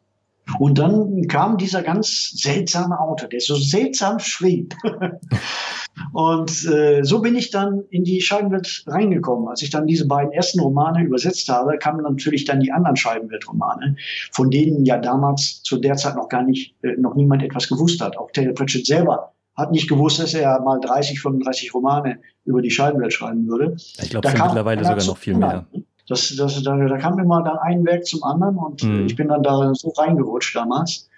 [0.58, 4.74] Und dann kam dieser ganz seltsame Autor, der so seltsam schrieb.
[6.12, 9.48] und äh, so bin ich dann in die Scheibenwelt reingekommen.
[9.48, 13.96] Als ich dann diese beiden ersten Romane übersetzt habe, kamen natürlich dann die anderen Scheibenweltromane,
[14.32, 18.00] von denen ja damals zu der Zeit noch gar nicht, äh, noch niemand etwas gewusst
[18.00, 18.16] hat.
[18.16, 22.70] Auch Taylor Pratchett selber hat nicht gewusst, dass er mal 30, 35 Romane über die
[22.70, 23.76] Scheibenwelt schreiben würde.
[23.76, 25.48] Ich glaube, mittlerweile sogar noch viel mehr.
[25.48, 25.86] Anderen.
[26.08, 29.06] Das, das, da, da kam immer dann ein Werk zum anderen und mhm.
[29.06, 31.08] ich bin dann da so reingerutscht damals.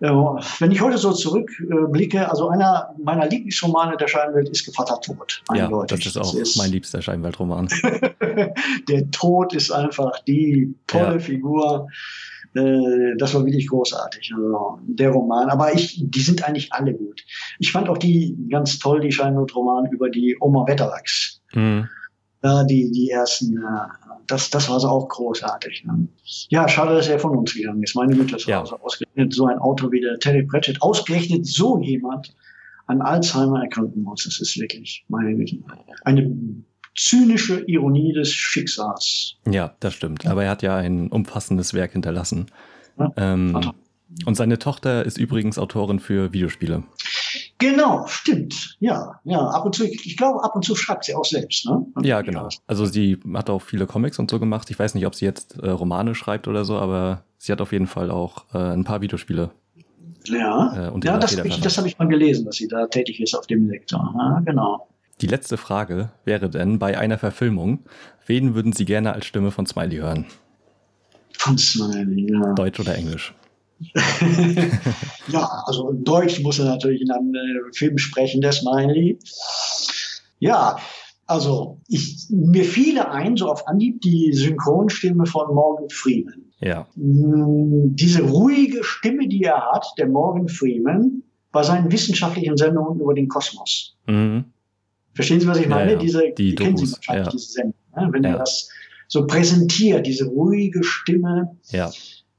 [0.00, 5.42] Ja, wenn ich heute so zurückblicke, also einer meiner Lieblingsromane der Scheinwelt ist Gevatter Tod.
[5.54, 7.68] Ja, das ist auch das ist mein liebster Scheinweltroman.
[8.88, 11.18] der Tod ist einfach die tolle ja.
[11.20, 11.88] Figur.
[12.54, 15.48] Äh, das war wirklich großartig, also der Roman.
[15.48, 17.24] Aber ich, die sind eigentlich alle gut.
[17.58, 21.40] Ich fand auch die ganz toll, die Scheinweltroman über die Oma Wetterwachs.
[21.54, 21.88] Mhm.
[22.42, 23.58] Ja, die, die ersten,
[24.26, 25.84] das, das war so auch großartig.
[25.84, 26.08] Ne?
[26.48, 27.94] Ja, schade, dass er von uns gegangen ist.
[27.94, 28.60] Meine Mutter ist ja.
[28.60, 32.34] also ausgerechnet so ein Auto wie der Terry Pratchett, ausgerechnet so jemand
[32.86, 34.24] an Alzheimer erkranken muss.
[34.24, 35.58] Das ist wirklich, meine Güte,
[36.04, 36.30] eine
[36.96, 39.36] zynische Ironie des Schicksals.
[39.48, 40.26] Ja, das stimmt.
[40.26, 42.46] Aber er hat ja ein umfassendes Werk hinterlassen.
[42.98, 43.72] Ja, ähm,
[44.26, 46.84] und seine Tochter ist übrigens Autorin für Videospiele.
[47.64, 48.76] Genau, stimmt.
[48.80, 49.38] Ja, ja.
[49.38, 51.86] Ab und zu, ich glaube, ab und zu schreibt sie auch selbst, ne?
[52.02, 52.48] Ja, genau.
[52.66, 54.70] Also sie hat auch viele Comics und so gemacht.
[54.70, 57.72] Ich weiß nicht, ob sie jetzt äh, Romane schreibt oder so, aber sie hat auf
[57.72, 59.50] jeden Fall auch äh, ein paar Videospiele.
[60.26, 63.34] Ja, äh, ja das, ich, das habe ich mal gelesen, dass sie da tätig ist
[63.34, 64.14] auf dem Sektor.
[64.14, 64.86] Ja, genau.
[65.22, 67.78] Die letzte Frage wäre denn, bei einer Verfilmung,
[68.26, 70.26] wen würden Sie gerne als Stimme von Smiley hören?
[71.38, 72.52] Von Smiley, ja.
[72.52, 73.32] Deutsch oder Englisch?
[75.28, 79.18] ja, also in Deutsch muss er natürlich in einem äh, Film sprechen, der Smiley.
[80.38, 80.78] Ja,
[81.26, 86.44] also ich, mir fiele ein, so auf Anhieb, die Synchronstimme von Morgan Freeman.
[86.60, 86.86] Ja.
[86.96, 91.22] Mm, diese ruhige Stimme, die er hat, der Morgan Freeman,
[91.52, 93.96] bei seinen wissenschaftlichen Sendungen über den Kosmos.
[94.06, 94.44] Mhm.
[95.14, 95.92] Verstehen Sie, was ich meine?
[95.92, 95.98] Ja, ja.
[95.98, 97.30] Diese, die, die kennen Sie wahrscheinlich, ja.
[97.30, 97.74] diese Sendung.
[97.96, 98.08] Ne?
[98.10, 98.68] Wenn er das
[99.08, 101.56] so präsentiert, diese ruhige Stimme.
[101.70, 101.90] Ja.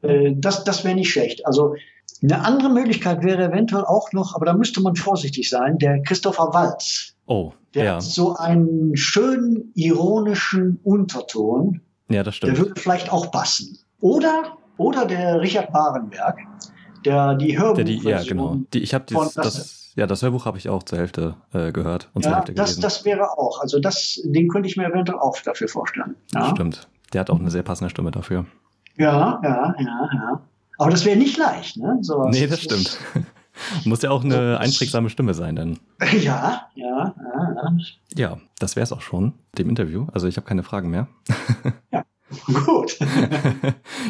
[0.08, 1.45] Äh, das, das wäre nicht schlecht.
[1.45, 1.76] Also
[2.24, 6.53] eine andere Möglichkeit wäre eventuell auch noch, aber da müsste man vorsichtig sein, der Christopher
[6.53, 7.16] Walz.
[7.28, 7.95] Oh, der ja.
[7.95, 11.82] hat so einen schönen ironischen Unterton.
[12.10, 12.58] Ja, das stimmt.
[12.58, 13.80] Der würde vielleicht auch passen.
[13.99, 16.38] Oder, oder der Richard Barenberg,
[17.03, 18.08] der die Hörbuchversion.
[18.08, 18.58] Ja, genau.
[18.74, 22.10] Die, ich habe das, das, ja, das Hörbuch habe ich auch zur Hälfte äh, gehört
[22.14, 22.82] und ja, zur Hälfte das, gelesen.
[22.82, 26.16] Das wäre auch, also das, den könnte ich mir eventuell auch dafür vorstellen.
[26.34, 26.49] Ja?
[26.51, 26.88] Stimmt.
[27.14, 28.45] Der hat auch eine sehr passende Stimme dafür.
[28.98, 30.41] Ja, ja, ja, ja.
[30.78, 31.98] Aber das wäre nicht leicht, ne?
[32.02, 32.98] So nee, das stimmt.
[33.86, 35.80] Muss ja auch eine einprägsame Stimme sein, dann.
[36.22, 37.16] Ja, ja, ja.
[37.16, 37.78] Ja,
[38.16, 40.08] ja das wäre es auch schon, dem Interview.
[40.14, 41.08] Also ich habe keine Fragen mehr.
[41.91, 42.04] Ja,
[42.66, 42.98] gut.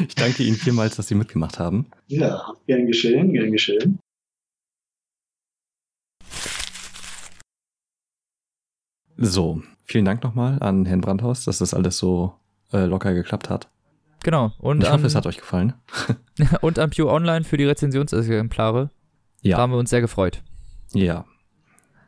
[0.08, 1.88] ich danke Ihnen vielmals, dass Sie mitgemacht haben.
[2.08, 4.00] Ja, gern geschehen, gern geschehen.
[9.18, 12.34] So, vielen Dank nochmal an Herrn Brandhaus, dass das alles so
[12.72, 13.70] äh, locker geklappt hat.
[14.26, 14.54] Genau.
[14.58, 15.74] Und, ich hoffe, an, es hat euch gefallen.
[16.62, 18.90] und an Pew Online für die Rezensionsexemplare.
[19.44, 19.58] Ja.
[19.58, 20.42] Da haben wir uns sehr gefreut.
[20.94, 21.26] Ja.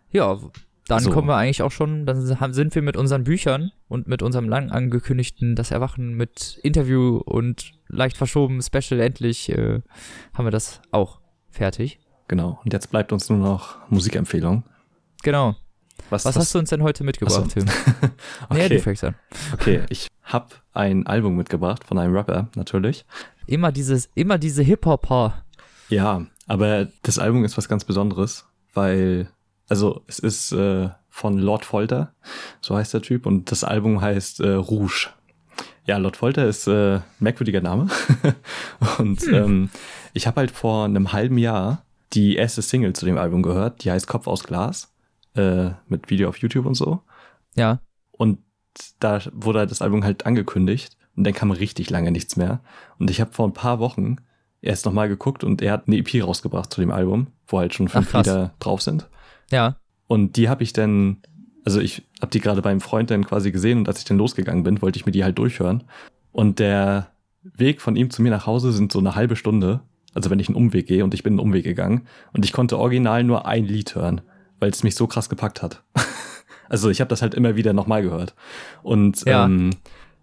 [0.09, 0.39] Ja,
[0.87, 1.11] dann So.
[1.11, 4.49] kommen wir eigentlich auch schon, dann haben- sind wir mit unseren Büchern und mit unserem
[4.49, 9.81] lang angekündigten Das Erwachen mit Interview und leicht verschoben Special endlich, äh,
[10.33, 11.19] haben wir das auch
[11.51, 11.99] fertig.
[12.27, 12.59] Genau.
[12.65, 14.63] Und jetzt bleibt uns nur noch Musikempfehlung.
[15.21, 15.55] Genau.
[16.09, 17.59] Was, Was hast du uns denn heute mitgebracht, Ach so.
[17.59, 17.65] Tim?
[17.65, 18.09] Nee,
[18.49, 18.69] Okay.
[18.69, 19.15] du fängst an.
[19.53, 23.05] Okay, ich habe ein Album mitgebracht von einem Rapper, natürlich.
[23.47, 25.43] Immer dieses, immer diese Hip-Hopper.
[25.89, 29.29] Ja, aber das Album ist was ganz Besonderes, weil,
[29.69, 32.13] also es ist äh, von Lord Folter,
[32.61, 35.09] so heißt der Typ, und das Album heißt äh, Rouge.
[35.85, 37.87] Ja, Lord Folter ist äh, ein merkwürdiger Name.
[38.97, 39.69] und ähm,
[40.13, 43.91] ich habe halt vor einem halben Jahr die erste Single zu dem Album gehört, die
[43.91, 44.93] heißt Kopf aus Glas,
[45.35, 47.01] äh, mit Video auf YouTube und so.
[47.55, 47.79] Ja.
[48.11, 48.39] Und
[48.99, 52.61] da wurde das Album halt angekündigt und dann kam richtig lange nichts mehr.
[52.99, 54.17] Und ich habe vor ein paar Wochen
[54.61, 57.87] erst nochmal geguckt und er hat eine EP rausgebracht zu dem Album, wo halt schon
[57.87, 58.19] fünf Ach.
[58.19, 59.07] Lieder drauf sind.
[59.51, 59.77] Ja.
[60.07, 61.17] Und die habe ich dann,
[61.65, 64.63] also ich habe die gerade beim Freund dann quasi gesehen und als ich dann losgegangen
[64.63, 65.83] bin, wollte ich mir die halt durchhören.
[66.31, 67.11] Und der
[67.43, 69.81] Weg von ihm zu mir nach Hause sind so eine halbe Stunde.
[70.13, 72.77] Also wenn ich einen Umweg gehe und ich bin einen Umweg gegangen und ich konnte
[72.77, 74.21] original nur ein Lied hören,
[74.59, 75.83] weil es mich so krass gepackt hat.
[76.69, 78.35] also ich habe das halt immer wieder nochmal gehört.
[78.83, 79.45] Und Ja.
[79.45, 79.71] ähm,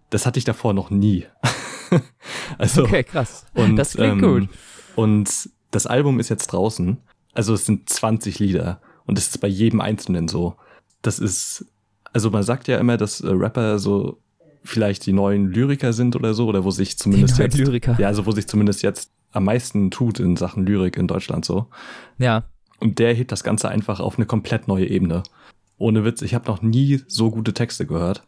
[0.09, 1.25] das hatte ich davor noch nie.
[2.57, 3.45] also Okay, krass.
[3.53, 4.49] und, das klingt ähm, gut.
[4.95, 6.97] Und das Album ist jetzt draußen.
[7.33, 8.81] Also es sind 20 Lieder.
[9.05, 10.55] Und es ist bei jedem Einzelnen so.
[11.01, 11.65] Das ist,
[12.13, 14.19] also man sagt ja immer, dass äh, Rapper so
[14.63, 17.95] vielleicht die neuen Lyriker sind oder so, oder wo sich zumindest jetzt, Lyriker.
[17.99, 21.67] ja, also wo sich zumindest jetzt am meisten tut in Sachen Lyrik in Deutschland so.
[22.17, 22.45] Ja.
[22.79, 25.21] Und der hebt das Ganze einfach auf eine komplett neue Ebene.
[25.77, 28.23] Ohne Witz, ich habe noch nie so gute Texte gehört.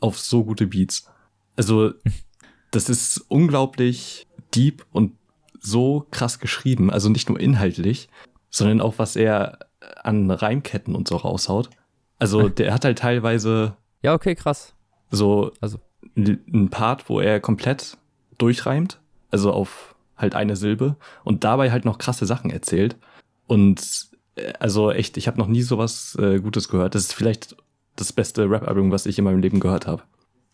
[0.00, 1.10] Auf so gute Beats.
[1.56, 1.92] Also,
[2.70, 5.12] das ist unglaublich deep und
[5.60, 6.90] so krass geschrieben.
[6.90, 8.08] Also nicht nur inhaltlich,
[8.50, 9.58] sondern auch, was er
[10.02, 11.70] an Reimketten und so raushaut.
[12.18, 14.74] Also, der hat halt teilweise Ja, okay, krass.
[15.10, 15.78] so Also-
[16.16, 17.96] ein Part, wo er komplett
[18.36, 19.00] durchreimt,
[19.30, 22.96] also auf halt eine Silbe und dabei halt noch krasse Sachen erzählt.
[23.46, 24.10] Und
[24.58, 26.94] also echt, ich habe noch nie sowas äh, Gutes gehört.
[26.94, 27.56] Das ist vielleicht
[27.96, 30.02] das beste Rap-Album, was ich in meinem Leben gehört habe.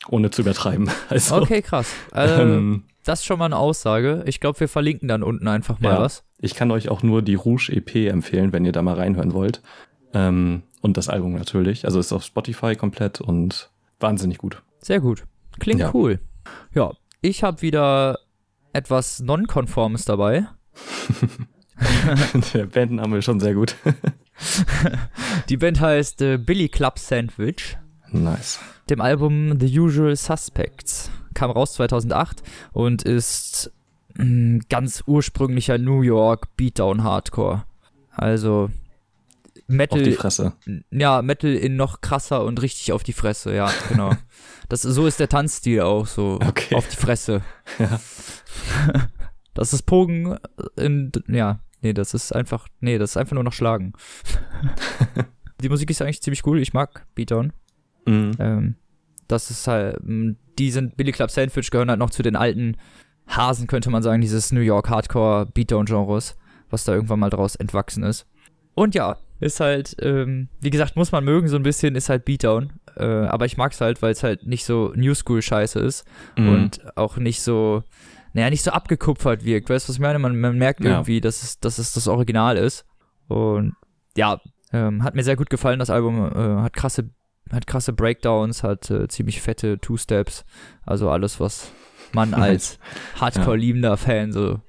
[0.09, 0.91] Ohne zu übertreiben.
[1.09, 1.93] Also, Okay, krass.
[2.14, 4.22] Äh, ähm, das ist schon mal eine Aussage.
[4.26, 6.01] Ich glaube, wir verlinken dann unten einfach mal Ja.
[6.01, 6.24] was.
[6.39, 9.62] ich kann euch auch nur die Rouge EP empfehlen, wenn ihr da mal reinhören wollt.
[10.14, 11.85] Ähm, und das Album natürlich.
[11.85, 13.70] Also ist auf Spotify komplett und
[14.01, 14.62] wahnsinnig gut.
[14.81, 15.24] Sehr gut.
[15.59, 15.91] Klingt Ja.
[15.95, 16.20] cool.
[16.74, 18.18] Ja, ich habe wieder
[18.72, 20.47] etwas Nonkonformes dabei.
[22.55, 23.76] Der Bandname ist schon sehr gut.
[25.49, 27.76] Die Band heißt äh, Billy Club Sandwich.
[28.11, 28.59] nice.
[28.91, 31.11] Dem Album The Usual Suspects.
[31.35, 33.70] Kam raus 2008 und ist
[34.14, 37.64] mh, ganz ursprünglicher New York Beatdown Hardcore.
[38.11, 38.70] Also Auf
[39.55, 40.53] die Metal, Fresse.
[40.91, 44.12] ja, Metal in noch krasser und richtig auf die Fresse, ja, genau.
[44.70, 46.39] Das, so ist der Tanzstil auch so.
[46.47, 46.74] Okay.
[46.74, 47.41] Auf die Fresse.
[47.79, 47.99] Ja.
[49.55, 50.37] Das ist Pogen
[50.76, 53.93] in, ja, nee, das ist einfach, nee, das ist einfach nur noch Schlagen.
[55.61, 57.52] die Musik ist eigentlich ziemlich cool, ich mag Beatdown.
[58.07, 58.32] Mhm.
[58.39, 58.74] Ähm,
[59.27, 62.77] das ist halt, m, die sind, Billy Club Sandwich gehören halt noch zu den alten
[63.28, 66.36] Hasen, könnte man sagen, dieses New York Hardcore Beatdown-Genres,
[66.70, 68.27] was da irgendwann mal draus entwachsen ist.
[68.74, 72.24] Und ja, ist halt, ähm, wie gesagt, muss man mögen, so ein bisschen, ist halt
[72.24, 72.73] Beatdown.
[72.97, 76.05] Äh, aber ich mag's halt, weil es halt nicht so New School-Scheiße ist
[76.36, 76.48] Mhm.
[76.48, 77.82] und auch nicht so,
[78.32, 79.70] naja, nicht so abgekupfert wirkt.
[79.70, 80.18] Weißt du, was ich meine?
[80.18, 80.90] Man, man merkt Ja.
[80.92, 82.84] irgendwie, dass es, dass es das Original ist.
[83.28, 83.74] Und
[84.16, 84.40] ja,
[84.72, 86.30] ähm, hat mir sehr gut gefallen, das Album.
[86.32, 87.10] Äh, hat krasse,
[87.50, 90.44] hat krasse Breakdowns, hat äh, ziemlich fette Two-Steps.
[90.84, 91.72] Also alles, was
[92.12, 92.78] man als
[93.20, 94.60] Hardcore-liebender Fan so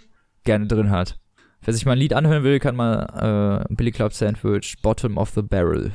[0.44, 1.20] gerne drin hat.
[1.62, 5.32] Wer sich mal ein Lied anhören will, kann mal äh, Billy Club Sandwich, Bottom of
[5.32, 5.92] the Barrel.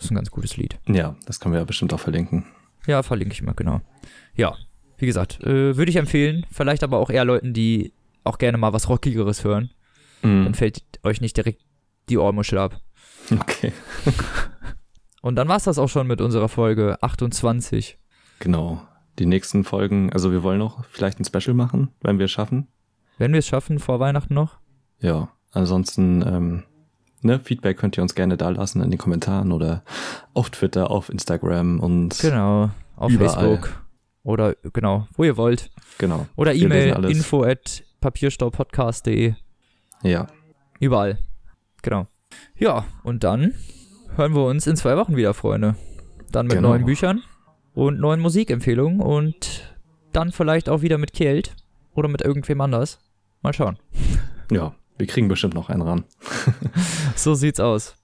[0.00, 0.78] ist ein ganz gutes Lied.
[0.88, 2.44] Ja, das können wir ja bestimmt auch verlinken.
[2.86, 3.80] Ja, verlinke ich mal, genau.
[4.34, 4.54] Ja,
[4.98, 6.46] wie gesagt, äh, würde ich empfehlen.
[6.50, 7.92] Vielleicht aber auch eher Leuten, die
[8.24, 9.70] auch gerne mal was Rockigeres hören.
[10.22, 10.44] Mhm.
[10.44, 11.62] Dann fällt euch nicht direkt
[12.08, 12.80] die Ohrmuschel ab.
[13.30, 13.72] Okay.
[15.22, 17.98] Und dann war's das auch schon mit unserer Folge 28.
[18.40, 18.82] Genau.
[19.18, 22.68] Die nächsten Folgen, also wir wollen noch vielleicht ein Special machen, wenn wir es schaffen.
[23.16, 24.58] Wenn wir es schaffen, vor Weihnachten noch.
[24.98, 26.62] Ja, ansonsten, ähm,
[27.22, 29.84] ne, Feedback könnt ihr uns gerne da lassen in den Kommentaren oder
[30.34, 33.30] auf Twitter, auf Instagram und Genau, auf Überall.
[33.30, 33.83] Facebook.
[34.24, 35.70] Oder genau, wo ihr wollt.
[35.98, 36.26] genau.
[36.34, 39.34] Oder E-Mail info at papierstaupodcast.de.
[40.02, 40.26] Ja,
[40.80, 41.18] Überall.
[41.82, 42.08] Genau.
[42.56, 43.54] Ja, und dann
[44.16, 45.76] hören wir uns in zwei Wochen wieder, Freunde.
[46.32, 46.70] Dann mit Genau.
[46.70, 47.22] neuen Büchern
[47.74, 49.72] und neuen Musikempfehlungen und
[50.12, 51.54] dann vielleicht auch wieder mit Kjeld
[51.94, 52.98] oder mit irgendwem anders.
[53.42, 53.78] Mal schauen.
[54.50, 56.04] Ja, wir kriegen bestimmt noch einen ran.
[57.16, 57.94] So sieht's aus.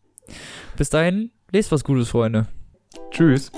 [0.76, 2.47] Bis dahin, lest was Gutes, Freunde.
[3.10, 3.51] Tschüss.